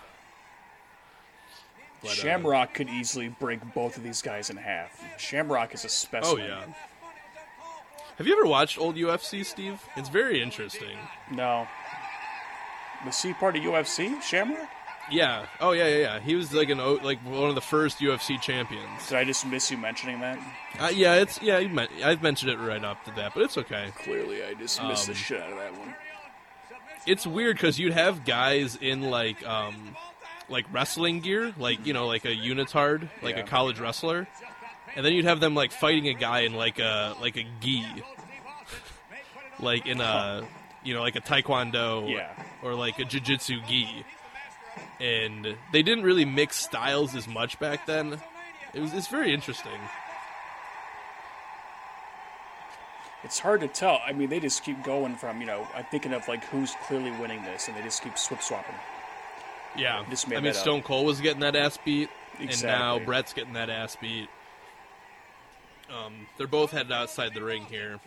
[2.01, 5.03] But, uh, Shamrock could easily break both of these guys in half.
[5.17, 6.63] Shamrock is a Oh yeah.
[8.17, 9.81] Have you ever watched old UFC, Steve?
[9.97, 10.97] It's very interesting.
[11.31, 11.67] No.
[13.05, 14.21] Was he part of UFC?
[14.21, 14.67] Shamrock?
[15.11, 15.45] Yeah.
[15.61, 16.19] Oh yeah, yeah, yeah.
[16.19, 19.07] He was like an o- like one of the first UFC champions.
[19.07, 20.39] Did I just miss you mentioning that?
[20.79, 21.59] Uh, yeah, it's yeah.
[21.67, 23.89] Meant, I've mentioned it right up to that, but it's okay.
[24.03, 25.93] Clearly, I just missed the Um, shit out of that one.
[27.05, 29.95] It's weird because you'd have guys in like um
[30.49, 33.43] like wrestling gear, like you know, like a unitard, like Yeah.
[33.43, 34.27] a college wrestler,
[34.95, 37.85] and then you'd have them like fighting a guy in like a like a gi,
[39.59, 40.47] like in a
[40.85, 42.31] you know like a taekwondo Yeah.
[42.63, 44.05] or like a jiu-jitsu gi.
[44.99, 48.21] And they didn't really mix styles as much back then.
[48.73, 49.71] It was it's very interesting.
[53.23, 53.99] It's hard to tell.
[54.05, 57.11] I mean, they just keep going from, you know, I'm thinking of like who's clearly
[57.11, 58.75] winning this, and they just keep swip swapping.
[59.77, 60.61] Yeah, Just made I mean that up.
[60.63, 62.09] Stone Cold was getting that ass beat,
[62.39, 63.05] and now Exactly.
[63.05, 64.29] Bret's getting that ass beat.
[65.89, 67.99] Um, they're both headed outside the ring here.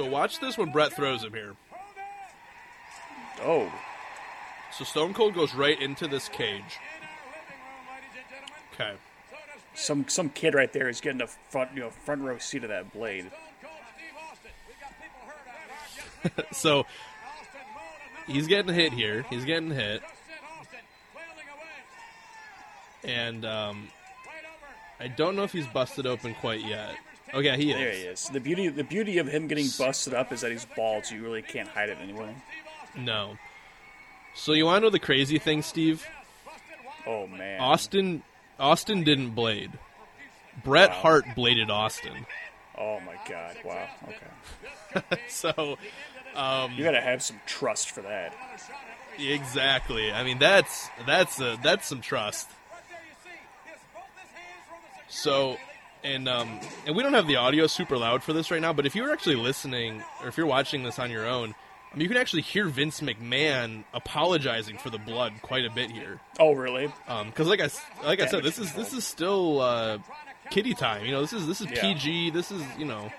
[0.00, 1.52] So watch this when Bret throws him here.
[3.42, 3.70] Oh,
[4.72, 6.78] So Stone Cold goes right into this cage.
[8.72, 8.94] Okay.
[9.74, 12.70] some some kid right there is getting a front you know front row seat of
[12.70, 13.30] that blade.
[16.52, 16.86] So
[18.26, 19.26] he's getting hit here.
[19.28, 20.02] He's getting hit.
[23.04, 23.88] And um,
[24.98, 26.94] I don't know if he's busted open quite yet.
[27.32, 27.76] Oh yeah, he is.
[27.76, 28.28] There he is.
[28.28, 31.22] The beauty the beauty of him getting busted up is that he's bald, so you
[31.22, 32.34] really can't hide it anyway.
[32.96, 33.36] No.
[34.34, 36.06] So you want to know the crazy thing, Steve?
[37.06, 38.22] Oh man, Austin
[38.58, 39.72] Austin didn't blade.
[40.64, 40.96] Bret Wow.
[40.96, 42.26] Hart bladed Austin.
[42.76, 43.56] Oh my god!
[43.64, 43.88] Wow.
[44.08, 45.20] Okay.
[45.28, 45.78] So
[46.34, 48.34] um, You gotta have some trust for that.
[49.18, 50.10] exactly.
[50.12, 52.48] I mean that's that's a, that's some trust.
[55.08, 55.56] So
[56.04, 58.86] and um and we don't have the audio super loud for this right now, but
[58.86, 61.54] if you were actually listening or if you're watching this on your own,
[61.92, 65.90] I mean, you can actually hear Vince McMahon apologizing for the blood quite a bit
[65.90, 66.20] here.
[66.38, 66.92] Oh really?
[67.26, 67.68] because like I
[68.06, 69.98] like I said, this is this is still uh,
[70.50, 71.04] kiddie time.
[71.04, 71.80] You know, this is this is Yeah.
[71.80, 72.30] PG.
[72.30, 73.10] This is you know,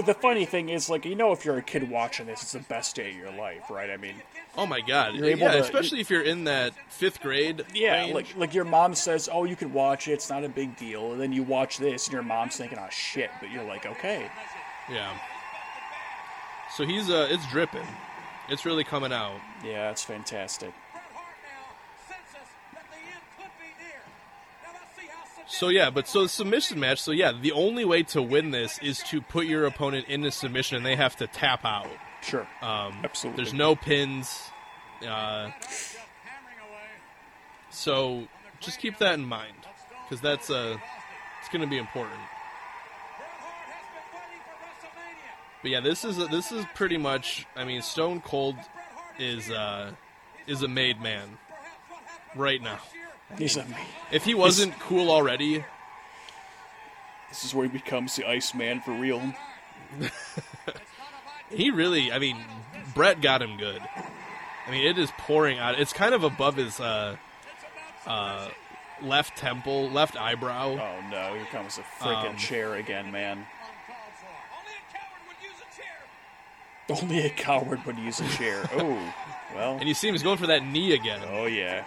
[0.00, 2.52] But the funny thing is, like, you know, if you're a kid watching this, it's
[2.52, 3.90] the best day of your life, right?
[3.90, 4.14] I mean,
[4.56, 5.34] oh my god, yeah.
[5.34, 7.66] to- especially if you're in that fifth grade.
[7.74, 8.14] yeah, range.
[8.14, 11.12] like like your mom says, "Oh, you can watch it; it's not a big deal."
[11.12, 14.26] And then you watch this, and your mom's thinking, "Oh shit," but you're like, "Okay."
[14.90, 15.12] yeah.
[16.74, 17.86] So he's uh, it's dripping.
[18.48, 19.38] It's really coming out.
[19.62, 20.72] Yeah, it's fantastic.
[25.50, 27.02] So yeah, but so the submission match.
[27.02, 30.76] So yeah, the only way to win this is to put your opponent into submission,
[30.76, 31.88] and they have to tap out.
[32.22, 32.46] Sure.
[32.62, 33.42] Um, Absolutely.
[33.42, 34.42] There's no pins.
[35.06, 35.50] Uh,
[37.70, 38.28] so
[38.60, 39.56] just keep that in mind
[40.04, 40.76] because that's uh,
[41.40, 42.20] it's going to be important.
[45.62, 47.44] But yeah, this is a, this is pretty much.
[47.56, 48.54] I mean, Stone Cold
[49.18, 49.92] is uh,
[50.46, 51.38] is a made man
[52.36, 52.78] right now.
[53.38, 53.66] He's a,
[54.10, 55.64] If he wasn't cool already,
[57.28, 59.34] this is where he becomes the Iceman for real.
[61.50, 62.12] he really.
[62.12, 62.36] I mean,
[62.94, 63.80] Bret got him good.
[64.66, 65.78] I mean, it is pouring out.
[65.80, 67.16] It's kind of above his uh,
[68.06, 68.48] uh,
[69.02, 70.78] left temple, left eyebrow.
[70.80, 73.46] Oh no, here comes the freaking Um, chair again, man.
[76.88, 78.68] Only a coward would use a chair.
[78.74, 79.12] Oh,
[79.54, 79.76] well.
[79.78, 81.20] And you see him, he's going for that knee again.
[81.30, 81.84] Oh yeah.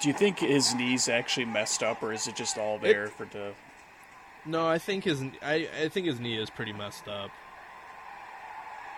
[0.00, 3.24] Do you think his knees actually messed up, or is it just all there for
[3.24, 3.52] the?
[4.46, 7.30] No, I think his I, I think his knee is pretty messed up.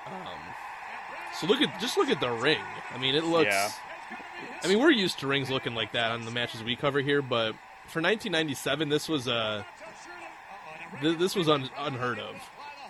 [0.06, 0.38] Um,
[1.40, 2.60] so look at just look at the ring.
[2.94, 3.46] I mean, it looks.
[3.46, 3.70] Yeah.
[4.62, 7.22] I mean, we're used to rings looking like that on the matches we cover here,
[7.22, 7.52] but
[7.86, 9.64] for 1997, this was uh,
[11.00, 12.36] th- this was un- unheard of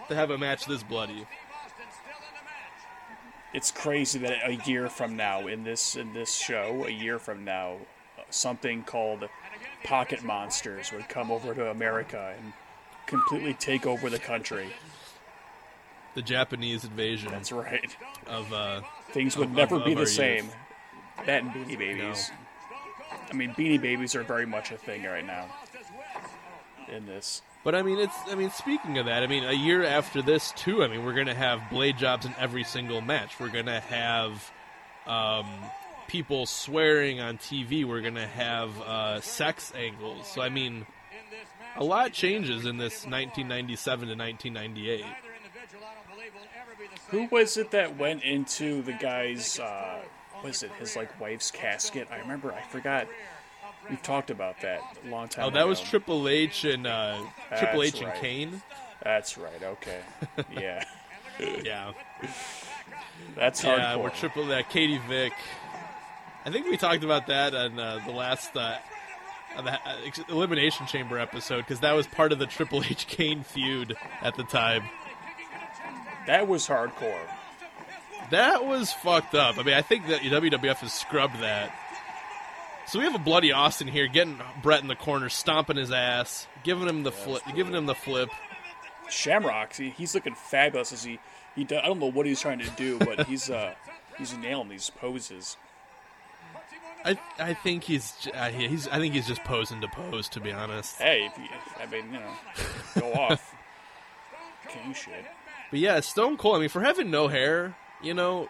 [0.09, 1.27] to have a match this bloody.
[3.55, 7.45] It's crazy that a year from now, in this in this show, a year from
[7.45, 7.77] now,
[8.31, 9.29] something called
[9.85, 12.53] Pocket Monsters would come over to America and
[13.07, 14.69] completely take over the country.
[16.15, 17.31] The Japanese invasion.
[17.31, 17.95] That's right.
[18.27, 18.81] Of uh,
[19.11, 20.45] Things would of- never of- be of the same.
[20.47, 20.57] youth.
[21.27, 22.31] That and Beanie Babies.
[23.31, 25.47] I mean, Beanie Babies are very much a thing right now.
[26.89, 28.17] In this, But I mean, it's.
[28.29, 30.83] I mean, speaking of that, I mean, a year after this too.
[30.83, 33.39] I mean, we're gonna have blade jobs in every single match.
[33.39, 34.51] We're gonna have
[35.07, 35.47] um,
[36.09, 37.85] people swearing on TV.
[37.85, 40.27] We're gonna have uh, sex angles.
[40.27, 40.87] So I mean,
[41.77, 45.05] a lot changes in this 1997 to 1998.
[47.11, 49.61] who was it that went into the guy's?
[49.61, 50.01] Uh,
[50.43, 52.09] was it his like wife's casket?
[52.11, 52.53] I remember.
[52.53, 53.07] I forgot.
[53.91, 55.47] We've talked about that a long time.
[55.47, 55.81] Oh, that was.
[55.81, 57.19] Triple H and uh,
[57.59, 58.21] Triple H and right.
[58.21, 58.63] Kane.
[59.03, 59.63] That's right.
[59.63, 60.01] Okay.
[60.53, 60.85] Yeah.
[61.65, 61.93] Yeah,
[63.35, 64.69] That's yeah, we're triple that.
[64.69, 65.33] Katie Vick.
[66.45, 68.77] I think we talked about that on uh, the last uh,
[69.57, 69.97] the uh,
[70.29, 74.45] Elimination Chamber episode because that was part of the Triple H Kane feud at the
[74.45, 74.85] time.
[76.27, 77.27] That was hardcore.
[78.31, 79.59] That was fucked up.
[79.59, 81.75] I mean, I think that WWF has scrubbed that.
[82.87, 86.47] So we have a bloody Austin here, getting Bret in the corner, stomping his ass,
[86.63, 88.29] giving him the flip, giving him the flip.
[89.09, 91.19] Shamrock, he, he's looking fabulous as he
[91.55, 91.65] he.
[91.65, 93.75] Do, I don't know what he's trying to do, but he's uh
[94.19, 95.57] he's nailing these poses.
[97.05, 100.29] I I think he's uh, he's I think he's just posing to pose.
[100.31, 100.97] To be honest.
[100.97, 101.49] Hey, if you,
[101.81, 102.33] I mean, you know,
[103.01, 103.55] go off.
[104.69, 105.25] King shit.
[105.71, 106.57] But yeah, Stone Cold.
[106.57, 108.49] I mean, for having no hair, you know,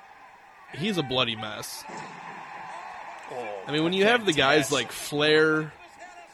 [0.74, 1.84] he's a bloody mess.
[3.32, 5.72] Oh, I mean, when you have the guys like Flair,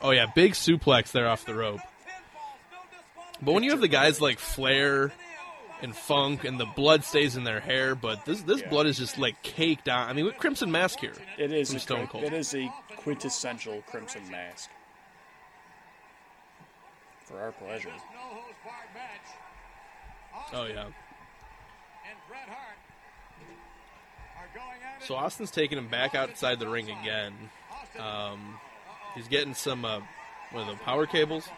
[0.02, 1.80] oh yeah, big suplex there off the rope.
[3.40, 5.12] But when you have the guys like Flair
[5.80, 7.94] and funk, and the blood stays in their hair.
[7.94, 8.68] But this this Yeah.
[8.68, 10.08] blood is just like caked on.
[10.08, 11.14] I mean, with Crimson Mask here.
[11.36, 12.24] It is from a Stone Cold.
[12.24, 14.68] It is a quintessential Crimson Mask.
[17.26, 17.92] For our pleasure.
[20.52, 20.86] Oh yeah.
[25.00, 27.32] So Austin's taking him back outside the ring again.
[27.98, 28.58] Um,
[29.14, 30.00] he's getting some uh,
[30.50, 31.48] what are the power cables?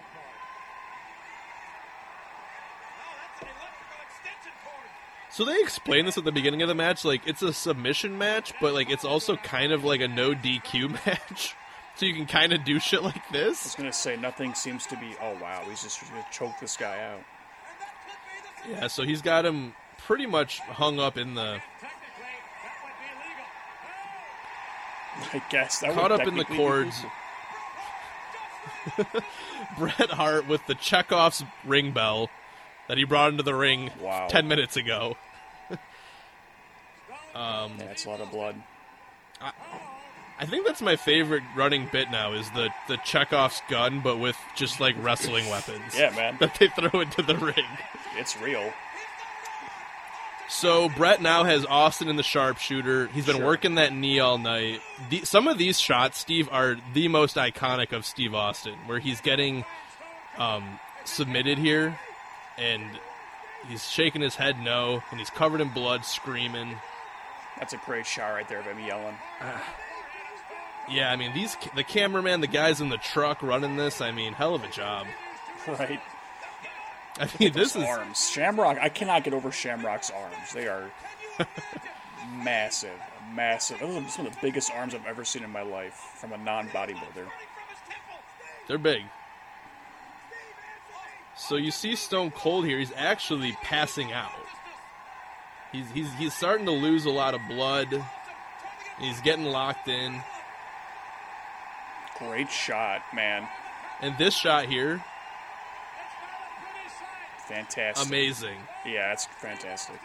[5.32, 8.52] So they explain this at the beginning of the match, like it's a submission match,
[8.60, 11.54] but like it's also kind of like a no DQ match.
[11.96, 13.64] So you can kind of do shit like this.
[13.64, 15.14] I was gonna say nothing seems to be.
[15.20, 17.20] Oh wow, he's just gonna choke this guy out.
[18.68, 21.60] Yeah, so he's got him pretty much hung up in the
[25.32, 26.94] I guess that caught up in the cords.
[29.78, 32.30] Bret Hart with the Chekhov's ring bell
[32.88, 34.26] that he brought into the ring Wow.
[34.28, 35.16] ten minutes ago.
[37.32, 38.56] Um, yeah, it's a lot of blood.
[39.40, 44.36] I think that's my favorite running bit now is the the Chekhov's gun, but with
[44.56, 45.96] just like wrestling weapons.
[45.96, 46.36] Yeah, man.
[46.40, 47.64] that they throw into the ring.
[48.16, 48.72] It's real.
[50.50, 53.06] So Bret now has Austin in the sharpshooter.
[53.08, 53.46] He's been Sure.
[53.46, 54.80] working that knee all night.
[55.08, 59.20] The, some of these shots, Steve, are the most iconic of Steve Austin, where he's
[59.20, 59.64] getting
[60.38, 61.96] um, submitted here,
[62.58, 62.82] and
[63.68, 66.76] he's shaking his head no, and he's covered in blood, screaming.
[67.58, 69.16] That's a great shot right there of him yelling.
[70.90, 74.00] Yeah, I mean these the cameraman, the guys in the truck running this.
[74.00, 75.06] I mean, hell of a job.
[75.68, 76.00] Right.
[77.18, 78.30] I mean, this is arms.
[78.30, 78.78] Shamrock.
[78.80, 80.52] I cannot get over Shamrock's arms.
[80.54, 80.90] They are
[82.42, 82.98] massive,
[83.34, 83.80] massive.
[83.80, 86.38] Those are some of the biggest arms I've ever seen in my life from a
[86.38, 87.26] non-bodybuilder.
[88.68, 89.02] They're big.
[91.36, 92.78] So you see Stone Cold here.
[92.78, 94.30] He's actually passing out.
[95.72, 97.88] He's he's he's starting to lose a lot of blood.
[98.98, 100.20] He's getting locked in.
[102.18, 103.48] Great shot, man.
[104.02, 105.02] And this shot here,
[107.50, 108.06] Fantastic.
[108.08, 108.56] amazing.
[108.86, 110.00] Yeah, that's fantastic.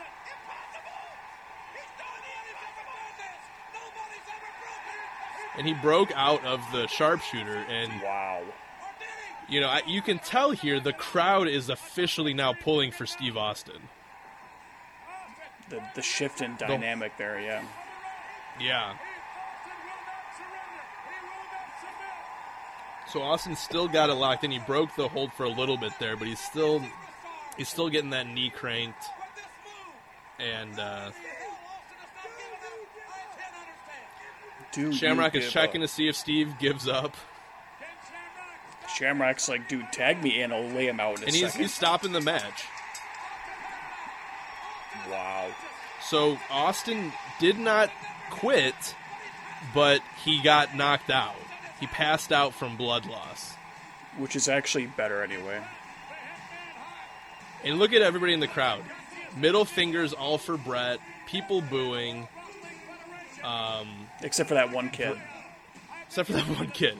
[5.58, 8.42] And he broke out of the sharpshooter, and Wow.
[9.48, 13.38] you know I, you can tell here the crowd is officially now pulling for Steve
[13.38, 13.82] Austin.
[15.70, 17.40] The the shift in dynamic there.
[17.40, 17.64] Yeah.
[18.60, 18.98] Yeah.
[23.12, 24.52] So Austin still got it locked in.
[24.52, 26.84] He broke the hold for a little bit there, but he's still
[27.58, 29.04] he's still getting that knee cranked.
[30.40, 31.12] And uh,
[34.72, 35.88] Dude, Shamrock is checking up.
[35.88, 37.16] to see if Steve gives up,
[38.94, 40.52] Shamrock's like, dude, tag me in.
[40.52, 42.66] I'll lay him out in a and he's he's stopping the match.
[45.10, 45.52] Wow.
[46.02, 47.90] So Austin did not
[48.30, 48.96] quit,
[49.74, 51.36] but he got knocked out.
[51.80, 53.54] He passed out from blood loss.
[54.18, 55.62] Which is actually better anyway.
[57.66, 58.84] And look at everybody in the crowd.
[59.36, 61.00] Middle fingers all for Bret.
[61.28, 62.28] People booing.
[63.44, 65.18] Um, Except for that one kid.
[66.08, 67.00] except for that one kid.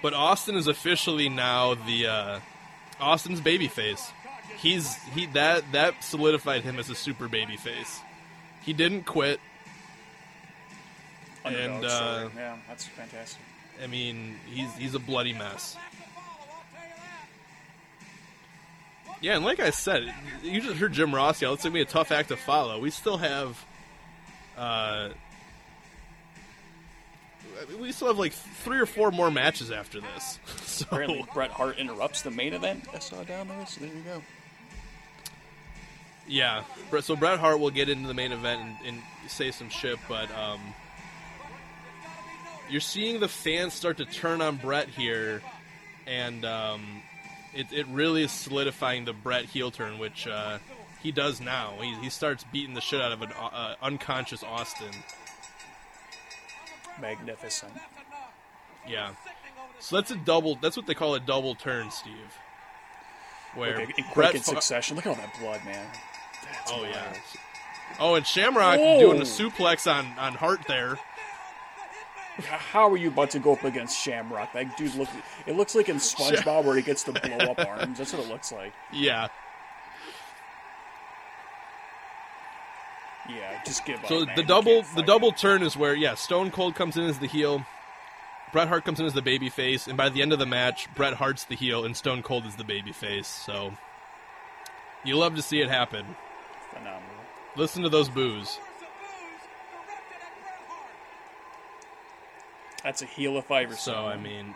[0.00, 2.40] But Austin is officially now the uh,
[3.00, 4.10] Austin's babyface.
[4.58, 7.98] He's he that that solidified him as a super babyface.
[8.62, 9.40] He didn't quit.
[11.44, 13.40] Underdog And, uh, yeah, that's fantastic.
[13.82, 15.76] I mean, he's he's a bloody mess.
[19.20, 20.12] Yeah, and like I said,
[20.42, 21.52] you just heard Jim Ross yell.
[21.54, 22.78] It's gonna be a tough act to follow.
[22.80, 23.64] We still have,
[24.56, 25.08] uh,
[27.80, 30.38] we still have like three or four more matches after this.
[30.78, 32.84] So Apparently, Bret Hart interrupts the main event.
[32.94, 34.22] I saw down there, so there you go.
[36.28, 36.62] yeah,
[37.00, 40.30] so Bret Hart will get into the main event and, and say some shit, but
[40.38, 40.60] um,
[42.70, 45.42] you're seeing the fans start to turn on Bret here,
[46.06, 47.02] and um,
[47.58, 50.58] it, it really is solidifying the Bret heel turn, which uh,
[51.02, 51.74] he does now.
[51.80, 54.90] He, he starts beating the shit out of an uh, unconscious Austin.
[57.00, 57.72] Magnificent.
[58.86, 59.10] Yeah.
[59.78, 60.56] So that's a double.
[60.56, 62.12] That's what they call a double turn, Steve.
[63.54, 64.96] Where Okay, in quick in succession.
[64.96, 65.86] Look at all that blood, man.
[66.44, 66.94] That's Oh wild.
[66.94, 67.12] yeah.
[68.00, 69.00] Oh, and Shamrock Whoa.
[69.00, 70.98] doing a suplex on on Hart there.
[72.46, 74.52] How are you about to go up against Shamrock?
[74.52, 75.08] That dude look.
[75.46, 77.98] It looks like in SpongeBob where he gets the blow up arms.
[77.98, 78.72] That's what it looks like.
[78.92, 79.28] Yeah.
[83.28, 84.06] Yeah, just give up.
[84.06, 85.36] So the double the double him.
[85.36, 87.66] turn is where yeah Stone Cold comes in as the heel,
[88.52, 90.88] Bret Hart comes in as the baby face, and by the end of the match,
[90.94, 93.26] Bret Hart's the heel and Stone Cold is the baby face.
[93.28, 93.74] So
[95.04, 96.06] You love to see it happen.
[96.70, 97.02] Phenomenal.
[97.56, 98.58] Listen to those boos.
[102.88, 104.54] That's a heel if I ever So saw I mean,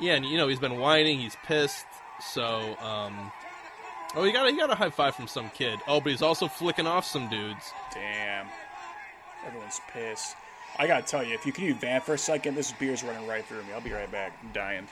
[0.00, 1.20] yeah, and you know he's been whining.
[1.20, 1.86] He's pissed.
[2.20, 3.30] So, um,
[4.16, 5.78] oh, he got a, he got a high five from some kid.
[5.86, 7.70] Oh, but he's also flicking off some dudes.
[7.94, 8.48] Damn.
[9.46, 10.34] Everyone's pissed.
[10.80, 13.28] I gotta tell you, if you can you vamp for a second, this beer's running
[13.28, 13.72] right through me.
[13.72, 14.36] I'll be right back.
[14.42, 14.88] I'm dying.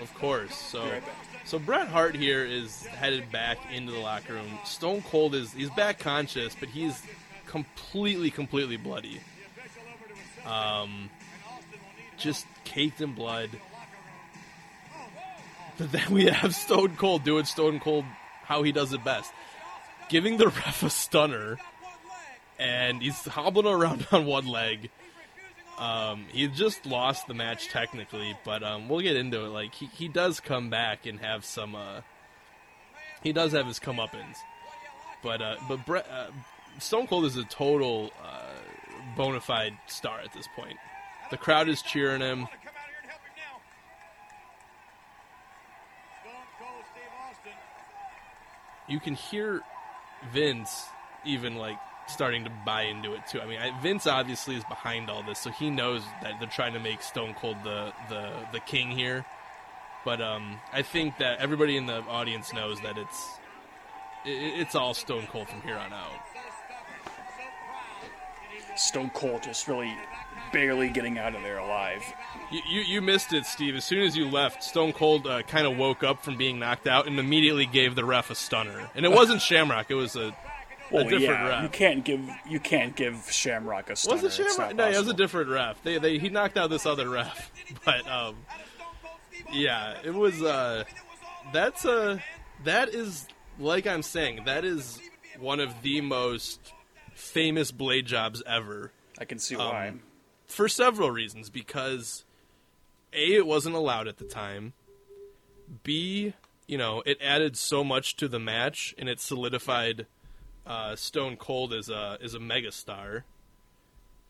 [0.00, 0.54] Of course.
[0.54, 1.02] So, right
[1.44, 4.60] so Bret Hart here is headed back into the locker room.
[4.64, 7.02] Stone Cold is he's back conscious, but he's
[7.44, 9.20] completely, completely bloody.
[10.46, 11.10] Um,
[12.16, 13.50] just caked in blood.
[15.78, 18.04] But then we have Stone Cold doing Stone Cold
[18.50, 19.32] how he does it best,
[20.08, 21.56] giving the ref a stunner,
[22.58, 24.90] and he's hobbling around on one leg.
[25.78, 29.48] Um, he just lost the match technically, but um, we'll get into it.
[29.48, 31.74] Like he, he does come back and have some.
[31.74, 32.00] Uh,
[33.22, 34.36] he does have his comeuppance,
[35.22, 36.26] but uh, but Bret, uh,
[36.78, 38.50] Stone Cold is a total uh,
[39.16, 40.76] bona fide star at this point.
[41.30, 42.48] The crowd is cheering him.
[48.88, 49.60] You can hear
[50.32, 50.84] Vince
[51.24, 51.78] even like
[52.08, 53.40] starting to buy into it too.
[53.40, 56.72] I mean, I, Vince obviously is behind all this, so he knows that they're trying
[56.72, 59.24] to make Stone Cold the the the king here.
[60.04, 63.38] But um, I think that everybody in the audience knows that it's
[64.24, 66.10] it, it's all Stone Cold from here on out.
[68.80, 69.94] Stone Cold just really
[70.52, 72.02] barely getting out of there alive.
[72.50, 73.76] You, you, you missed it, Steve.
[73.76, 76.86] As soon as you left, Stone Cold uh, kind of woke up from being knocked
[76.88, 78.90] out and immediately gave the ref a stunner.
[78.94, 80.34] And it wasn't Shamrock; it was a, a
[80.90, 81.62] Well, different yeah, ref.
[81.62, 84.22] you can't give you can't give Shamrock a stunner.
[84.22, 84.74] Was it Shamrock?
[84.74, 85.82] No, it was a different ref.
[85.84, 87.52] They, they, he knocked out this other ref.
[87.84, 88.34] But um,
[89.52, 90.42] yeah, it was.
[90.42, 90.82] Uh,
[91.52, 92.20] that's a
[92.64, 93.28] that is
[93.60, 94.42] like I'm saying.
[94.46, 95.00] That is
[95.38, 96.72] one of the most
[97.20, 98.92] famous blade jobs ever.
[99.18, 99.92] I can see Um, why.
[100.46, 101.50] for several reasons.
[101.50, 102.24] Because
[103.12, 104.72] a, it wasn't allowed at the time.
[105.84, 106.34] B,
[106.66, 110.06] you know, it added so much to the match and it solidified
[110.66, 113.22] uh, Stone Cold as a as a megastar.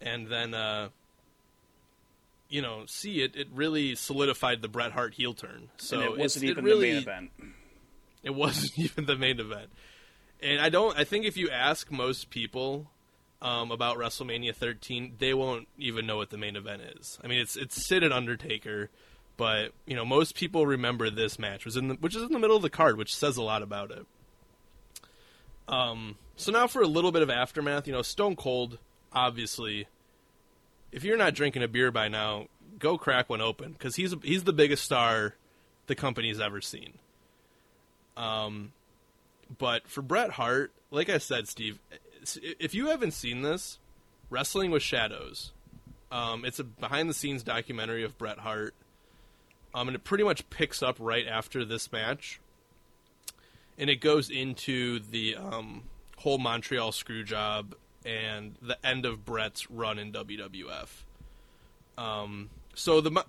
[0.03, 0.89] And then, uh,
[2.49, 5.69] you know, C, it, it really solidified the Bret Hart heel turn.
[5.77, 7.31] So and it wasn't it even really, the main event.
[8.23, 9.69] it wasn't even the main event.
[10.43, 10.97] And I don't.
[10.99, 12.91] I think if you ask most people
[13.43, 17.19] um, about WrestleMania 13, they won't even know what the main event is.
[17.23, 18.91] I mean, it's it's Sid and Undertaker,
[19.37, 22.39] but you know most people remember this match was in the, which is in the
[22.39, 24.07] middle of the card, which says a lot about it.
[25.69, 26.17] Um.
[26.37, 28.79] So now for a little bit of aftermath, you know, Stone Cold,
[29.13, 29.87] obviously.
[30.91, 32.49] If you're not drinking a beer by now,
[32.79, 35.35] go crack one open because he's he's the biggest star
[35.87, 36.95] the company's ever seen.
[38.17, 38.73] Um,
[39.59, 41.79] but for Bret Hart, like I said, Steve,
[42.43, 43.79] if you haven't seen this,
[44.29, 45.53] Wrestling with Shadows,
[46.13, 48.75] um, it's a behind the scenes documentary of Bret Hart.
[49.73, 52.41] Um, and it pretty much picks up right after this match.
[53.79, 55.85] And it goes into the um,
[56.17, 57.75] whole Montreal screw job
[58.05, 60.89] and the end of Bret's run in WWF.
[61.97, 63.25] Um, so the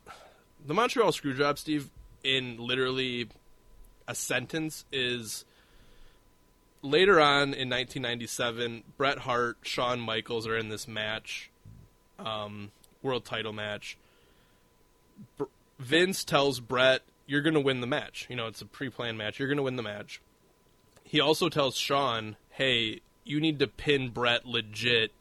[0.66, 1.90] the Montreal screw job, Steve,
[2.24, 3.28] in literally
[4.08, 5.46] a sentence is
[6.82, 11.50] later on in 1997, Bret Hart, Shawn Michaels are in this match,
[12.20, 12.72] um,
[13.02, 13.98] world title match.
[15.38, 15.46] Br-
[15.80, 18.28] Vince tells Bret, "You're going to win the match.
[18.30, 19.40] You know, it's a pre-planned match.
[19.40, 20.22] You're going to win the match."
[21.04, 25.12] He also tells Shawn, "Hey, you need to pin Bret legit.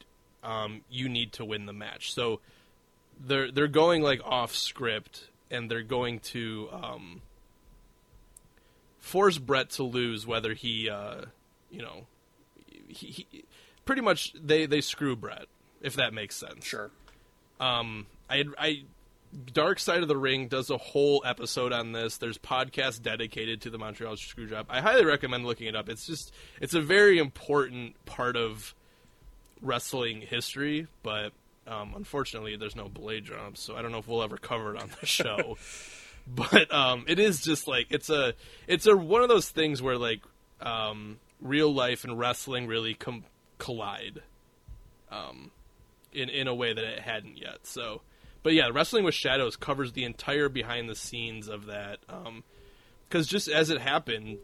[0.43, 2.39] Um, you need to win the match." So
[3.19, 7.21] they're they're going like off script, and they're going to um,
[9.01, 11.25] force Bret to lose, whether he, uh,
[11.71, 12.05] you know,
[12.87, 13.45] he, he
[13.85, 15.47] pretty much they they screw Bret
[15.81, 16.65] if that makes sense.
[16.65, 16.91] Sure.
[17.59, 18.83] Um, I I
[19.53, 22.17] Dark Side of the Ring does a whole episode on this.
[22.17, 24.65] There's podcasts dedicated to the Montreal Screwjob.
[24.69, 25.89] I highly recommend looking it up.
[25.89, 28.73] It's just it's a very important part of
[29.61, 31.31] wrestling history, but
[31.67, 34.81] um, unfortunately, there's no blade jumps, so I don't know if we'll ever cover it
[34.81, 35.57] on the show.
[36.27, 38.33] but um, it is just like it's a
[38.67, 40.21] it's a one of those things where like
[40.59, 43.25] um, real life and wrestling really com-
[43.57, 44.21] collide
[45.11, 45.51] um,
[46.13, 47.65] in in a way that it hadn't yet.
[47.65, 48.01] So,
[48.43, 51.99] but yeah, wrestling with shadows covers the entire behind the scenes of that.
[53.07, 54.37] Because just as it happened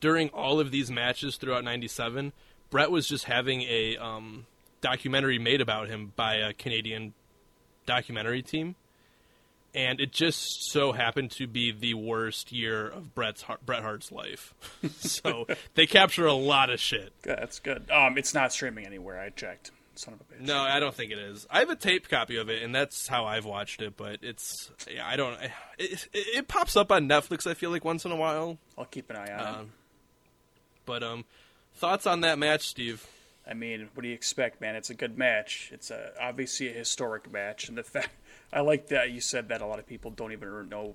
[0.00, 2.32] during all of these matches throughout '97,
[2.70, 4.46] Bret was just having a um,
[4.80, 7.14] documentary made about him by a Canadian
[7.86, 8.74] documentary team,
[9.74, 14.12] and it just so happened to be the worst year of Bret's Hart- Bret Hart's
[14.12, 14.54] life.
[14.98, 17.12] so they capture a lot of shit.
[17.22, 17.90] That's good.
[17.90, 19.20] Um, it's not streaming anywhere.
[19.20, 19.72] I checked.
[19.96, 20.46] Son of a bitch.
[20.46, 21.46] No, I don't think it is.
[21.50, 23.96] I have a tape copy of it, and that's how I've watched it.
[23.96, 25.38] But it's yeah, I don't.
[25.78, 27.46] It, it, it pops up on Netflix.
[27.46, 28.58] I feel like once in a while.
[28.76, 29.58] I'll keep an eye on it.
[29.58, 29.72] Um,
[30.84, 31.24] but um,
[31.76, 33.06] thoughts on that match, Steve?
[33.48, 34.74] I mean, what do you expect, man?
[34.74, 35.70] It's a good match.
[35.72, 38.10] It's a, obviously a historic match, and the fact
[38.54, 40.94] I like that you said that a lot of people don't even know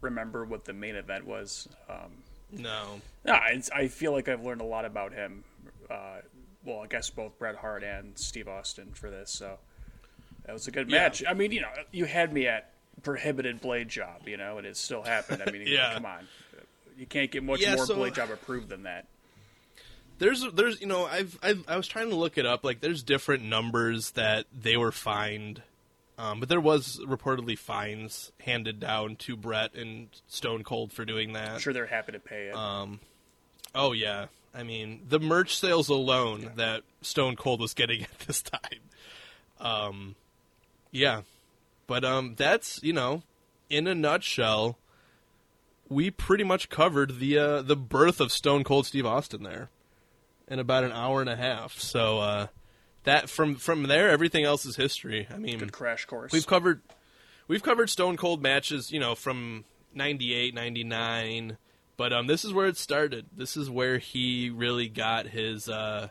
[0.00, 1.68] remember what the main event was.
[1.88, 3.00] Um, No.
[3.26, 5.44] I feel like I've learned a lot about him.
[5.90, 6.20] Uh,
[6.64, 9.58] well, I guess both Bret Hart and Steve Austin for this, so
[10.46, 10.98] that was a good Yeah.
[11.02, 11.22] match.
[11.28, 12.70] I mean, you know, you had me at
[13.02, 15.42] prohibited blade job, you know, and it still happened.
[15.46, 15.92] I mean, Yeah.
[15.94, 16.26] come on,
[16.98, 19.06] you can't get much Yeah, more so- blade job approved than that.
[20.18, 22.64] There's, there's, you know, I've, I've, I was trying to look it up.
[22.64, 25.60] Like, there's different numbers that they were fined,
[26.18, 31.34] um, but there was reportedly fines handed down to Bret and Stone Cold for doing
[31.34, 31.50] that.
[31.50, 32.54] I'm sure they're happy to pay it.
[32.56, 33.00] Um,
[33.74, 38.42] oh yeah, I mean the merch sales alone that Stone Cold was getting at this
[38.42, 38.80] time.
[39.60, 40.14] Um,
[40.90, 41.22] yeah,
[41.86, 43.22] but um, that's you know,
[43.68, 44.78] in a nutshell,
[45.88, 49.68] we pretty much covered the uh, the birth of Stone Cold Steve Austin there
[50.48, 51.78] in about an hour and a half.
[51.78, 52.46] So uh,
[53.06, 55.26] that from from there, everything else is history.
[55.32, 56.32] I mean, Good crash course.
[56.32, 56.82] We've covered
[57.48, 59.64] we've covered Stone Cold matches, you know, from
[59.94, 61.56] 98, 99,
[61.96, 63.26] but um this is where it started.
[63.34, 66.08] This is where he really got his uh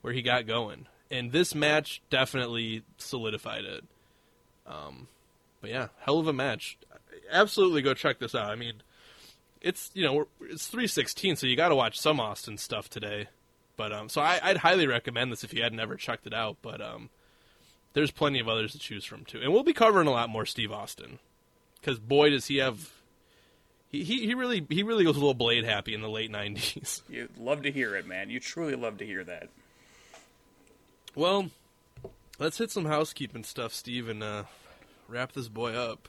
[0.00, 0.86] where he got going.
[1.10, 3.84] And this match definitely solidified it.
[4.66, 5.08] Um
[5.60, 6.78] but yeah, hell of a match.
[7.30, 8.50] Absolutely go check this out.
[8.50, 8.82] I mean,
[9.60, 13.28] it's you know, it's 316, so you got to watch some Austin stuff today.
[13.76, 16.58] But um so I I'd highly recommend this if you had never checked it out,
[16.62, 17.10] but um
[17.94, 20.46] there's plenty of others to choose from too, and we'll be covering a lot more
[20.46, 21.18] Steve Austin
[21.80, 22.90] because boy does he have.
[23.90, 27.02] He, he he really he really goes a little blade happy in the late '90s.
[27.10, 28.30] You love to hear it, man.
[28.30, 29.48] You truly love to hear that.
[31.14, 31.50] Well,
[32.38, 34.44] let's hit some housekeeping stuff, Steve, and uh,
[35.08, 36.08] wrap this boy up.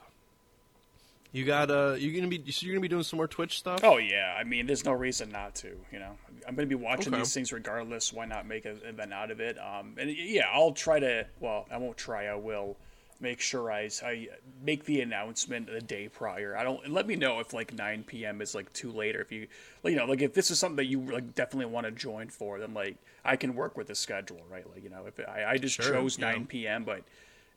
[1.33, 3.81] You got uh, you're gonna be so you're gonna be doing some more Twitch stuff?
[3.83, 5.69] Oh yeah, I mean, there's no reason not to.
[5.91, 6.15] You know,
[6.47, 7.17] I'm going to be watching Okay.
[7.21, 8.13] these things regardless.
[8.13, 9.57] Why not make an event out of it?
[9.57, 11.25] Um, and yeah, I'll try to.
[11.39, 12.27] Well, I won't try.
[12.27, 12.77] I will
[13.19, 14.27] make sure I, I
[14.63, 16.55] make the announcement the day prior.
[16.55, 16.87] I don't.
[16.91, 18.39] Let me know if like 9 p.m.
[18.39, 19.47] is like too late, or if you,
[19.83, 22.59] you know, like if this is something that you like definitely want to join for,
[22.59, 24.69] then like I can work with the schedule, right?
[24.69, 26.31] Like you know, if I, I just Sure, chose yeah.
[26.31, 27.01] 9 p.m., but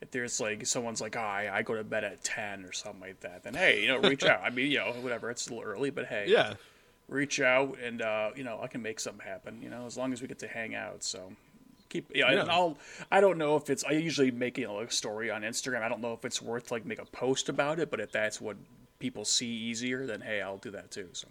[0.01, 3.01] if there's like someone's like, oh, I, I go to bed at 10 or something
[3.01, 4.41] like that, then hey, you know, reach out.
[4.43, 5.31] I mean, you know, whatever.
[5.31, 6.55] It's a little early, but hey, Yeah.
[7.09, 9.61] reach out and uh, you know I can make something happen.
[9.63, 11.03] You know, as long as we get to hang out.
[11.05, 11.33] So
[11.89, 12.45] keep yeah.
[12.51, 12.77] I'll
[13.13, 15.83] I don't know if it's I usually make you know a story on Instagram.
[15.83, 18.41] I don't know if it's worth like make a post about it, but if that's
[18.41, 18.57] what
[18.99, 21.09] people see easier, then hey, I'll do that too.
[21.13, 21.29] So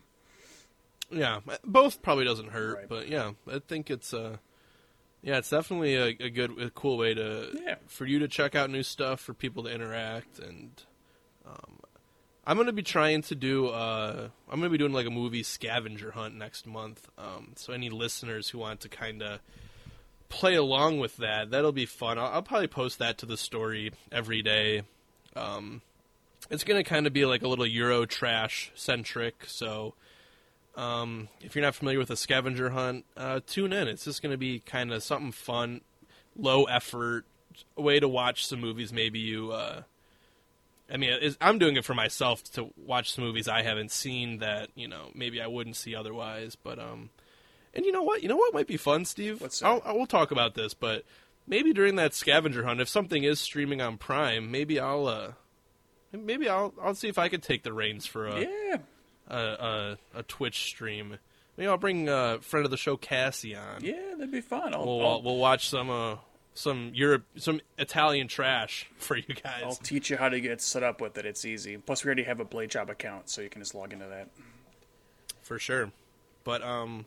[1.11, 2.89] Yeah, both probably doesn't hurt, Right.
[2.89, 4.37] but yeah, I think it's uh
[5.25, 7.75] yeah, it's definitely a, a good, a cool way to Yeah.
[7.87, 10.71] for you to check out new stuff, for people to interact, and
[11.45, 11.79] um,
[12.47, 16.11] I'm gonna be trying to do uh I'm gonna be doing like a movie scavenger
[16.11, 17.09] hunt next month.
[17.17, 19.39] Um, so any listeners who want to kind of
[20.29, 22.19] play along with that, that'll be fun.
[22.19, 24.83] I'll, I'll probably post that to the story every day.
[25.35, 25.81] Um,
[26.51, 29.95] it's gonna kind of be like a little Euro trash centric, so.
[30.75, 33.87] Um, if you're not familiar with a scavenger hunt, uh, tune in.
[33.87, 35.81] It's just going to be kind of something fun,
[36.35, 37.25] low effort,
[37.77, 38.91] a way to watch some movies.
[38.91, 39.83] Maybe you, uh,
[40.91, 44.69] I mean, I'm doing it for myself to watch some movies I haven't seen that
[44.75, 46.55] you know maybe I wouldn't see otherwise.
[46.55, 47.09] But um,
[47.73, 48.21] and you know what?
[48.21, 49.41] You know what might be fun, Steve?
[49.41, 49.67] What's that?
[49.67, 51.05] I'll, I will talk about this, but
[51.47, 55.31] maybe during that scavenger hunt, if something is streaming on Prime, maybe I'll uh,
[56.11, 58.77] maybe I'll I'll see if I could take the reins for a yeah,
[59.27, 61.17] a, a, a Twitch stream.
[61.57, 63.83] Maybe I'll bring a friend of the show Cassie on.
[63.83, 64.73] yeah, that'd be fun.
[64.73, 66.17] I'll, We'll I'll, we'll watch some uh,
[66.53, 69.63] some Europe some Italian trash for you guys.
[69.63, 71.25] I'll teach you how to get set up with it.
[71.25, 71.77] It's easy.
[71.77, 74.29] Plus, we already have a Blade Job account, so you can just log into that.
[75.41, 75.91] for sure.
[76.43, 77.05] But um,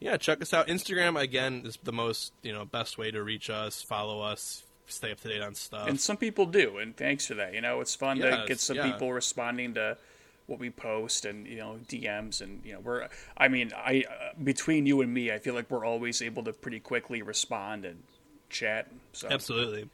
[0.00, 0.68] yeah, check us out.
[0.68, 5.12] Instagram again is the most you know best way to reach us, follow us, stay
[5.12, 5.88] up to date on stuff.
[5.88, 7.54] And some people do, and thanks for that.
[7.54, 8.90] You know, it's fun to get some yeah.
[8.90, 9.96] people responding to
[10.48, 13.06] what we post, and you know, DMs, and you know, we're.
[13.36, 16.52] I mean, I uh, between you and me, I feel like we're always able to
[16.52, 18.02] pretty quickly respond and
[18.50, 18.88] chat.
[19.12, 19.88] So Absolutely.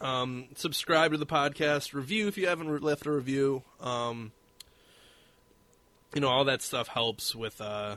[0.00, 3.62] Um, subscribe to the podcast, review if you haven't re- left a review.
[3.80, 4.32] Um,
[6.14, 7.96] you know, all that stuff helps with, uh,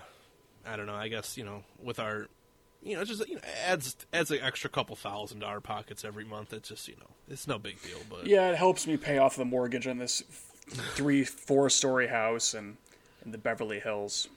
[0.67, 2.27] I don't know, I guess, you know, with our
[2.84, 6.03] you know, it just you know, adds adds an extra couple thousand to our pockets
[6.03, 6.51] every month.
[6.51, 7.99] It's just you know, it's no big deal.
[8.09, 10.23] But Yeah, it helps me pay off the mortgage on this
[10.68, 12.77] three, four story house and
[13.26, 14.27] in the Beverly Hills.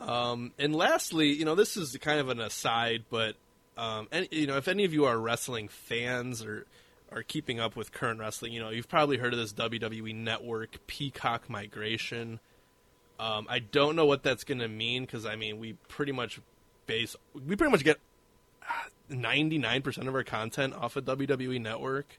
[0.00, 3.36] Um, and lastly, you know, this is kind of an aside, but
[3.76, 6.66] um, and you know, if any of you are wrestling fans or
[7.12, 10.86] are keeping up with current wrestling, you know, you've probably heard of this WWE Network
[10.86, 12.40] Peacock migration.
[13.18, 16.40] Um, I don't know what that's going to mean because I mean, we pretty much
[16.86, 17.98] base we pretty much get
[19.10, 22.18] ninety nine percent of our content off of WWE Network.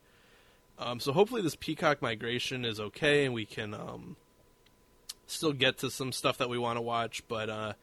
[0.82, 4.16] Um, so hopefully, this Peacock migration is okay, and we can um,
[5.28, 7.22] still get to some stuff that we want to watch.
[7.28, 7.74] But uh,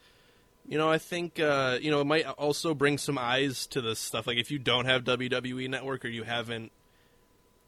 [0.66, 4.00] you know, I think uh, you know it might also bring some eyes to this
[4.00, 4.26] stuff.
[4.26, 6.72] Like if you don't have WWE Network or you haven't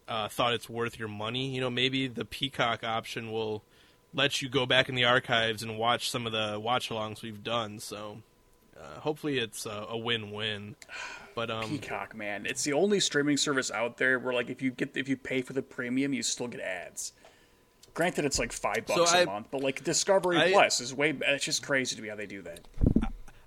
[0.09, 3.63] uh, thought it's worth your money, you know, maybe the Peacock option will
[4.13, 7.79] let you go back in the archives and watch some of the watch-alongs we've done.
[7.79, 8.21] So
[8.77, 10.75] uh, hopefully, it's a, a win-win.
[11.41, 14.71] But um, Peacock, man, it's the only streaming service out there where like if you
[14.73, 17.15] get if you pay for the premium, you still get ads.
[17.95, 20.93] Granted, it's like five So bucks a I- month, but like Discovery I- Plus is
[20.93, 21.17] way.
[21.27, 22.61] It's just crazy to me how they do that.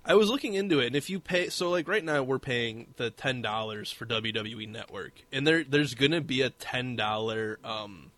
[0.04, 2.88] I was looking into it, and if you pay, so like right now we're paying
[2.96, 8.10] the ten dollars for WWE Network, and there there's gonna be a ten dollar um,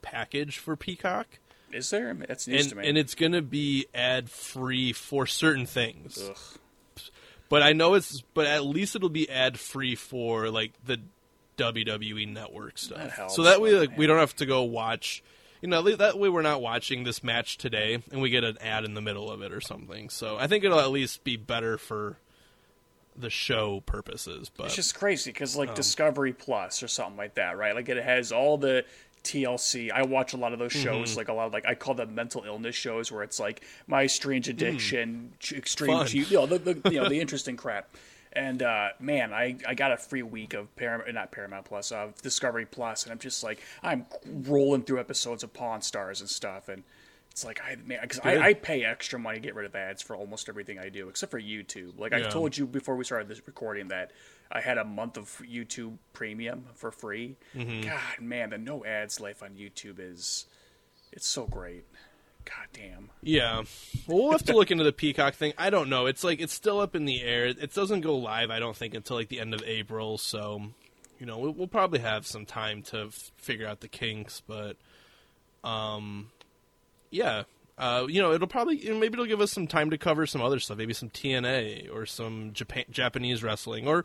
[0.00, 1.26] package for Peacock,
[1.70, 2.14] Is there?
[2.14, 2.88] That's news and to me.
[2.88, 6.18] and it's gonna be ad free for certain things.
[6.30, 6.36] Ugh.
[7.48, 11.00] But I know it's, but at least it'll be ad free for like the
[11.56, 12.98] WWE Network stuff.
[12.98, 15.22] That helps, so that way, like, we don't have to go watch.
[15.60, 18.84] You know, that way we're not watching this match today, and we get an ad
[18.84, 20.08] in the middle of it or something.
[20.08, 22.16] So I think it'll at least be better for
[23.16, 24.50] the show purposes.
[24.56, 27.74] But It's just crazy because like Um, Discovery Plus or something like that, right?
[27.74, 28.84] Like it has all the
[29.22, 29.90] TLC.
[29.90, 30.82] I watch a lot of those Mm-hmm.
[30.84, 33.64] shows, like a lot of like I call them mental illness shows, where it's like
[33.86, 35.98] my strange addiction, ch- extreme, Mm.
[35.98, 36.08] Fun.
[36.12, 37.88] you know, the, the you know the interesting crap.
[38.34, 42.20] And uh, man, I, I got a free week of Paramount, not Paramount Plus, of
[42.22, 46.68] Discovery Plus, and I'm just like I'm rolling through episodes of Pawn Stars and stuff,
[46.68, 46.82] and
[47.30, 50.02] it's like I man, because I, I pay extra money to get rid of ads
[50.02, 51.98] for almost everything I do, except for YouTube.
[51.98, 54.10] Like I told you before we started this recording that
[54.50, 57.36] I had a month of YouTube Premium for free.
[57.54, 57.82] Mm-hmm.
[57.82, 60.46] God, man, the no ads life on YouTube is
[61.12, 61.84] it's so great.
[62.44, 63.10] God damn.
[63.22, 63.64] Yeah.
[64.06, 65.52] Well, we'll have to look into the Peacock thing.
[65.58, 66.06] I don't know.
[66.06, 67.46] It's like it's still up in the air.
[67.46, 70.16] It doesn't go live, I don't think, until like the end of April.
[70.16, 70.62] So,
[71.18, 74.40] you know, we'll, we'll probably have some time to f- figure out the kinks.
[74.46, 74.76] But,
[75.62, 76.30] um,
[77.10, 77.44] yeah.
[77.76, 80.26] Uh, you know, it'll probably you know, maybe it'll give us some time to cover
[80.26, 84.04] some other stuff, maybe some TNA or some Japan, Japanese wrestling, or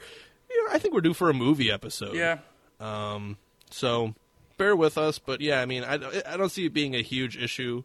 [0.49, 2.15] you know, I think we're due for a movie episode.
[2.15, 2.37] Yeah.
[2.79, 3.37] Um,
[3.71, 4.13] so
[4.57, 5.95] bear with us, but yeah, I mean, I,
[6.27, 7.83] I don't see it being a huge issue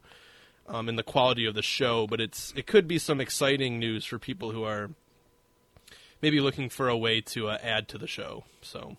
[0.66, 4.04] um, in the quality of the show, but it's it could be some exciting news
[4.04, 4.90] for people who are
[6.20, 8.44] maybe looking for a way to uh, add to the show.
[8.60, 8.96] So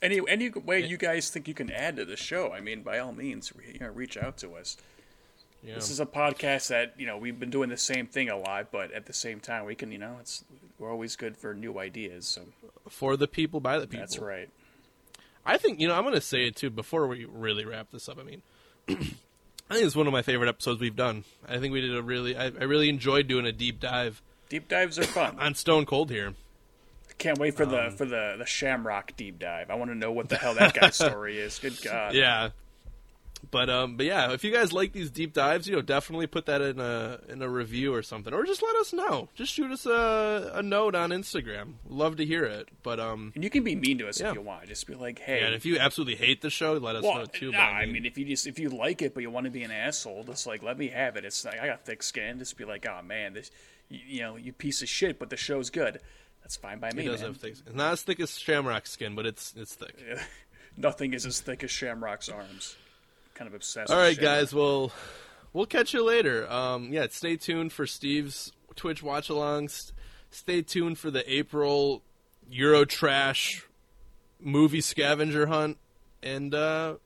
[0.00, 2.52] Any any way you guys think you can add to the show?
[2.52, 4.78] I mean, by all means, re- you know, reach out to us.
[5.62, 8.36] Yeah, This is a podcast that you know we've been doing the same thing a
[8.36, 10.44] lot, but at the same time, we can you know it's
[10.78, 12.26] we're always good for new ideas.
[12.26, 12.42] So
[12.88, 14.00] for the people, by the people.
[14.00, 14.48] that's right.
[15.44, 18.08] I think you know I'm going to say it too before we really wrap this
[18.08, 18.18] up.
[18.18, 18.42] I mean,
[18.88, 18.94] I
[19.74, 21.24] think it's one of my favorite episodes we've done.
[21.48, 24.68] I think we did a really, I, I really enjoyed doing a deep dive Deep
[24.68, 25.38] dives are fun.
[25.38, 26.34] on Stone Cold here.
[27.18, 29.70] Can't wait for Um, the for the the Shamrock deep dive.
[29.70, 31.58] I want to know what the hell that guy's story is.
[31.58, 32.14] Good God.
[32.14, 32.50] Yeah.
[33.50, 36.46] But um, but yeah, if you guys like these deep dives, you know, definitely put
[36.46, 39.28] that in a in a review or something, or just let us know.
[39.34, 41.74] Just shoot us a, a note on Instagram.
[41.88, 42.68] Love to hear it.
[42.82, 44.28] But um, And you can be mean to us Yeah.
[44.30, 44.68] if you want.
[44.68, 45.40] Just be like, hey.
[45.40, 47.50] yeah, and if you absolutely hate the show, let us well, know too.
[47.50, 49.50] nah, but I mean, if you just if you like it but you want to
[49.50, 51.24] be an asshole, just like let me have it.
[51.24, 52.38] It's like I got thick skin.
[52.38, 53.50] Just be like, oh man, this
[53.88, 56.00] you, you know you piece of shit, but the show's good.
[56.42, 57.30] That's fine by me, it does man.
[57.30, 57.52] have thick.
[57.66, 59.96] It's not as thick as Shamrock skin, but it's it's thick.
[60.76, 62.76] Nothing is as thick as Shamrock's arms.
[63.40, 63.90] Kind of obsessed.
[63.90, 64.52] All with guys.
[64.52, 64.92] Well,
[65.54, 66.46] we'll catch you later.
[66.52, 69.92] Um, yeah, stay tuned for Steve's Twitch watch alongs.
[70.28, 72.02] Stay tuned for the April
[72.50, 73.66] Euro Trash
[74.38, 75.78] movie scavenger hunt,
[76.22, 76.96] and uh,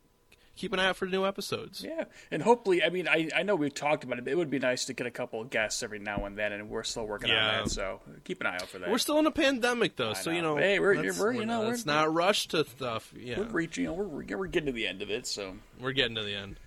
[0.57, 1.83] keep an eye out for new episodes.
[1.83, 4.25] Yeah, and hopefully, I mean, I, I know we've talked about it.
[4.25, 6.53] but It would be nice to get a couple of guests every now and then,
[6.53, 7.59] and we're still working Yeah.
[7.59, 7.71] on that.
[7.71, 8.91] So keep an eye out for that.
[8.91, 10.55] We're still in a pandemic, though, so you know.
[10.55, 10.61] know.
[10.61, 13.13] Hey, we're- let's- we're- you know, we're- let's not rush to stuff.
[13.17, 15.27] Yeah, We're reaching, you know, we're we're getting to the end of it.
[15.27, 16.59] So we're getting to the end.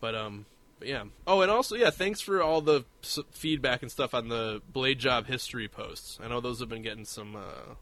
[0.00, 0.46] But um,
[0.78, 1.04] but yeah.
[1.26, 4.98] Oh, and also yeah, thanks for all the s- feedback and stuff on the blade
[4.98, 6.18] job history posts.
[6.22, 7.74] I know those have been getting some uh,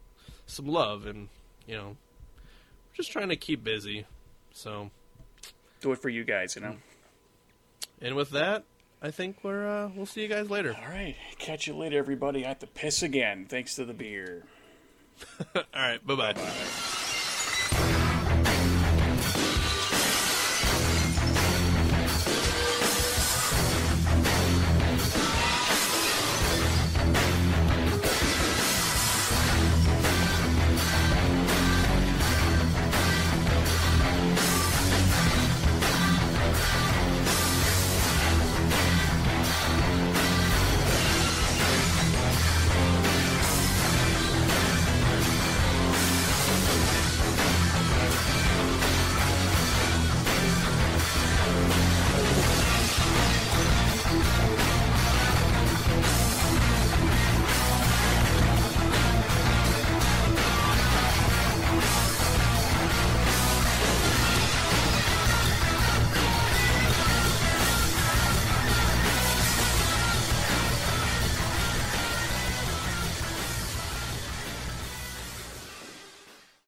[0.45, 1.29] some love, and
[1.65, 1.87] you know,
[2.89, 4.05] we're just trying to keep busy.
[4.51, 4.91] So,
[5.79, 6.77] do it for you guys, you know.
[8.01, 8.63] and with that,
[9.01, 10.75] I think we're uh, we'll see you guys later.
[10.77, 11.15] All right.
[11.37, 12.45] Catch you later, everybody.
[12.45, 14.43] I have to piss again, thanks to the beer.
[15.55, 16.05] All right.
[16.05, 16.85] Bye bye.